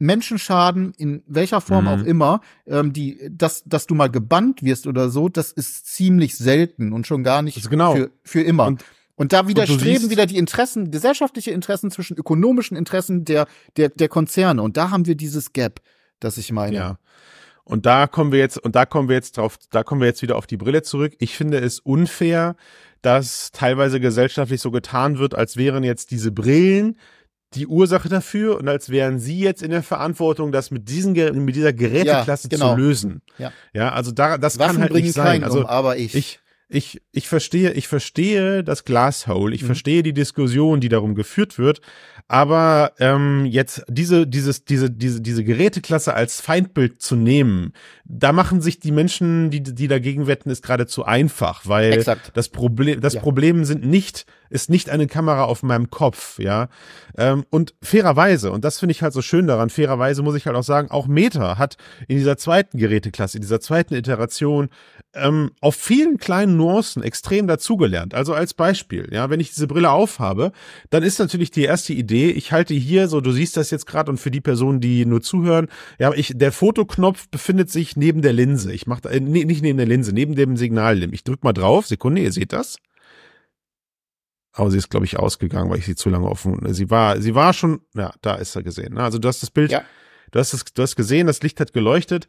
Menschenschaden 0.00 0.92
in 0.96 1.22
welcher 1.26 1.60
Form 1.60 1.84
mhm. 1.84 1.90
auch 1.90 2.02
immer, 2.02 2.40
ähm, 2.66 2.92
die, 2.92 3.20
dass, 3.30 3.62
dass 3.64 3.86
du 3.86 3.94
mal 3.94 4.10
gebannt 4.10 4.62
wirst 4.62 4.86
oder 4.86 5.10
so, 5.10 5.28
das 5.28 5.52
ist 5.52 5.86
ziemlich 5.86 6.36
selten 6.36 6.92
und 6.92 7.06
schon 7.06 7.22
gar 7.22 7.42
nicht 7.42 7.70
genau. 7.70 7.94
für, 7.94 8.10
für 8.24 8.40
immer. 8.40 8.66
Und, 8.66 8.84
und 9.14 9.32
da 9.34 9.46
widerstreben 9.46 10.08
wieder 10.08 10.24
die 10.24 10.38
Interessen, 10.38 10.90
gesellschaftliche 10.90 11.50
Interessen 11.50 11.90
zwischen 11.90 12.16
ökonomischen 12.16 12.76
Interessen 12.76 13.26
der, 13.26 13.46
der, 13.76 13.90
der 13.90 14.08
Konzerne. 14.08 14.62
Und 14.62 14.78
da 14.78 14.90
haben 14.90 15.06
wir 15.06 15.14
dieses 15.14 15.52
Gap, 15.52 15.80
das 16.18 16.38
ich 16.38 16.50
meine. 16.50 16.76
Ja. 16.76 16.98
Und 17.64 17.84
da 17.86 18.06
kommen 18.06 18.32
wir 18.32 18.38
jetzt, 18.38 18.58
und 18.58 18.74
da 18.74 18.86
kommen 18.86 19.08
wir 19.08 19.16
jetzt 19.16 19.36
drauf, 19.36 19.58
da 19.70 19.84
kommen 19.84 20.00
wir 20.00 20.08
jetzt 20.08 20.22
wieder 20.22 20.36
auf 20.36 20.46
die 20.46 20.56
Brille 20.56 20.82
zurück. 20.82 21.12
Ich 21.18 21.36
finde 21.36 21.58
es 21.58 21.78
unfair, 21.78 22.56
dass 23.02 23.52
teilweise 23.52 24.00
gesellschaftlich 24.00 24.60
so 24.60 24.70
getan 24.70 25.18
wird, 25.18 25.34
als 25.34 25.56
wären 25.56 25.84
jetzt 25.84 26.10
diese 26.10 26.32
Brillen 26.32 26.98
die 27.54 27.66
Ursache 27.66 28.08
dafür 28.08 28.58
und 28.58 28.68
als 28.68 28.90
wären 28.90 29.18
sie 29.18 29.40
jetzt 29.40 29.62
in 29.62 29.70
der 29.70 29.82
Verantwortung, 29.82 30.52
das 30.52 30.70
mit 30.70 30.88
diesen 30.88 31.12
mit 31.44 31.56
dieser 31.56 31.72
Geräteklasse 31.72 32.48
ja, 32.50 32.56
genau. 32.56 32.74
zu 32.74 32.80
lösen. 32.80 33.22
Ja. 33.38 33.52
ja, 33.72 33.92
also 33.92 34.12
da 34.12 34.38
das 34.38 34.58
Waffen 34.58 34.74
kann 34.74 34.82
halt 34.82 34.94
nicht 34.94 35.12
sein. 35.12 35.42
Also 35.44 35.60
um, 35.60 35.66
aber 35.66 35.96
ich. 35.96 36.14
ich 36.14 36.40
ich, 36.72 37.02
ich 37.10 37.26
verstehe, 37.26 37.72
ich 37.72 37.88
verstehe 37.88 38.62
das 38.62 38.84
Glasshole, 38.84 39.56
ich 39.56 39.62
Mhm. 39.62 39.66
verstehe 39.66 40.04
die 40.04 40.12
Diskussion, 40.12 40.78
die 40.80 40.88
darum 40.88 41.16
geführt 41.16 41.58
wird, 41.58 41.80
aber 42.28 42.92
ähm, 43.00 43.44
jetzt 43.44 43.82
diese, 43.88 44.24
dieses, 44.24 44.64
diese, 44.64 44.88
diese, 44.88 45.20
diese 45.20 45.42
Geräteklasse 45.42 46.14
als 46.14 46.40
Feindbild 46.40 47.02
zu 47.02 47.16
nehmen, 47.16 47.72
da 48.04 48.32
machen 48.32 48.60
sich 48.60 48.78
die 48.78 48.92
Menschen, 48.92 49.50
die, 49.50 49.64
die 49.64 49.88
dagegen 49.88 50.28
wetten, 50.28 50.48
ist 50.48 50.62
geradezu 50.62 51.04
einfach, 51.04 51.66
weil 51.66 51.92
Exakt. 51.92 52.30
das 52.34 52.48
Problem, 52.48 53.00
das 53.00 53.14
Ja. 53.14 53.20
Problem 53.20 53.64
sind 53.64 53.84
nicht, 53.84 54.26
ist 54.50 54.68
nicht 54.68 54.90
eine 54.90 55.06
Kamera 55.06 55.44
auf 55.44 55.62
meinem 55.62 55.90
Kopf, 55.90 56.38
ja. 56.38 56.68
Ähm, 57.16 57.44
und 57.50 57.74
fairerweise, 57.82 58.52
und 58.52 58.64
das 58.64 58.78
finde 58.78 58.92
ich 58.92 59.02
halt 59.02 59.12
so 59.12 59.22
schön 59.22 59.46
daran, 59.46 59.70
fairerweise 59.70 60.22
muss 60.22 60.34
ich 60.34 60.46
halt 60.46 60.56
auch 60.56 60.64
sagen, 60.64 60.90
auch 60.90 61.06
Meta 61.06 61.56
hat 61.56 61.76
in 62.08 62.18
dieser 62.18 62.36
zweiten 62.36 62.78
Geräteklasse, 62.78 63.38
in 63.38 63.42
dieser 63.42 63.60
zweiten 63.60 63.94
Iteration, 63.94 64.68
ähm, 65.14 65.50
auf 65.60 65.74
vielen 65.74 66.18
kleinen 66.18 66.56
Nuancen 66.56 67.02
extrem 67.02 67.46
dazugelernt. 67.46 68.14
Also 68.14 68.34
als 68.34 68.54
Beispiel, 68.54 69.08
ja, 69.10 69.30
wenn 69.30 69.40
ich 69.40 69.50
diese 69.50 69.66
Brille 69.66 69.90
aufhabe, 69.90 70.52
dann 70.90 71.02
ist 71.02 71.18
natürlich 71.18 71.50
die 71.50 71.64
erste 71.64 71.92
Idee, 71.92 72.30
ich 72.30 72.52
halte 72.52 72.74
hier 72.74 73.08
so, 73.08 73.20
du 73.20 73.32
siehst 73.32 73.56
das 73.56 73.70
jetzt 73.70 73.86
gerade 73.86 74.10
und 74.10 74.18
für 74.18 74.30
die 74.30 74.40
Personen, 74.40 74.80
die 74.80 75.06
nur 75.06 75.22
zuhören, 75.22 75.68
ja, 75.98 76.12
ich, 76.12 76.32
der 76.36 76.52
Fotoknopf 76.52 77.28
befindet 77.28 77.70
sich 77.70 77.96
neben 77.96 78.22
der 78.22 78.32
Linse. 78.32 78.72
Ich 78.72 78.86
mache, 78.86 79.08
äh, 79.08 79.20
nee, 79.20 79.44
nicht 79.44 79.62
neben 79.62 79.78
der 79.78 79.86
Linse, 79.86 80.12
neben 80.12 80.34
dem 80.34 80.56
Signallim. 80.56 81.12
Ich 81.12 81.24
drück 81.24 81.44
mal 81.44 81.52
drauf, 81.52 81.86
Sekunde, 81.86 82.22
ihr 82.22 82.32
seht 82.32 82.52
das. 82.52 82.76
Aber 84.52 84.70
sie 84.70 84.78
ist, 84.78 84.90
glaube 84.90 85.06
ich, 85.06 85.18
ausgegangen, 85.18 85.70
weil 85.70 85.78
ich 85.78 85.86
sie 85.86 85.94
zu 85.94 86.10
lange 86.10 86.26
offen. 86.28 86.58
Sie 86.74 86.90
war, 86.90 87.20
sie 87.20 87.34
war 87.34 87.52
schon, 87.52 87.80
ja, 87.94 88.12
da 88.22 88.34
ist 88.34 88.56
er 88.56 88.62
gesehen. 88.62 88.94
ne? 88.94 89.02
Also 89.02 89.18
du 89.18 89.28
hast 89.28 89.42
das 89.42 89.50
Bild, 89.50 89.70
Ja. 89.70 89.82
du 90.32 90.38
hast 90.40 90.52
es, 90.52 90.64
du 90.64 90.82
hast 90.82 90.96
gesehen, 90.96 91.26
das 91.28 91.40
Licht 91.42 91.60
hat 91.60 91.72
geleuchtet. 91.72 92.26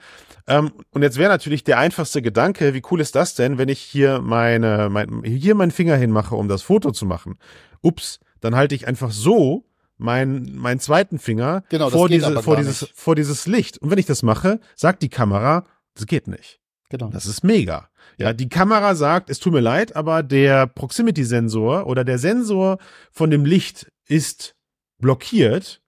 Ähm, 0.48 0.72
und 0.92 1.02
jetzt 1.02 1.18
wäre 1.18 1.32
natürlich 1.32 1.64
der 1.64 1.80
einfachste 1.80 2.22
Gedanke, 2.22 2.74
wie 2.76 2.82
cool 2.92 3.02
ist 3.02 3.16
das 3.16 3.34
denn, 3.36 3.58
wenn 3.58 3.70
ich 3.70 3.80
hier 3.82 4.22
meine, 4.22 4.90
mein, 4.90 5.24
hier 5.24 5.56
meinen 5.56 5.72
Finger 5.72 5.96
hinmache, 5.96 6.36
um 6.36 6.48
das 6.48 6.62
Foto 6.62 6.92
zu 6.92 7.06
machen. 7.08 7.38
Ups, 7.82 8.20
dann 8.40 8.56
halte 8.56 8.76
ich 8.76 8.88
einfach 8.88 9.12
so 9.12 9.66
meinen, 9.98 10.56
meinen 10.58 10.80
zweiten 10.80 11.18
Finger 11.20 11.64
Genau, 11.70 11.86
das 11.86 11.94
vor, 11.94 12.08
diese, 12.08 12.42
vor 12.44 12.56
dieses, 12.58 12.82
nicht. 12.82 12.94
vor 12.96 13.16
dieses 13.16 13.48
Licht. 13.48 13.80
Und 13.80 13.90
wenn 13.92 13.98
ich 14.00 14.06
das 14.06 14.22
mache, 14.24 14.60
sagt 14.76 15.02
die 15.02 15.10
Kamera, 15.10 15.66
das 15.96 16.06
geht 16.06 16.28
nicht. 16.28 16.60
Genau. 16.92 17.08
Das 17.08 17.26
ist 17.26 17.46
mega. 17.46 17.90
Ja, 18.18 18.34
die 18.34 18.50
Kamera 18.50 18.96
sagt, 18.96 19.30
es 19.30 19.40
tut 19.40 19.54
mir 19.54 19.62
leid, 19.62 19.96
aber 19.96 20.24
der 20.24 20.68
Proximity-Sensor 20.68 21.88
oder 21.88 22.04
der 22.04 22.20
Sensor 22.20 22.80
von 23.12 23.30
dem 23.30 23.46
Licht 23.46 23.90
ist 24.10 24.58
blockiert. 25.00 25.82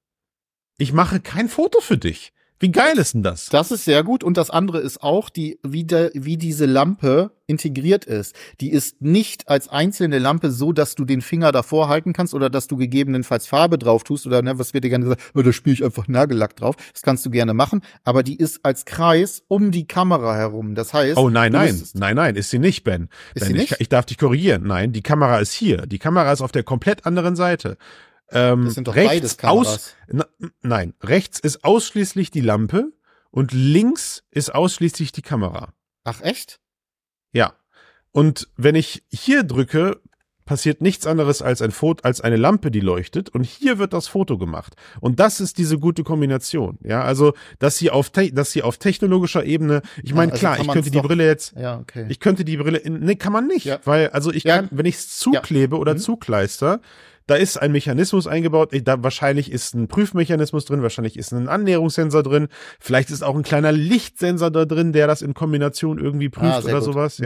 Ich 0.77 0.93
mache 0.93 1.19
kein 1.19 1.49
Foto 1.49 1.81
für 1.81 1.97
dich. 1.97 2.32
Wie 2.63 2.71
geil 2.71 2.97
ist 2.97 3.13
denn 3.13 3.23
das? 3.23 3.47
Das 3.47 3.71
ist 3.71 3.83
sehr 3.83 4.05
gut. 4.05 4.23
Und 4.23 4.37
das 4.37 4.49
andere 4.49 4.79
ist 4.79 5.03
auch, 5.03 5.29
die, 5.29 5.59
wie, 5.63 5.83
der, 5.83 6.11
wie 6.13 6.37
diese 6.37 6.65
Lampe 6.65 7.31
integriert 7.45 8.05
ist. 8.05 8.37
Die 8.61 8.71
ist 8.71 9.01
nicht 9.01 9.49
als 9.49 9.67
einzelne 9.67 10.17
Lampe 10.17 10.49
so, 10.49 10.71
dass 10.71 10.95
du 10.95 11.03
den 11.03 11.19
Finger 11.19 11.51
davor 11.51 11.89
halten 11.89 12.13
kannst 12.13 12.33
oder 12.33 12.49
dass 12.49 12.67
du 12.67 12.77
gegebenenfalls 12.77 13.47
Farbe 13.47 13.77
drauf 13.77 14.05
tust 14.05 14.25
oder 14.25 14.41
ne, 14.41 14.59
was 14.59 14.73
wird 14.73 14.85
dir 14.85 14.89
gerne 14.89 15.03
gesagt, 15.03 15.21
oh, 15.35 15.41
da 15.41 15.51
spiele 15.51 15.73
ich 15.73 15.83
einfach 15.83 16.07
Nagellack 16.07 16.55
drauf. 16.55 16.77
Das 16.93 17.01
kannst 17.01 17.25
du 17.25 17.31
gerne 17.31 17.53
machen. 17.53 17.81
Aber 18.05 18.23
die 18.23 18.37
ist 18.37 18.63
als 18.63 18.85
Kreis 18.85 19.43
um 19.49 19.71
die 19.71 19.85
Kamera 19.85 20.33
herum. 20.33 20.73
Das 20.73 20.93
heißt, 20.93 21.17
Oh 21.17 21.29
nein, 21.29 21.51
nein, 21.51 21.83
nein, 21.95 22.15
nein, 22.15 22.37
ist 22.37 22.49
sie 22.49 22.59
nicht, 22.59 22.85
Ben. 22.85 23.09
Ist 23.35 23.41
ben 23.41 23.47
sie 23.47 23.61
ich, 23.61 23.71
nicht? 23.71 23.81
ich 23.81 23.89
darf 23.89 24.05
dich 24.05 24.17
korrigieren. 24.17 24.63
Nein, 24.65 24.93
die 24.93 25.03
Kamera 25.03 25.39
ist 25.39 25.51
hier. 25.51 25.85
Die 25.85 25.99
Kamera 25.99 26.31
ist 26.31 26.39
auf 26.39 26.53
der 26.53 26.63
komplett 26.63 27.05
anderen 27.05 27.35
Seite. 27.35 27.75
Ähm, 28.33 28.65
Das 28.65 28.73
sind 28.75 28.87
doch 28.87 28.95
rechts 28.95 29.09
beides 29.13 29.37
Kameras. 29.37 29.67
aus, 29.67 29.95
nein, 30.61 30.93
rechts 31.01 31.39
ist 31.39 31.63
ausschließlich 31.63 32.31
die 32.31 32.41
Lampe 32.41 32.91
und 33.31 33.51
links 33.51 34.23
ist 34.31 34.53
ausschließlich 34.53 35.11
die 35.11 35.21
Kamera. 35.21 35.73
Ach 36.03 36.21
echt? 36.21 36.59
Ja. 37.31 37.53
Und 38.11 38.49
wenn 38.57 38.75
ich 38.75 39.03
hier 39.09 39.43
drücke, 39.43 39.99
passiert 40.45 40.81
nichts 40.81 41.07
anderes 41.07 41.41
als 41.41 41.61
ein 41.61 41.71
Foto, 41.71 42.03
als 42.03 42.19
eine 42.19 42.35
Lampe, 42.35 42.69
die 42.69 42.81
leuchtet. 42.81 43.29
Und 43.29 43.45
hier 43.45 43.79
wird 43.79 43.93
das 43.93 44.09
Foto 44.09 44.37
gemacht. 44.37 44.75
Und 44.99 45.21
das 45.21 45.39
ist 45.39 45.57
diese 45.57 45.79
gute 45.79 46.03
Kombination. 46.03 46.77
Ja, 46.83 47.01
also, 47.01 47.33
dass 47.59 47.77
sie 47.77 47.89
auf, 47.91 48.09
dass 48.09 48.51
sie 48.51 48.61
auf 48.61 48.77
technologischer 48.77 49.45
Ebene, 49.45 49.81
ich 50.03 50.09
Ja, 50.09 50.15
meine, 50.17 50.33
also 50.33 50.39
klar, 50.41 50.59
ich 50.59 50.67
könnte 50.67 50.91
die 50.91 50.97
doch- 50.97 51.05
Brille 51.05 51.25
jetzt, 51.25 51.55
Ja, 51.57 51.79
okay. 51.79 52.07
ich 52.09 52.19
könnte 52.19 52.43
die 52.43 52.57
Brille 52.57 52.81
nee, 52.89 53.15
kann 53.15 53.31
man 53.31 53.47
nicht, 53.47 53.65
Ja. 53.65 53.79
weil, 53.85 54.09
also 54.09 54.31
ich 54.33 54.43
Ja. 54.43 54.57
kann, 54.57 54.67
wenn 54.71 54.85
ich 54.85 54.95
es 54.95 55.17
zuklebe 55.17 55.77
oder 55.77 55.93
Mhm. 55.93 55.99
zukleister, 55.99 56.81
da 57.27 57.35
ist 57.35 57.57
ein 57.57 57.71
Mechanismus 57.71 58.27
eingebaut, 58.27 58.71
da 58.83 59.01
wahrscheinlich 59.03 59.51
ist 59.51 59.73
ein 59.75 59.87
Prüfmechanismus 59.87 60.65
drin, 60.65 60.81
wahrscheinlich 60.81 61.17
ist 61.17 61.31
ein 61.31 61.47
Annäherungssensor 61.47 62.23
drin, 62.23 62.47
vielleicht 62.79 63.09
ist 63.11 63.23
auch 63.23 63.35
ein 63.35 63.43
kleiner 63.43 63.71
Lichtsensor 63.71 64.51
da 64.51 64.65
drin, 64.65 64.91
der 64.93 65.07
das 65.07 65.21
in 65.21 65.33
Kombination 65.33 65.99
irgendwie 65.99 66.29
prüft 66.29 66.53
Ah, 66.53 66.59
oder 66.59 66.73
gut. 66.75 66.83
sowas, 66.83 67.19
Mhm. 67.19 67.25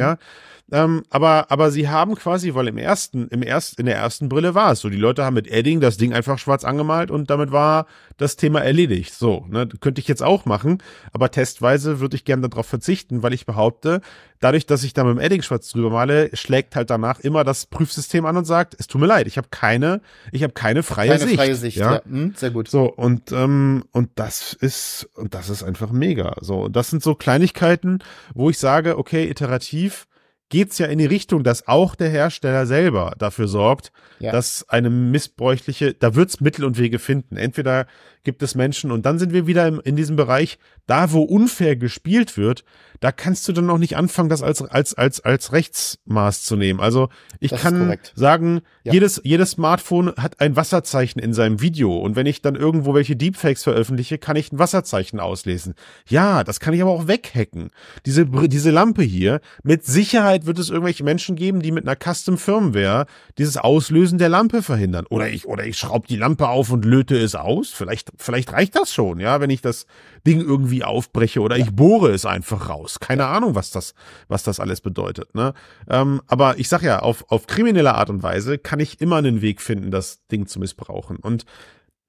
Ja. 0.71 0.83
Ähm, 0.83 1.03
aber, 1.09 1.51
aber 1.51 1.71
sie 1.71 1.89
haben 1.89 2.15
quasi, 2.15 2.53
weil 2.53 2.67
im 2.67 2.77
ersten, 2.77 3.27
im 3.29 3.41
erst, 3.43 3.79
in 3.79 3.85
der 3.85 3.95
ersten 3.95 4.29
Brille 4.29 4.53
war 4.55 4.71
es 4.73 4.79
so, 4.79 4.89
die 4.89 4.97
Leute 4.97 5.23
haben 5.23 5.33
mit 5.35 5.47
Edding 5.47 5.79
das 5.79 5.97
Ding 5.97 6.13
einfach 6.13 6.39
schwarz 6.39 6.63
angemalt 6.63 7.09
und 7.11 7.29
damit 7.29 7.51
war 7.51 7.85
das 8.17 8.35
Thema 8.35 8.59
erledigt. 8.61 9.13
So, 9.13 9.45
ne, 9.49 9.67
könnte 9.79 10.01
ich 10.01 10.07
jetzt 10.07 10.23
auch 10.23 10.45
machen, 10.45 10.79
aber 11.13 11.31
testweise 11.31 11.99
würde 11.99 12.15
ich 12.15 12.25
gerne 12.25 12.49
darauf 12.49 12.65
verzichten, 12.65 13.23
weil 13.23 13.33
ich 13.33 13.45
behaupte, 13.45 14.01
dadurch, 14.39 14.65
dass 14.65 14.83
ich 14.83 14.93
da 14.93 15.03
mit 15.03 15.17
dem 15.17 15.19
Edding 15.19 15.41
schwarz 15.41 15.69
drüber 15.69 15.89
male, 15.89 16.29
schlägt 16.35 16.75
halt 16.75 16.89
danach 16.89 17.19
immer 17.19 17.43
das 17.43 17.65
Prüfsystem 17.65 18.25
an 18.25 18.37
und 18.37 18.45
sagt, 18.45 18.75
es 18.77 18.87
tut 18.87 19.01
mir 19.01 19.07
leid, 19.07 19.27
ich 19.27 19.37
habe 19.37 19.47
keine, 19.51 20.01
ich 20.31 20.43
habe 20.43 20.53
keine 20.53 20.83
freie 20.83 21.09
Keine 21.11 21.23
Sicht. 21.23 21.35
freie 21.35 21.55
Sicht, 21.55 21.77
ja. 21.77 22.01
Hm, 22.03 22.33
sehr 22.35 22.51
gut. 22.51 22.69
So, 22.69 22.91
und, 22.91 23.31
ähm, 23.31 23.85
und 23.91 24.09
das 24.15 24.53
ist, 24.53 25.09
und 25.15 25.33
das 25.33 25.49
ist 25.49 25.63
einfach 25.63 25.91
mega. 25.91 26.35
So, 26.41 26.63
und 26.65 26.75
das 26.75 26.89
sind 26.89 27.03
so 27.03 27.15
Kleinigkeiten, 27.15 27.99
wo 28.33 28.49
ich 28.49 28.57
sage, 28.57 28.97
okay, 28.97 29.29
iterativ 29.29 30.06
geht's 30.49 30.77
ja 30.77 30.87
in 30.87 30.97
die 30.99 31.05
Richtung, 31.05 31.43
dass 31.43 31.67
auch 31.67 31.95
der 31.95 32.09
Hersteller 32.09 32.65
selber 32.65 33.13
dafür 33.17 33.47
sorgt, 33.47 33.91
Ja. 34.19 34.31
dass 34.31 34.67
eine 34.69 34.89
missbräuchliche, 34.89 35.93
da 35.93 36.15
wird's 36.15 36.39
Mittel 36.39 36.63
und 36.65 36.77
Wege 36.77 36.99
finden. 36.99 37.37
Entweder 37.37 37.85
gibt 38.23 38.41
es 38.43 38.55
Menschen, 38.55 38.91
und 38.91 39.05
dann 39.05 39.19
sind 39.19 39.31
wir 39.31 39.47
wieder 39.47 39.67
im, 39.67 39.79
in 39.83 39.95
diesem 39.95 40.15
Bereich, 40.17 40.57
da 40.85 41.11
wo 41.13 41.21
unfair 41.21 41.75
gespielt 41.77 42.35
wird, 42.37 42.63
da 42.99 43.11
kannst 43.11 43.47
du 43.47 43.53
dann 43.53 43.69
auch 43.69 43.77
nicht 43.77 43.95
anfangen, 43.95 44.27
das 44.29 44.41
als, 44.41 44.61
als, 44.61 44.93
als, 44.95 45.21
als 45.21 45.53
Rechtsmaß 45.53 46.43
zu 46.43 46.55
nehmen. 46.55 46.79
Also 46.79 47.09
ich 47.39 47.51
Das 47.51 47.61
kann 47.61 47.95
sagen, 48.15 48.61
Ja. 48.83 48.93
jedes, 48.93 49.21
jedes 49.23 49.51
Smartphone 49.51 50.13
hat 50.17 50.39
ein 50.41 50.55
Wasserzeichen 50.55 51.21
in 51.21 51.33
seinem 51.33 51.61
Video. 51.61 51.95
Und 51.97 52.15
wenn 52.15 52.25
ich 52.25 52.41
dann 52.41 52.55
irgendwo 52.55 52.93
welche 52.95 53.15
Deepfakes 53.15 53.63
veröffentliche, 53.63 54.17
kann 54.17 54.35
ich 54.35 54.51
ein 54.51 54.59
Wasserzeichen 54.59 55.19
auslesen. 55.19 55.75
Ja, 56.07 56.43
das 56.43 56.59
kann 56.59 56.73
ich 56.73 56.81
aber 56.81 56.91
auch 56.91 57.07
weghacken. 57.07 57.69
Diese, 58.05 58.25
diese 58.25 58.71
Lampe 58.71 59.03
hier, 59.03 59.41
mit 59.63 59.85
Sicherheit 59.85 60.36
wird 60.45 60.59
es 60.59 60.69
irgendwelche 60.69 61.03
Menschen 61.03 61.35
geben, 61.35 61.61
die 61.61 61.71
mit 61.71 61.87
einer 61.87 61.97
Custom 61.97 62.37
Firmware 62.37 63.05
dieses 63.37 63.57
Auslösen 63.57 64.17
der 64.17 64.29
Lampe 64.29 64.61
verhindern. 64.61 65.05
Oder 65.09 65.29
ich, 65.29 65.47
oder 65.47 65.65
ich 65.65 65.77
schraube 65.77 66.07
die 66.07 66.15
Lampe 66.17 66.47
auf 66.47 66.71
und 66.71 66.85
löte 66.85 67.17
es 67.17 67.35
aus. 67.35 67.69
Vielleicht, 67.69 68.11
vielleicht 68.17 68.53
reicht 68.53 68.75
das 68.75 68.93
schon, 68.93 69.19
ja, 69.19 69.41
wenn 69.41 69.49
ich 69.49 69.61
das 69.61 69.85
Ding 70.25 70.41
irgendwie 70.41 70.83
aufbreche 70.83 71.41
oder 71.41 71.57
ich 71.57 71.71
bohre 71.71 72.11
es 72.11 72.25
einfach 72.25 72.69
raus. 72.69 72.99
Keine 72.99 73.25
Ahnung, 73.27 73.55
was 73.55 73.71
das, 73.71 73.93
was 74.27 74.43
das 74.43 74.59
alles 74.59 74.81
bedeutet, 74.81 75.33
ne? 75.33 75.53
Ähm, 75.89 76.21
aber 76.27 76.59
ich 76.59 76.69
sag 76.69 76.83
ja, 76.83 76.99
auf, 76.99 77.25
auf 77.29 77.47
kriminelle 77.47 77.95
Art 77.95 78.09
und 78.09 78.23
Weise 78.23 78.57
kann 78.57 78.79
ich 78.79 79.01
immer 79.01 79.17
einen 79.17 79.41
Weg 79.41 79.61
finden, 79.61 79.91
das 79.91 80.25
Ding 80.27 80.47
zu 80.47 80.59
missbrauchen. 80.59 81.17
Und 81.17 81.45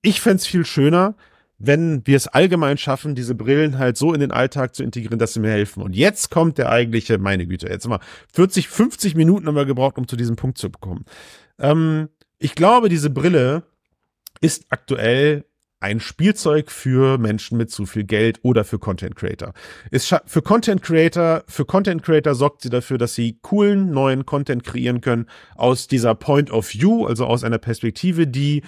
ich 0.02 0.20
fänd's 0.20 0.46
viel 0.46 0.64
schöner, 0.64 1.14
wenn 1.58 2.06
wir 2.06 2.16
es 2.16 2.28
allgemein 2.28 2.78
schaffen, 2.78 3.14
diese 3.14 3.34
Brillen 3.34 3.78
halt 3.78 3.96
so 3.96 4.14
in 4.14 4.20
den 4.20 4.30
Alltag 4.30 4.74
zu 4.74 4.84
integrieren, 4.84 5.18
dass 5.18 5.34
sie 5.34 5.40
mir 5.40 5.50
helfen. 5.50 5.82
Und 5.82 5.94
jetzt 5.94 6.30
kommt 6.30 6.56
der 6.56 6.70
eigentliche, 6.70 7.18
meine 7.18 7.46
Güte, 7.46 7.68
jetzt 7.68 7.88
mal 7.88 8.00
40, 8.32 8.68
50 8.68 9.16
Minuten 9.16 9.46
haben 9.46 9.56
wir 9.56 9.66
gebraucht, 9.66 9.98
um 9.98 10.06
zu 10.06 10.16
diesem 10.16 10.36
Punkt 10.36 10.58
zu 10.58 10.70
kommen. 10.70 11.04
Ähm, 11.58 12.08
ich 12.38 12.54
glaube, 12.54 12.88
diese 12.88 13.10
Brille 13.10 13.64
ist 14.40 14.66
aktuell 14.68 15.44
ein 15.80 16.00
Spielzeug 16.00 16.70
für 16.70 17.18
Menschen 17.18 17.56
mit 17.56 17.70
zu 17.70 17.86
viel 17.86 18.04
Geld 18.04 18.40
oder 18.42 18.64
für 18.64 18.78
Content 18.78 19.16
Creator. 19.16 19.52
Ist 19.90 20.14
für 20.26 20.42
Content 20.42 20.82
Creator, 20.82 21.44
für 21.46 21.64
Content 21.64 22.02
Creator 22.02 22.34
sorgt 22.34 22.62
sie 22.62 22.70
dafür, 22.70 22.98
dass 22.98 23.14
sie 23.14 23.38
coolen 23.42 23.90
neuen 23.90 24.26
Content 24.26 24.64
kreieren 24.64 25.00
können 25.00 25.26
aus 25.54 25.86
dieser 25.86 26.14
Point 26.14 26.50
of 26.50 26.72
View, 26.72 27.06
also 27.06 27.26
aus 27.26 27.44
einer 27.44 27.58
Perspektive, 27.58 28.26
die 28.26 28.62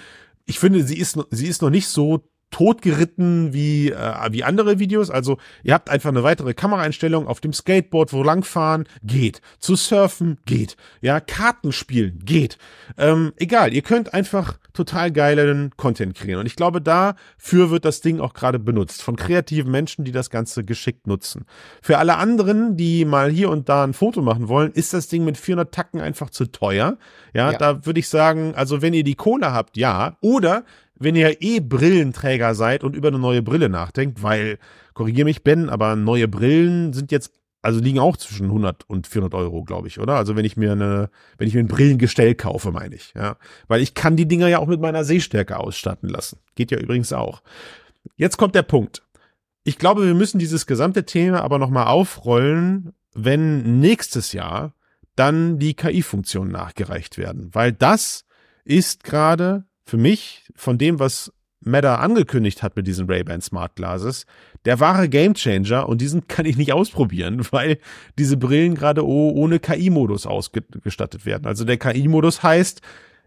ich 0.45 0.59
finde, 0.59 0.83
sie 0.83 0.97
ist, 0.97 1.17
sie 1.29 1.47
ist 1.47 1.61
noch 1.61 1.69
nicht 1.69 1.87
so 1.87 2.30
totgeritten 2.51 3.53
wie, 3.53 3.91
äh, 3.91 4.31
wie 4.31 4.43
andere 4.43 4.77
Videos. 4.79 5.09
Also 5.09 5.37
ihr 5.63 5.73
habt 5.73 5.89
einfach 5.89 6.09
eine 6.09 6.23
weitere 6.23 6.53
Kameraeinstellung 6.53 7.27
auf 7.27 7.39
dem 7.39 7.53
Skateboard, 7.53 8.13
wo 8.13 8.23
langfahren, 8.23 8.85
geht. 9.03 9.41
Zu 9.59 9.75
surfen, 9.75 10.37
geht. 10.45 10.75
Ja, 11.01 11.19
Karten 11.19 11.71
spielen, 11.71 12.19
geht. 12.23 12.57
Ähm, 12.97 13.33
egal, 13.37 13.73
ihr 13.73 13.81
könnt 13.81 14.13
einfach 14.13 14.57
total 14.73 15.11
geilen 15.11 15.71
Content 15.75 16.15
kreieren. 16.15 16.41
Und 16.41 16.45
ich 16.45 16.55
glaube, 16.55 16.81
dafür 16.81 17.71
wird 17.71 17.83
das 17.85 18.01
Ding 18.01 18.19
auch 18.19 18.33
gerade 18.33 18.59
benutzt. 18.59 19.01
Von 19.01 19.15
kreativen 19.15 19.71
Menschen, 19.71 20.05
die 20.05 20.11
das 20.11 20.29
Ganze 20.29 20.63
geschickt 20.63 21.07
nutzen. 21.07 21.45
Für 21.81 21.97
alle 21.97 22.17
anderen, 22.17 22.77
die 22.77 23.03
mal 23.05 23.29
hier 23.31 23.49
und 23.49 23.67
da 23.69 23.83
ein 23.83 23.93
Foto 23.93 24.21
machen 24.21 24.47
wollen, 24.47 24.71
ist 24.71 24.93
das 24.93 25.07
Ding 25.07 25.25
mit 25.25 25.37
400 25.37 25.73
Tacken 25.73 25.99
einfach 26.01 26.29
zu 26.29 26.45
teuer. 26.45 26.97
Ja, 27.33 27.51
Ja. 27.51 27.57
da 27.57 27.85
würde 27.85 27.99
ich 27.99 28.07
sagen, 28.09 28.53
also 28.55 28.81
wenn 28.81 28.93
ihr 28.93 29.03
die 29.03 29.15
Kohle 29.15 29.51
habt, 29.53 29.77
ja. 29.77 30.17
Oder 30.21 30.63
wenn 31.01 31.15
ihr 31.15 31.41
eh 31.41 31.59
Brillenträger 31.59 32.55
seid 32.55 32.83
und 32.83 32.95
über 32.95 33.09
eine 33.09 33.19
neue 33.19 33.41
Brille 33.41 33.69
nachdenkt, 33.69 34.23
weil, 34.23 34.59
korrigier 34.93 35.25
mich 35.25 35.43
Ben, 35.43 35.69
aber 35.69 35.95
neue 35.95 36.27
Brillen 36.27 36.93
sind 36.93 37.11
jetzt 37.11 37.31
also 37.61 37.79
liegen 37.79 37.99
auch 37.99 38.17
zwischen 38.17 38.47
100 38.47 38.89
und 38.89 39.07
400 39.07 39.35
Euro, 39.35 39.63
glaube 39.63 39.87
ich, 39.87 39.99
oder? 39.99 40.15
Also 40.15 40.35
wenn 40.35 40.45
ich 40.45 40.57
mir 40.57 40.71
eine, 40.71 41.09
wenn 41.37 41.47
ich 41.47 41.53
mir 41.53 41.59
ein 41.59 41.67
Brillengestell 41.67 42.33
kaufe, 42.33 42.71
meine 42.71 42.95
ich, 42.95 43.13
ja. 43.15 43.37
Weil 43.67 43.81
ich 43.81 43.93
kann 43.93 44.15
die 44.15 44.27
Dinger 44.27 44.47
ja 44.47 44.59
auch 44.59 44.67
mit 44.67 44.81
meiner 44.81 45.03
Sehstärke 45.03 45.57
ausstatten 45.57 46.09
lassen. 46.09 46.39
Geht 46.55 46.71
ja 46.71 46.79
übrigens 46.79 47.13
auch. 47.13 47.43
Jetzt 48.15 48.37
kommt 48.37 48.55
der 48.55 48.63
Punkt. 48.63 49.03
Ich 49.63 49.77
glaube, 49.77 50.05
wir 50.07 50.15
müssen 50.15 50.39
dieses 50.39 50.65
gesamte 50.65 51.05
Thema 51.05 51.43
aber 51.43 51.59
nochmal 51.59 51.85
aufrollen, 51.85 52.93
wenn 53.13 53.79
nächstes 53.79 54.33
Jahr 54.33 54.73
dann 55.15 55.59
die 55.59 55.75
KI-Funktionen 55.75 56.51
nachgereicht 56.51 57.19
werden. 57.19 57.49
Weil 57.53 57.73
das 57.73 58.25
ist 58.63 59.03
gerade 59.03 59.65
für 59.91 59.97
mich 59.97 60.45
von 60.55 60.77
dem, 60.77 60.99
was 60.99 61.33
Meta 61.59 61.95
angekündigt 61.95 62.63
hat 62.63 62.77
mit 62.77 62.87
diesen 62.87 63.07
Ray-Ban 63.07 63.41
Smart 63.41 63.75
Glasses, 63.75 64.25
der 64.63 64.79
wahre 64.79 65.09
Gamechanger 65.09 65.89
und 65.89 65.99
diesen 65.99 66.29
kann 66.29 66.45
ich 66.45 66.55
nicht 66.55 66.71
ausprobieren, 66.79 67.45
weil 67.51 67.77
diese 68.17 68.37
Brillen 68.37 68.75
gerade 68.75 69.05
ohne 69.05 69.59
KI-Modus 69.59 70.25
ausgestattet 70.25 71.25
werden. 71.25 71.45
Also 71.45 71.65
der 71.65 71.75
KI-Modus 71.75 72.41
heißt, 72.41 72.81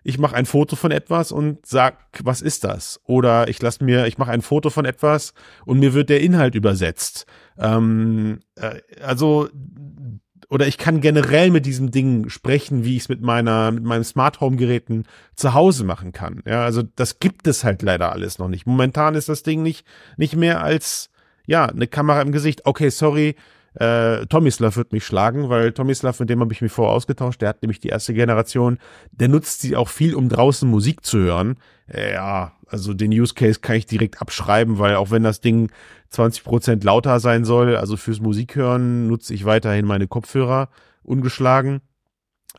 ich 0.05 0.19
mache 0.19 0.37
ein 0.37 0.47
Foto 0.47 0.75
von 0.75 0.91
etwas 0.91 1.33
und 1.33 1.67
sag, 1.67 1.99
was 2.23 2.41
ist 2.41 2.65
das? 2.65 2.99
Oder 3.05 3.49
ich 3.49 3.61
lasse 3.61 3.85
mir, 3.85 4.07
ich 4.07 4.17
mache 4.17 4.31
ein 4.31 4.41
Foto 4.41 4.71
von 4.71 4.87
etwas 4.87 5.35
und 5.67 5.81
mir 5.81 5.93
wird 5.93 6.09
der 6.09 6.23
Inhalt 6.23 6.55
übersetzt. 6.55 7.27
Ähm, 7.59 8.41
äh, 8.55 8.81
also 9.03 9.51
oder 10.49 10.66
ich 10.66 10.78
kann 10.78 11.01
generell 11.01 11.51
mit 11.51 11.66
diesem 11.66 11.90
Ding 11.90 12.28
sprechen, 12.28 12.84
wie 12.84 12.97
ich 12.97 13.03
es 13.03 13.09
mit 13.09 13.22
meiner, 13.22 13.70
mit 13.70 13.84
meinem 13.84 14.05
Smart 14.05 14.40
Home 14.40 14.57
Geräten 14.57 15.05
zu 15.34 15.55
Hause 15.55 15.84
machen 15.84 16.12
kann. 16.12 16.42
Ja, 16.47 16.64
also 16.64 16.82
das 16.82 17.18
gibt 17.18 17.47
es 17.47 17.64
halt 17.64 17.82
leider 17.82 18.12
alles 18.12 18.38
noch 18.38 18.49
nicht. 18.49 18.66
Momentan 18.66 19.14
ist 19.14 19.28
das 19.28 19.42
Ding 19.42 19.62
nicht, 19.62 19.86
nicht 20.16 20.36
mehr 20.36 20.62
als, 20.62 21.11
ja, 21.47 21.66
eine 21.66 21.86
Kamera 21.86 22.22
im 22.22 22.32
Gesicht. 22.32 22.66
Okay, 22.66 22.90
sorry, 22.90 23.36
äh, 23.74 24.26
Tomislav 24.26 24.76
wird 24.76 24.92
mich 24.92 25.05
schlagen, 25.05 25.49
weil 25.49 25.72
Tomislav, 25.72 26.20
mit 26.20 26.30
dem 26.30 26.40
habe 26.40 26.53
ich 26.53 26.62
mich 26.62 26.72
vorher 26.72 26.95
ausgetauscht, 26.95 27.42
der 27.42 27.49
hat 27.49 27.62
nämlich 27.62 27.80
die 27.80 27.88
erste 27.88 28.14
Generation, 28.14 28.78
der 29.11 29.28
nutzt 29.28 29.61
sie 29.61 29.76
auch 29.76 29.88
viel, 29.88 30.14
um 30.14 30.28
draußen 30.28 30.68
Musik 30.68 31.05
zu 31.05 31.18
hören. 31.18 31.57
Ja, 31.93 32.53
also 32.66 32.95
den 32.95 33.12
Use 33.12 33.35
Case 33.35 33.61
kann 33.61 33.76
ich 33.76 33.87
direkt 33.87 34.20
abschreiben, 34.20 34.78
weil 34.78 34.97
auch 34.97 35.11
wenn 35.11 35.22
das 35.22 35.41
Ding 35.41 35.70
20 36.11 36.45
Prozent 36.45 36.85
lauter 36.85 37.20
sein 37.20 37.45
soll, 37.45 37.76
also 37.76 37.97
fürs 37.97 38.20
Musikhören 38.20 39.07
nutze 39.07 39.35
ich 39.35 39.45
weiterhin 39.45 39.85
meine 39.85 40.07
Kopfhörer 40.07 40.70
ungeschlagen. 41.03 41.82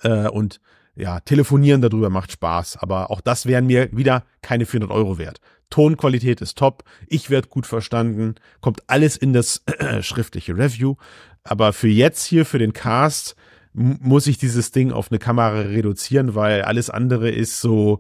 Äh, 0.01 0.27
und 0.27 0.61
ja, 0.95 1.19
telefonieren 1.19 1.81
darüber 1.81 2.09
macht 2.09 2.31
Spaß, 2.31 2.77
aber 2.77 3.11
auch 3.11 3.19
das 3.19 3.45
wären 3.45 3.65
mir 3.65 3.89
wieder 3.91 4.23
keine 4.41 4.65
400 4.65 4.95
Euro 4.95 5.17
wert. 5.17 5.39
Tonqualität 5.69 6.41
ist 6.41 6.57
top, 6.57 6.83
ich 7.07 7.29
werde 7.29 7.49
gut 7.49 7.65
verstanden, 7.65 8.35
kommt 8.61 8.83
alles 8.87 9.17
in 9.17 9.33
das 9.33 9.63
schriftliche 10.01 10.55
Review. 10.55 10.95
Aber 11.43 11.73
für 11.73 11.87
jetzt 11.87 12.25
hier, 12.25 12.45
für 12.45 12.59
den 12.59 12.73
Cast, 12.73 13.35
muss 13.73 14.27
ich 14.27 14.37
dieses 14.37 14.71
Ding 14.71 14.91
auf 14.91 15.11
eine 15.11 15.19
Kamera 15.19 15.59
reduzieren, 15.59 16.33
weil 16.33 16.61
alles 16.61 16.89
andere 16.89 17.29
ist 17.29 17.59
so 17.59 17.99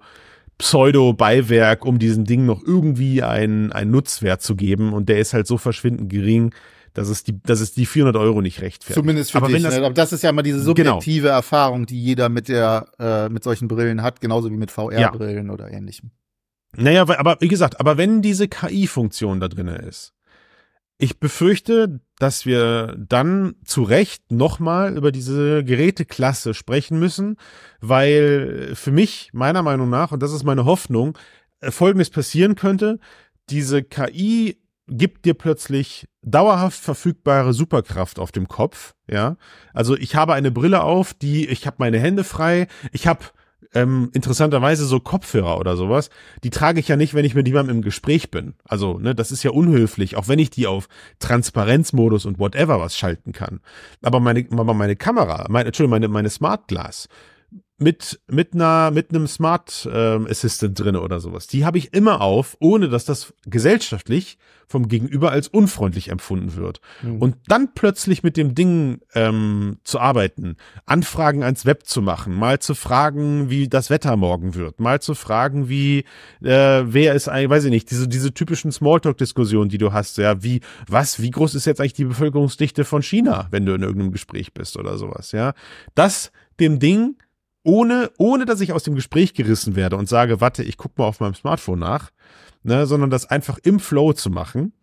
Pseudo-Beiwerk, 0.57 1.85
um 1.85 1.99
diesem 1.99 2.25
Ding 2.25 2.45
noch 2.45 2.63
irgendwie 2.65 3.23
einen, 3.23 3.71
einen 3.71 3.91
Nutzwert 3.91 4.41
zu 4.41 4.55
geben. 4.55 4.93
Und 4.93 5.09
der 5.09 5.19
ist 5.19 5.33
halt 5.33 5.47
so 5.47 5.57
verschwindend 5.57 6.09
gering, 6.09 6.53
dass 6.93 7.09
es 7.09 7.23
die, 7.23 7.41
dass 7.43 7.59
es 7.59 7.73
die 7.73 7.85
400 7.85 8.15
Euro 8.15 8.41
nicht 8.41 8.61
rechtfertigt. 8.61 8.95
Zumindest 8.95 9.31
für 9.31 9.39
aber 9.39 9.47
dich. 9.47 9.57
Wenn 9.57 9.63
das, 9.63 9.77
ne? 9.77 9.85
Aber 9.85 9.93
das 9.93 10.13
ist 10.13 10.23
ja 10.23 10.29
immer 10.29 10.43
diese 10.43 10.59
Genau. 10.59 10.93
subjektive 10.93 11.27
Erfahrung, 11.27 11.85
die 11.85 12.01
jeder 12.01 12.29
mit 12.29 12.47
der, 12.47 12.87
äh, 12.99 13.29
mit 13.29 13.43
solchen 13.43 13.67
Brillen 13.67 14.01
hat, 14.01 14.21
genauso 14.21 14.49
wie 14.49 14.57
mit 14.57 14.71
VR-Brillen 14.71 15.49
oder 15.49 15.71
ähnlichem. 15.71 16.11
Naja, 16.77 17.03
aber 17.03 17.37
wie 17.39 17.47
gesagt, 17.47 17.79
aber 17.79 17.97
wenn 17.97 18.21
diese 18.21 18.47
KI-Funktion 18.47 19.39
da 19.39 19.47
drinne 19.47 19.75
ist, 19.77 20.13
ich 20.97 21.19
befürchte, 21.19 21.99
dass 22.19 22.45
wir 22.45 22.95
dann 22.97 23.55
zu 23.65 23.83
Recht 23.83 24.31
nochmal 24.31 24.95
über 24.95 25.11
diese 25.11 25.63
Geräteklasse 25.63 26.53
sprechen 26.53 26.99
müssen, 26.99 27.37
weil 27.81 28.71
für 28.75 28.91
mich, 28.91 29.31
meiner 29.33 29.61
Meinung 29.61 29.89
nach, 29.89 30.11
und 30.11 30.23
das 30.23 30.31
ist 30.31 30.43
meine 30.43 30.65
Hoffnung, 30.65 31.17
äh, 31.59 31.71
Folgendes 31.71 32.09
passieren 32.09 32.55
könnte, 32.55 32.99
diese 33.49 33.83
KI 33.83 34.57
gibt 34.87 35.25
dir 35.25 35.33
plötzlich 35.33 36.07
dauerhaft 36.21 36.79
verfügbare 36.79 37.53
Superkraft 37.53 38.19
auf 38.19 38.31
dem 38.31 38.47
Kopf, 38.47 38.93
ja. 39.09 39.35
Also 39.73 39.97
ich 39.97 40.15
habe 40.15 40.33
eine 40.33 40.51
Brille 40.51 40.83
auf, 40.83 41.13
die, 41.13 41.47
ich 41.47 41.67
habe 41.67 41.77
meine 41.79 41.99
Hände 41.99 42.23
frei, 42.23 42.67
ich 42.91 43.07
habe 43.07 43.25
ähm, 43.73 44.09
interessanterweise 44.13 44.85
so 44.85 44.99
Kopfhörer 44.99 45.59
oder 45.59 45.77
sowas, 45.77 46.09
die 46.43 46.49
trage 46.49 46.79
ich 46.79 46.87
ja 46.87 46.95
nicht, 46.95 47.13
wenn 47.13 47.25
ich 47.25 47.35
mit 47.35 47.47
jemandem 47.47 47.77
im 47.77 47.81
Gespräch 47.81 48.31
bin. 48.31 48.53
Also, 48.65 48.99
ne, 48.99 49.15
das 49.15 49.31
ist 49.31 49.43
ja 49.43 49.51
unhöflich, 49.51 50.15
auch 50.15 50.27
wenn 50.27 50.39
ich 50.39 50.49
die 50.49 50.67
auf 50.67 50.87
Transparenzmodus 51.19 52.25
und 52.25 52.39
whatever 52.39 52.79
was 52.79 52.97
schalten 52.97 53.31
kann. 53.31 53.59
Aber 54.01 54.19
meine, 54.19 54.45
aber 54.51 54.73
meine 54.73 54.95
Kamera, 54.95 55.45
meine, 55.49 55.67
Entschuldigung, 55.67 55.91
meine, 55.91 56.07
meine 56.07 56.29
Smart 56.29 56.67
Glass 56.67 57.07
mit, 57.77 58.21
mit 58.27 58.53
einer, 58.53 58.91
mit 58.91 59.09
einem 59.09 59.27
Smart 59.27 59.87
ähm, 59.91 60.27
Assistant 60.29 60.79
drinne 60.79 61.01
oder 61.01 61.19
sowas, 61.19 61.47
die 61.47 61.65
habe 61.65 61.77
ich 61.77 61.93
immer 61.93 62.21
auf, 62.21 62.55
ohne 62.59 62.87
dass 62.87 63.03
das 63.03 63.33
gesellschaftlich 63.45 64.37
vom 64.67 64.87
Gegenüber 64.87 65.31
als 65.31 65.47
unfreundlich 65.47 66.09
empfunden 66.09 66.55
wird. 66.55 66.79
Hm. 67.01 67.21
Und 67.21 67.35
dann 67.47 67.73
plötzlich 67.73 68.23
mit 68.23 68.37
dem 68.37 68.55
Ding 68.55 69.01
ähm, 69.13 69.77
zu 69.83 69.99
arbeiten, 69.99 70.55
Anfragen 70.85 71.43
ans 71.43 71.65
Web 71.65 71.85
zu 71.85 72.01
machen, 72.01 72.33
mal 72.33 72.59
zu 72.59 72.75
fragen, 72.75 73.49
wie 73.49 73.67
das 73.67 73.89
Wetter 73.89 74.15
morgen 74.15 74.55
wird, 74.55 74.79
mal 74.79 75.01
zu 75.01 75.13
fragen, 75.13 75.69
wie 75.69 76.05
äh, 76.41 76.83
wer 76.85 77.13
ist 77.13 77.27
eigentlich, 77.27 77.49
weiß 77.49 77.65
ich 77.65 77.71
nicht, 77.71 77.91
diese 77.91 78.07
diese 78.07 78.33
typischen 78.33 78.71
Smalltalk-Diskussionen, 78.71 79.69
die 79.69 79.77
du 79.77 79.93
hast, 79.93 80.17
ja, 80.17 80.41
wie 80.41 80.61
was, 80.87 81.21
wie 81.21 81.29
groß 81.29 81.55
ist 81.55 81.65
jetzt 81.65 81.79
eigentlich 81.79 81.93
die 81.93 82.05
Bevölkerungsdichte 82.05 82.85
von 82.85 83.03
China, 83.03 83.47
wenn 83.51 83.65
du 83.65 83.73
in 83.73 83.83
irgendeinem 83.83 84.13
Gespräch 84.13 84.53
bist 84.53 84.77
oder 84.77 84.97
sowas, 84.97 85.31
ja, 85.31 85.53
das 85.93 86.31
dem 86.59 86.79
Ding 86.79 87.17
ohne, 87.65 88.11
ohne 88.17 88.45
dass 88.45 88.61
ich 88.61 88.71
aus 88.71 88.83
dem 88.83 88.95
Gespräch 88.95 89.33
gerissen 89.33 89.75
werde 89.75 89.97
und 89.97 90.07
sage, 90.07 90.39
warte, 90.39 90.63
ich 90.63 90.77
guck 90.77 90.97
mal 90.97 91.05
auf 91.05 91.19
meinem 91.19 91.33
Smartphone 91.33 91.79
nach, 91.79 92.11
ne, 92.63 92.85
sondern 92.85 93.09
das 93.09 93.29
einfach 93.29 93.57
im 93.63 93.79
Flow 93.79 94.13
zu 94.13 94.29
machen. 94.29 94.73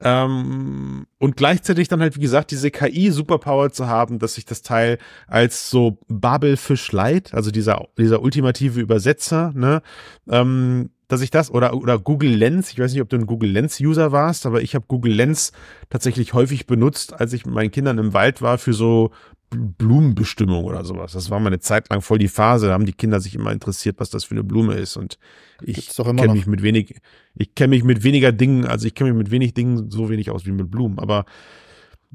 Ähm, 0.00 1.06
und 1.18 1.36
gleichzeitig 1.36 1.88
dann 1.88 2.00
halt, 2.00 2.16
wie 2.16 2.20
gesagt, 2.20 2.50
diese 2.50 2.70
KI-Superpower 2.70 3.70
zu 3.70 3.86
haben, 3.86 4.18
dass 4.18 4.36
ich 4.36 4.44
das 4.44 4.62
Teil 4.62 4.98
als 5.28 5.70
so 5.70 5.98
Babelfisch 6.08 6.90
Light, 6.90 7.34
also 7.34 7.50
dieser, 7.50 7.86
dieser 7.98 8.22
ultimative 8.22 8.80
Übersetzer, 8.80 9.52
ne, 9.54 9.82
ähm, 10.28 10.90
dass 11.12 11.20
ich 11.20 11.30
das 11.30 11.50
oder 11.50 11.74
oder 11.74 11.98
Google 11.98 12.34
Lens, 12.34 12.70
ich 12.72 12.78
weiß 12.78 12.90
nicht, 12.90 13.02
ob 13.02 13.10
du 13.10 13.16
ein 13.16 13.26
Google 13.26 13.50
Lens 13.50 13.78
User 13.78 14.12
warst, 14.12 14.46
aber 14.46 14.62
ich 14.62 14.74
habe 14.74 14.86
Google 14.88 15.12
Lens 15.12 15.52
tatsächlich 15.90 16.32
häufig 16.32 16.66
benutzt, 16.66 17.12
als 17.12 17.34
ich 17.34 17.44
mit 17.44 17.54
meinen 17.54 17.70
Kindern 17.70 17.98
im 17.98 18.14
Wald 18.14 18.40
war 18.40 18.56
für 18.56 18.72
so 18.72 19.10
Blumenbestimmung 19.50 20.64
oder 20.64 20.86
sowas. 20.86 21.12
Das 21.12 21.28
war 21.28 21.38
mal 21.38 21.48
eine 21.48 21.60
Zeit 21.60 21.90
lang 21.90 22.00
voll 22.00 22.16
die 22.16 22.28
Phase, 22.28 22.68
da 22.68 22.72
haben 22.72 22.86
die 22.86 22.94
Kinder 22.94 23.20
sich 23.20 23.34
immer 23.34 23.52
interessiert, 23.52 23.96
was 23.98 24.08
das 24.08 24.24
für 24.24 24.34
eine 24.34 24.42
Blume 24.42 24.72
ist. 24.72 24.96
Und 24.96 25.18
ich 25.60 25.90
kenne 25.90 26.32
mich 26.32 26.46
mit 26.46 26.62
wenig 26.62 26.98
ich 27.34 27.54
kenne 27.54 27.68
mich 27.68 27.84
mit 27.84 28.04
weniger 28.04 28.32
Dingen, 28.32 28.64
also 28.64 28.86
ich 28.86 28.94
kenne 28.94 29.12
mich 29.12 29.18
mit 29.18 29.30
wenig 29.30 29.52
Dingen 29.52 29.90
so 29.90 30.08
wenig 30.08 30.30
aus 30.30 30.46
wie 30.46 30.52
mit 30.52 30.70
Blumen, 30.70 30.98
aber 30.98 31.26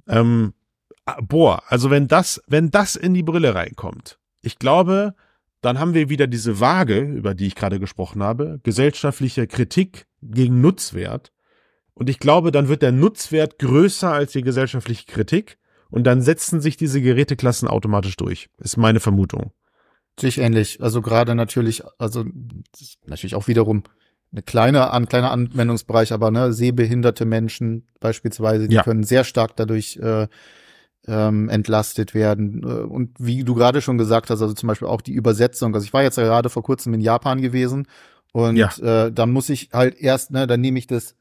ähm, 0.07 0.55
ah, 1.05 1.21
boah, 1.21 1.61
also 1.67 1.91
wenn 1.91 2.07
das 2.07 2.41
wenn 2.47 2.71
das 2.71 2.95
in 2.95 3.13
die 3.13 3.21
Brille 3.21 3.53
reinkommt, 3.53 4.17
ich 4.41 4.57
glaube, 4.57 5.13
dann 5.61 5.79
haben 5.79 5.93
wir 5.93 6.09
wieder 6.09 6.27
diese 6.27 6.59
Waage, 6.59 6.99
über 6.99 7.33
die 7.33 7.47
ich 7.47 7.55
gerade 7.55 7.79
gesprochen 7.79 8.21
habe, 8.23 8.59
gesellschaftliche 8.63 9.47
Kritik 9.47 10.05
gegen 10.21 10.61
Nutzwert. 10.61 11.31
Und 11.93 12.09
ich 12.09 12.19
glaube, 12.19 12.51
dann 12.51 12.67
wird 12.67 12.83
der 12.83 12.91
Nutzwert 12.91 13.57
größer 13.57 14.11
als 14.11 14.33
die 14.33 14.43
gesellschaftliche 14.43 15.05
Kritik. 15.05 15.57
Und 15.89 16.03
dann 16.03 16.21
setzen 16.21 16.61
sich 16.61 16.77
diese 16.77 17.01
Geräteklassen 17.01 17.67
automatisch 17.67 18.17
durch. 18.17 18.49
Ist 18.59 18.77
meine 18.77 18.99
Vermutung. 18.99 19.51
Sich 20.19 20.37
ähnlich. 20.37 20.81
Also 20.81 21.01
gerade 21.01 21.33
natürlich, 21.33 21.83
also 21.97 22.25
natürlich 23.05 23.35
auch 23.35 23.47
wiederum 23.47 23.83
eine 24.31 24.41
kleine, 24.41 24.91
ein 24.91 25.07
kleiner 25.07 25.31
Anwendungsbereich, 25.31 26.11
aber 26.11 26.29
ne, 26.31 26.51
sehbehinderte 26.51 27.25
Menschen 27.25 27.87
beispielsweise, 27.99 28.67
die 28.67 28.75
Ja. 28.75 28.83
können 28.83 29.03
sehr 29.03 29.23
stark 29.23 29.55
dadurch 29.55 29.97
äh, 29.97 30.27
ähm, 31.07 31.49
entlastet 31.49 32.13
werden. 32.13 32.63
Äh, 32.63 32.83
Und 32.83 33.11
wie 33.19 33.43
du 33.43 33.55
gerade 33.55 33.81
schon 33.81 33.97
gesagt 33.97 34.29
hast, 34.29 34.41
also 34.41 34.53
zum 34.53 34.67
Beispiel 34.67 34.87
auch 34.87 35.01
die 35.01 35.13
Übersetzung. 35.13 35.73
Also 35.73 35.85
ich 35.85 35.93
war 35.93 36.03
jetzt 36.03 36.17
ja 36.17 36.23
gerade 36.25 36.49
vor 36.49 36.63
kurzem 36.63 36.93
in 36.93 37.01
Japan 37.01 37.41
gewesen 37.41 37.87
und 38.33 38.57
Ja. 38.57 38.69
äh, 39.05 39.11
dann 39.11 39.31
muss 39.31 39.49
ich 39.49 39.69
halt 39.73 39.95
erst, 39.99 40.31
ne, 40.31 40.47
dann 40.47 40.61
nehme 40.61 40.79
ich 40.79 40.87
das 40.87 41.15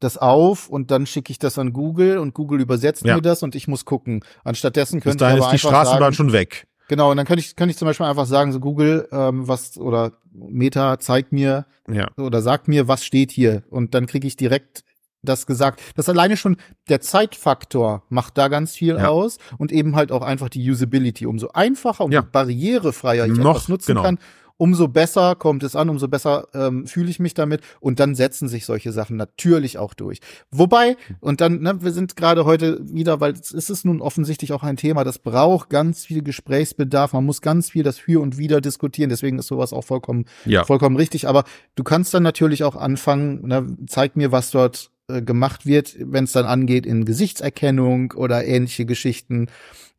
das 0.00 0.16
auf 0.16 0.68
und 0.68 0.92
dann 0.92 1.06
schicke 1.06 1.32
ich 1.32 1.40
das 1.40 1.58
an 1.58 1.72
Google 1.72 2.18
und 2.18 2.32
Google 2.32 2.60
übersetzt 2.60 3.04
Ja. 3.04 3.16
mir 3.16 3.20
das 3.22 3.42
und 3.42 3.56
ich 3.56 3.66
muss 3.66 3.84
gucken. 3.84 4.22
Anstattdessen 4.44 5.00
könnte 5.00 5.24
ich 5.24 5.30
aber 5.32 5.46
ist 5.46 5.50
die 5.50 5.58
Straßenbahn 5.58 6.00
sagen, 6.00 6.14
schon 6.14 6.32
weg. 6.32 6.68
Genau, 6.86 7.10
und 7.10 7.16
dann 7.16 7.26
könnte 7.26 7.40
ich, 7.40 7.56
könnte 7.56 7.72
ich 7.72 7.76
zum 7.78 7.86
Beispiel 7.86 8.06
einfach 8.06 8.26
sagen, 8.26 8.52
so 8.52 8.60
Google, 8.60 9.08
ähm, 9.10 9.48
was, 9.48 9.76
oder 9.76 10.12
Meta 10.32 11.00
zeigt 11.00 11.32
mir 11.32 11.66
Ja. 11.90 12.08
oder 12.16 12.42
sagt 12.42 12.68
mir, 12.68 12.86
was 12.86 13.04
steht 13.04 13.32
hier. 13.32 13.64
Und 13.70 13.94
dann 13.94 14.06
kriege 14.06 14.26
ich 14.28 14.36
direkt 14.36 14.84
das 15.28 15.46
gesagt. 15.46 15.80
Das 15.96 16.08
alleine 16.08 16.36
schon, 16.36 16.56
der 16.88 17.00
Zeitfaktor 17.00 18.02
macht 18.08 18.38
da 18.38 18.48
ganz 18.48 18.74
viel 18.74 18.96
Ja. 18.96 19.08
aus 19.08 19.38
und 19.58 19.72
eben 19.72 19.94
halt 19.96 20.10
auch 20.12 20.22
einfach 20.22 20.48
die 20.48 20.68
Usability. 20.70 21.26
Umso 21.26 21.48
einfacher, 21.48 22.04
umso 22.04 22.14
Ja. 22.16 22.22
barrierefreier 22.22 23.26
ich 23.26 23.32
Noch, 23.38 23.50
etwas 23.56 23.68
nutzen 23.68 23.86
genau. 23.92 24.02
kann, 24.02 24.18
umso 24.60 24.88
besser 24.88 25.36
kommt 25.36 25.62
es 25.62 25.76
an, 25.76 25.88
umso 25.88 26.08
besser 26.08 26.48
ähm, 26.52 26.84
fühle 26.88 27.08
ich 27.10 27.20
mich 27.20 27.32
damit 27.32 27.60
und 27.78 28.00
dann 28.00 28.16
setzen 28.16 28.48
sich 28.48 28.64
solche 28.66 28.90
Sachen 28.90 29.16
natürlich 29.16 29.78
auch 29.78 29.94
durch. 29.94 30.18
Wobei, 30.50 30.96
und 31.20 31.40
dann, 31.40 31.60
ne, 31.60 31.80
wir 31.80 31.92
sind 31.92 32.16
gerade 32.16 32.44
heute 32.44 32.80
wieder, 32.82 33.20
weil 33.20 33.34
es 33.34 33.52
ist 33.52 33.84
nun 33.84 34.00
offensichtlich 34.00 34.52
auch 34.52 34.64
ein 34.64 34.76
Thema, 34.76 35.04
das 35.04 35.20
braucht 35.20 35.70
ganz 35.70 36.04
viel 36.04 36.22
Gesprächsbedarf, 36.24 37.12
man 37.12 37.24
muss 37.24 37.40
ganz 37.40 37.70
viel 37.70 37.84
das 37.84 37.98
Für 37.98 38.20
und 38.20 38.36
Wider 38.36 38.60
diskutieren, 38.60 39.10
deswegen 39.10 39.38
ist 39.38 39.46
sowas 39.46 39.72
auch 39.72 39.84
vollkommen, 39.84 40.24
Ja. 40.44 40.64
vollkommen 40.64 40.96
richtig, 40.96 41.28
aber 41.28 41.44
du 41.76 41.84
kannst 41.84 42.12
dann 42.12 42.24
natürlich 42.24 42.64
auch 42.64 42.74
anfangen, 42.74 43.46
ne, 43.46 43.64
zeig 43.86 44.16
mir, 44.16 44.32
was 44.32 44.50
dort 44.50 44.90
äh, 45.08 45.22
gemacht 45.22 45.64
wird, 45.64 45.96
wenn 45.98 46.24
es 46.24 46.32
dann 46.32 46.44
angeht 46.44 46.84
in 46.84 47.06
Gesichtserkennung 47.06 48.12
oder 48.12 48.44
ähnliche 48.44 48.84
Geschichten, 48.84 49.46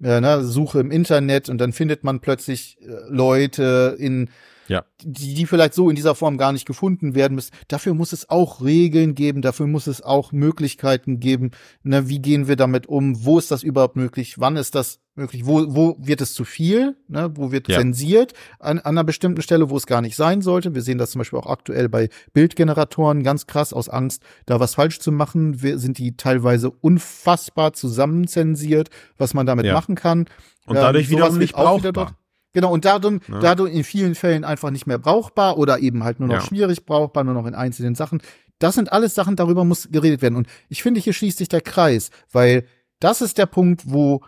äh, 0.03 0.21
ne, 0.21 0.43
Suche 0.43 0.79
im 0.79 0.91
Internet 0.91 1.49
und 1.49 1.57
dann 1.57 1.73
findet 1.73 2.03
man 2.03 2.19
plötzlich 2.19 2.77
äh, 2.81 2.85
Leute 3.09 3.95
in 3.97 4.29
Ja. 4.69 4.85
die, 5.03 5.33
die 5.33 5.45
vielleicht 5.45 5.73
so 5.73 5.89
in 5.89 5.95
dieser 5.95 6.15
Form 6.15 6.37
gar 6.37 6.51
nicht 6.53 6.65
gefunden 6.65 7.15
werden 7.15 7.35
müssen. 7.35 7.51
Dafür 7.67 7.93
muss 7.93 8.13
es 8.13 8.29
auch 8.29 8.61
Regeln 8.63 9.15
geben, 9.15 9.41
dafür 9.41 9.67
muss 9.67 9.87
es 9.87 10.01
auch 10.01 10.31
Möglichkeiten 10.31 11.19
geben. 11.19 11.51
Ne, 11.83 12.07
wie 12.07 12.19
gehen 12.19 12.47
wir 12.47 12.55
damit 12.55 12.87
um? 12.87 13.25
Wo 13.25 13.37
ist 13.37 13.51
das 13.51 13.63
überhaupt 13.63 13.95
möglich? 13.97 14.39
Wann 14.39 14.55
ist 14.55 14.75
das 14.75 14.99
möglich? 15.15 15.45
Wo, 15.45 15.65
wo 15.75 15.97
wird 15.99 16.21
es 16.21 16.33
zu 16.33 16.45
viel? 16.45 16.95
Ne, 17.07 17.31
wo 17.35 17.51
wird 17.51 17.67
Ja. 17.67 17.79
zensiert? 17.79 18.33
An, 18.59 18.77
an 18.79 18.85
einer 18.85 19.03
bestimmten 19.03 19.41
Stelle, 19.41 19.69
wo 19.69 19.75
es 19.75 19.85
gar 19.87 20.01
nicht 20.01 20.15
sein 20.15 20.41
sollte. 20.41 20.75
Wir 20.75 20.81
sehen 20.81 20.97
das 20.97 21.11
zum 21.11 21.19
Beispiel 21.19 21.39
auch 21.39 21.47
aktuell 21.47 21.89
bei 21.89 22.09
Bildgeneratoren 22.33 23.23
ganz 23.23 23.47
krass 23.47 23.73
aus 23.73 23.89
Angst, 23.89 24.21
da 24.45 24.59
was 24.59 24.75
falsch 24.75 24.99
zu 24.99 25.11
machen. 25.11 25.61
Wir, 25.61 25.79
sind 25.79 25.97
die 25.97 26.15
teilweise 26.15 26.69
unfassbar 26.71 27.73
zusammenzensiert, 27.73 28.89
was 29.17 29.33
man 29.33 29.45
damit 29.45 29.65
Ja. 29.65 29.73
machen 29.73 29.95
kann. 29.95 30.25
Und 30.65 30.75
dadurch 30.75 31.07
sowas 31.07 31.17
wiederum 31.19 31.37
nicht 31.39 31.55
auch 31.55 31.79
wieder 31.79 31.91
brauchbar. 31.91 32.15
Genau, 32.53 32.73
und 32.73 32.85
dadurch, 32.85 33.27
Ne? 33.27 33.39
dadurch 33.39 33.73
in 33.73 33.83
vielen 33.83 34.15
Fällen 34.15 34.43
einfach 34.43 34.71
nicht 34.71 34.87
mehr 34.87 34.97
brauchbar 34.97 35.57
oder 35.57 35.79
eben 35.79 36.03
halt 36.03 36.19
nur 36.19 36.27
noch 36.29 36.35
Ja. 36.35 36.41
schwierig 36.41 36.85
brauchbar, 36.85 37.23
nur 37.23 37.33
noch 37.35 37.45
in 37.45 37.53
einzelnen 37.55 37.95
Sachen. 37.95 38.21
Das 38.57 38.75
sind 38.75 38.91
alles 38.91 39.15
Sachen, 39.15 39.35
darüber 39.35 39.63
muss 39.65 39.89
geredet 39.91 40.21
werden. 40.21 40.35
Und 40.35 40.47
ich 40.67 40.81
finde, 40.83 40.99
hier 40.99 41.13
schließt 41.13 41.37
sich 41.37 41.47
der 41.47 41.61
Kreis, 41.61 42.09
weil 42.31 42.65
das 42.99 43.21
ist 43.21 43.37
der 43.37 43.45
Punkt, 43.45 43.83
wo 43.91 44.21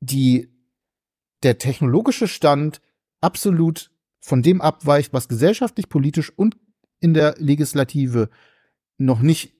die, 0.00 0.48
der 1.42 1.58
technologische 1.58 2.26
Stand 2.28 2.80
absolut 3.20 3.90
von 4.20 4.42
dem 4.42 4.60
abweicht, 4.60 5.12
was 5.12 5.28
gesellschaftlich, 5.28 5.88
politisch 5.88 6.32
und 6.36 6.56
in 7.00 7.14
der 7.14 7.34
Legislative 7.38 8.30
noch 8.98 9.20
nicht 9.20 9.52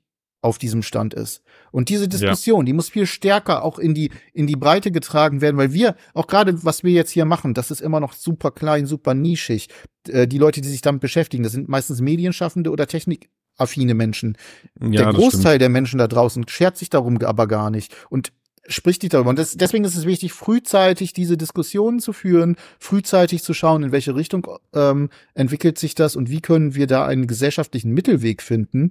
auf 0.47 0.59
diesem 0.59 0.83
Stand 0.83 1.13
ist. 1.13 1.43
Und 1.73 1.89
diese 1.89 2.09
Diskussion, 2.09 2.65
die 2.65 2.73
muss 2.73 2.89
viel 2.89 3.05
stärker 3.07 3.65
auch 3.65 3.79
in 3.79 3.93
die, 3.95 4.11
in 4.33 4.47
die 4.47 4.57
Breite 4.57 4.91
getragen 4.93 5.41
werden, 5.41 5.57
weil 5.57 5.73
wir, 5.73 5.97
auch 6.15 6.27
gerade 6.29 6.65
was 6.65 6.85
wir 6.85 6.93
jetzt 6.93 7.11
hier 7.11 7.25
machen, 7.25 7.53
das 7.53 7.71
ist 7.71 7.81
immer 7.83 8.01
noch 8.01 8.13
super 8.13 8.53
klein, 8.53 8.87
super 8.87 9.13
nischig. 9.13 9.69
Äh, 10.09 10.27
die 10.29 10.39
Leute, 10.39 10.61
die 10.61 10.69
sich 10.69 10.81
damit 10.81 11.01
beschäftigen, 11.03 11.43
das 11.43 11.53
sind 11.53 11.69
meistens 11.69 12.01
Medienschaffende 12.01 12.71
oder 12.71 12.87
technikaffine 12.87 13.95
Menschen. 13.95 14.39
Ja, 14.81 15.03
der 15.03 15.13
Großteil 15.13 15.41
stimmt. 15.41 15.61
der 15.63 15.69
Menschen 15.69 15.99
da 15.99 16.07
draußen 16.07 16.47
schert 16.49 16.77
sich 16.77 16.89
darum 16.89 17.19
aber 17.23 17.47
gar 17.49 17.71
nicht 17.71 17.95
und 18.09 18.33
spricht 18.69 19.03
nicht 19.03 19.15
darüber. 19.15 19.31
Und 19.31 19.39
das, 19.39 19.57
deswegen 19.57 19.85
ist 19.85 19.97
es 19.97 20.07
wichtig, 20.07 20.33
frühzeitig 20.33 21.13
diese 21.13 21.37
Diskussionen 21.37 22.01
zu 22.01 22.13
führen, 22.13 22.57
frühzeitig 22.79 23.43
zu 23.43 23.55
schauen, 23.55 23.83
in 23.83 23.93
welche 23.93 24.15
Richtung 24.15 24.47
ähm, 24.73 25.11
entwickelt 25.35 25.79
sich 25.79 25.95
das 25.95 26.17
und 26.17 26.31
wie 26.31 26.41
können 26.41 26.75
wir 26.75 26.87
da 26.87 27.05
einen 27.07 27.27
gesellschaftlichen 27.27 27.93
Mittelweg 27.93 28.43
finden, 28.43 28.91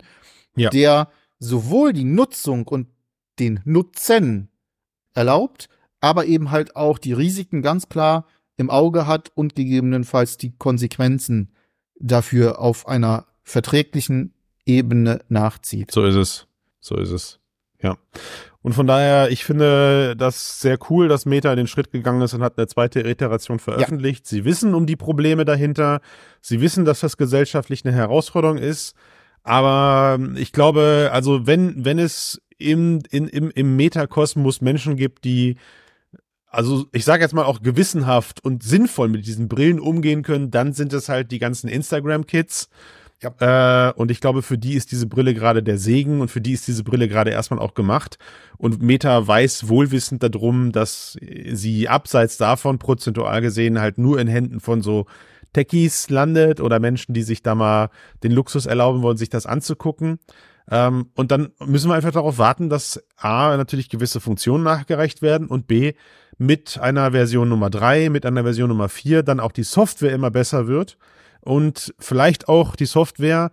Ja. 0.56 0.70
der 0.70 1.10
sowohl 1.40 1.94
die 1.94 2.04
Nutzung 2.04 2.68
und 2.68 2.88
den 3.40 3.60
Nutzen 3.66 4.50
erlaubt, 5.14 5.70
aber 6.00 6.26
eben 6.26 6.52
halt 6.52 6.76
auch 6.76 6.98
die 6.98 7.14
Risiken 7.14 7.62
ganz 7.62 7.90
klar 7.90 8.26
im 8.58 8.70
Auge 8.70 9.08
hat 9.08 9.32
und 9.36 9.56
gegebenenfalls 9.56 10.38
die 10.38 10.56
Konsequenzen 10.56 11.52
dafür 12.00 12.60
auf 12.60 12.88
einer 12.88 13.26
verträglichen 13.44 14.34
Ebene 14.66 15.22
nachzieht. 15.30 15.92
So 15.92 16.06
ist 16.06 16.16
es. 16.16 16.48
So 16.80 16.96
ist 16.98 17.12
es. 17.12 17.40
Ja. 17.82 17.98
Und 18.62 18.74
von 18.74 18.88
daher, 18.88 19.30
ich 19.30 19.46
finde 19.46 20.16
das 20.16 20.60
sehr 20.60 20.80
cool, 20.90 21.08
dass 21.08 21.26
Meta 21.26 21.56
den 21.56 21.68
Schritt 21.68 21.92
gegangen 21.92 22.22
ist 22.24 22.34
und 22.34 22.42
hat 22.42 22.58
eine 22.58 22.66
zweite 22.66 23.02
Iteration 23.02 23.60
veröffentlicht. 23.60 24.26
Sie 24.26 24.44
wissen 24.44 24.74
um 24.74 24.88
die 24.88 24.96
Probleme 24.96 25.46
dahinter. 25.46 26.02
Sie 26.42 26.62
wissen, 26.62 26.84
dass 26.84 27.02
das 27.02 27.18
gesellschaftlich 27.18 27.86
eine 27.86 27.96
Herausforderung 27.96 28.58
ist. 28.58 28.96
Aber 29.46 30.18
ich 30.36 30.52
glaube, 30.52 31.12
also 31.14 31.46
wenn, 31.46 31.86
wenn 31.86 32.00
es 32.00 32.41
im, 32.58 33.02
in, 33.12 33.28
im, 33.28 33.52
im 33.52 33.76
Metakosmos 33.76 34.60
Menschen 34.60 34.96
gibt, 34.96 35.24
die 35.24 35.58
also 36.48 36.86
ich 36.93 37.06
sage 37.06 37.22
jetzt 37.22 37.34
mal 37.34 37.43
auch 37.43 37.62
gewissenhaft 37.62 38.43
und 38.43 38.64
sinnvoll 38.64 39.10
mit 39.10 39.28
diesen 39.28 39.48
Brillen 39.48 39.80
umgehen 39.80 40.24
können, 40.24 40.52
dann 40.52 40.74
sind 40.74 40.93
es 40.93 41.10
halt 41.10 41.32
die 41.32 41.39
ganzen 41.39 41.68
Instagram-Kids. 41.68 42.70
Äh, 43.22 43.91
und 43.93 44.10
ich 44.10 44.22
glaube, 44.22 44.41
für 44.41 44.58
die 44.58 44.74
ist 44.74 44.91
diese 44.91 45.06
Brille 45.06 45.34
gerade 45.34 45.62
der 45.62 45.78
Segen 45.78 46.22
und 46.22 46.32
für 46.32 46.41
die 46.41 46.54
ist 46.54 46.68
diese 46.68 46.84
Brille 46.84 47.08
gerade 47.08 47.32
erstmal 47.32 47.60
auch 47.60 47.74
gemacht. 47.74 48.18
Und 48.58 48.82
Meta 48.82 49.28
weiß 49.28 49.68
wohlwissend 49.68 50.24
darum, 50.24 50.72
dass 50.72 51.18
sie 51.52 51.88
abseits 51.89 52.38
davon 52.38 52.80
prozentual 52.80 53.41
gesehen 53.41 53.80
halt 53.80 53.98
nur 53.98 54.20
in 54.20 54.28
Händen 54.28 54.60
von 54.60 54.82
so 54.82 55.06
Techies 55.56 56.10
landet 56.10 56.60
oder 56.60 56.80
Menschen, 56.80 57.14
die 57.14 57.24
sich 57.24 57.41
da 57.41 57.56
mal 57.56 57.89
den 58.24 58.34
Luxus 58.34 58.66
erlauben 58.66 59.01
wollen, 59.01 59.16
sich 59.16 59.30
das 59.30 59.45
anzugucken. 59.45 60.20
Ähm, 60.70 61.12
und 61.16 61.32
dann 61.32 61.53
müssen 61.66 61.89
wir 61.89 61.95
einfach 61.95 62.12
darauf 62.12 62.38
warten, 62.38 62.70
dass 62.70 63.01
A, 63.16 63.56
natürlich 63.56 63.88
gewisse 63.88 64.20
Funktionen 64.20 64.66
nachgereicht 64.66 65.22
werden 65.22 65.47
und 65.47 65.66
B, 65.66 65.93
mit 66.38 66.78
einer 66.78 67.12
Version 67.12 67.47
Nummer 67.47 67.70
drei, 67.70 68.10
mit 68.10 68.26
einer 68.26 68.43
Version 68.43 68.68
Nummer 68.68 68.89
vier 68.89 69.24
dann 69.24 69.39
auch 69.39 69.53
die 69.53 69.64
Software 69.64 70.12
immer 70.12 70.30
besser 70.30 70.68
wird 70.68 70.97
und 71.39 71.93
vielleicht 71.99 72.49
auch 72.49 72.76
die 72.76 72.88
Software, 72.88 73.51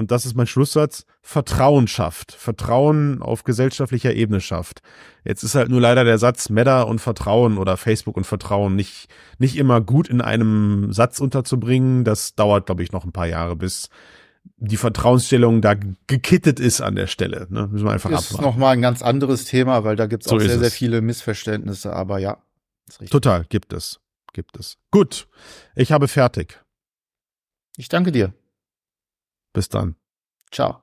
und 0.00 0.10
das 0.10 0.24
ist 0.24 0.34
mein 0.34 0.46
Schlusssatz, 0.46 1.04
Vertrauen 1.20 1.86
schafft, 1.86 2.32
Vertrauen 2.32 3.20
auf 3.20 3.44
gesellschaftlicher 3.44 4.14
Ebene 4.14 4.40
schafft. 4.40 4.80
Jetzt 5.24 5.42
ist 5.42 5.54
halt 5.54 5.68
nur 5.68 5.80
leider 5.80 6.04
der 6.04 6.16
Satz 6.16 6.48
Meta 6.48 6.82
und 6.82 7.00
Vertrauen 7.00 7.58
oder 7.58 7.76
Facebook 7.76 8.16
und 8.16 8.24
Vertrauen 8.24 8.74
nicht, 8.74 9.08
nicht 9.38 9.56
immer 9.56 9.82
gut 9.82 10.08
in 10.08 10.22
einem 10.22 10.90
Satz 10.92 11.20
unterzubringen. 11.20 12.04
Das 12.04 12.34
dauert, 12.34 12.64
glaube 12.64 12.82
ich, 12.82 12.92
noch 12.92 13.04
ein 13.04 13.12
paar 13.12 13.26
Jahre, 13.26 13.56
bis 13.56 13.90
die 14.56 14.78
Vertrauensstellung 14.78 15.60
da 15.60 15.74
gekittet 16.06 16.60
ist 16.60 16.80
an 16.80 16.96
der 16.96 17.06
Stelle. 17.06 17.46
Ne? 17.50 17.68
Müssen 17.70 17.84
wir 17.84 17.92
einfach 17.92 18.10
ist 18.10 18.30
abwarten. 18.30 18.44
nochmal 18.44 18.72
ein 18.72 18.82
ganz 18.82 19.02
anderes 19.02 19.44
Thema, 19.44 19.84
weil 19.84 19.96
da 19.96 20.06
gibt 20.06 20.24
es 20.24 20.30
So 20.30 20.36
auch 20.36 20.40
ist 20.40 20.46
sehr, 20.46 20.58
sehr 20.58 20.68
es. 20.68 20.74
viele 20.74 21.02
Missverständnisse, 21.02 21.92
aber 21.92 22.18
ja, 22.18 22.38
ist. 22.88 23.10
Total, 23.10 23.44
gibt 23.50 23.74
es. 23.74 24.00
Gibt 24.32 24.58
es. 24.58 24.78
Gut, 24.90 25.28
ich 25.76 25.92
habe 25.92 26.08
fertig. 26.08 26.58
Ich 27.76 27.88
danke 27.88 28.12
dir. 28.12 28.32
Bis 29.52 29.68
dann. 29.68 29.96
Ciao. 30.50 30.82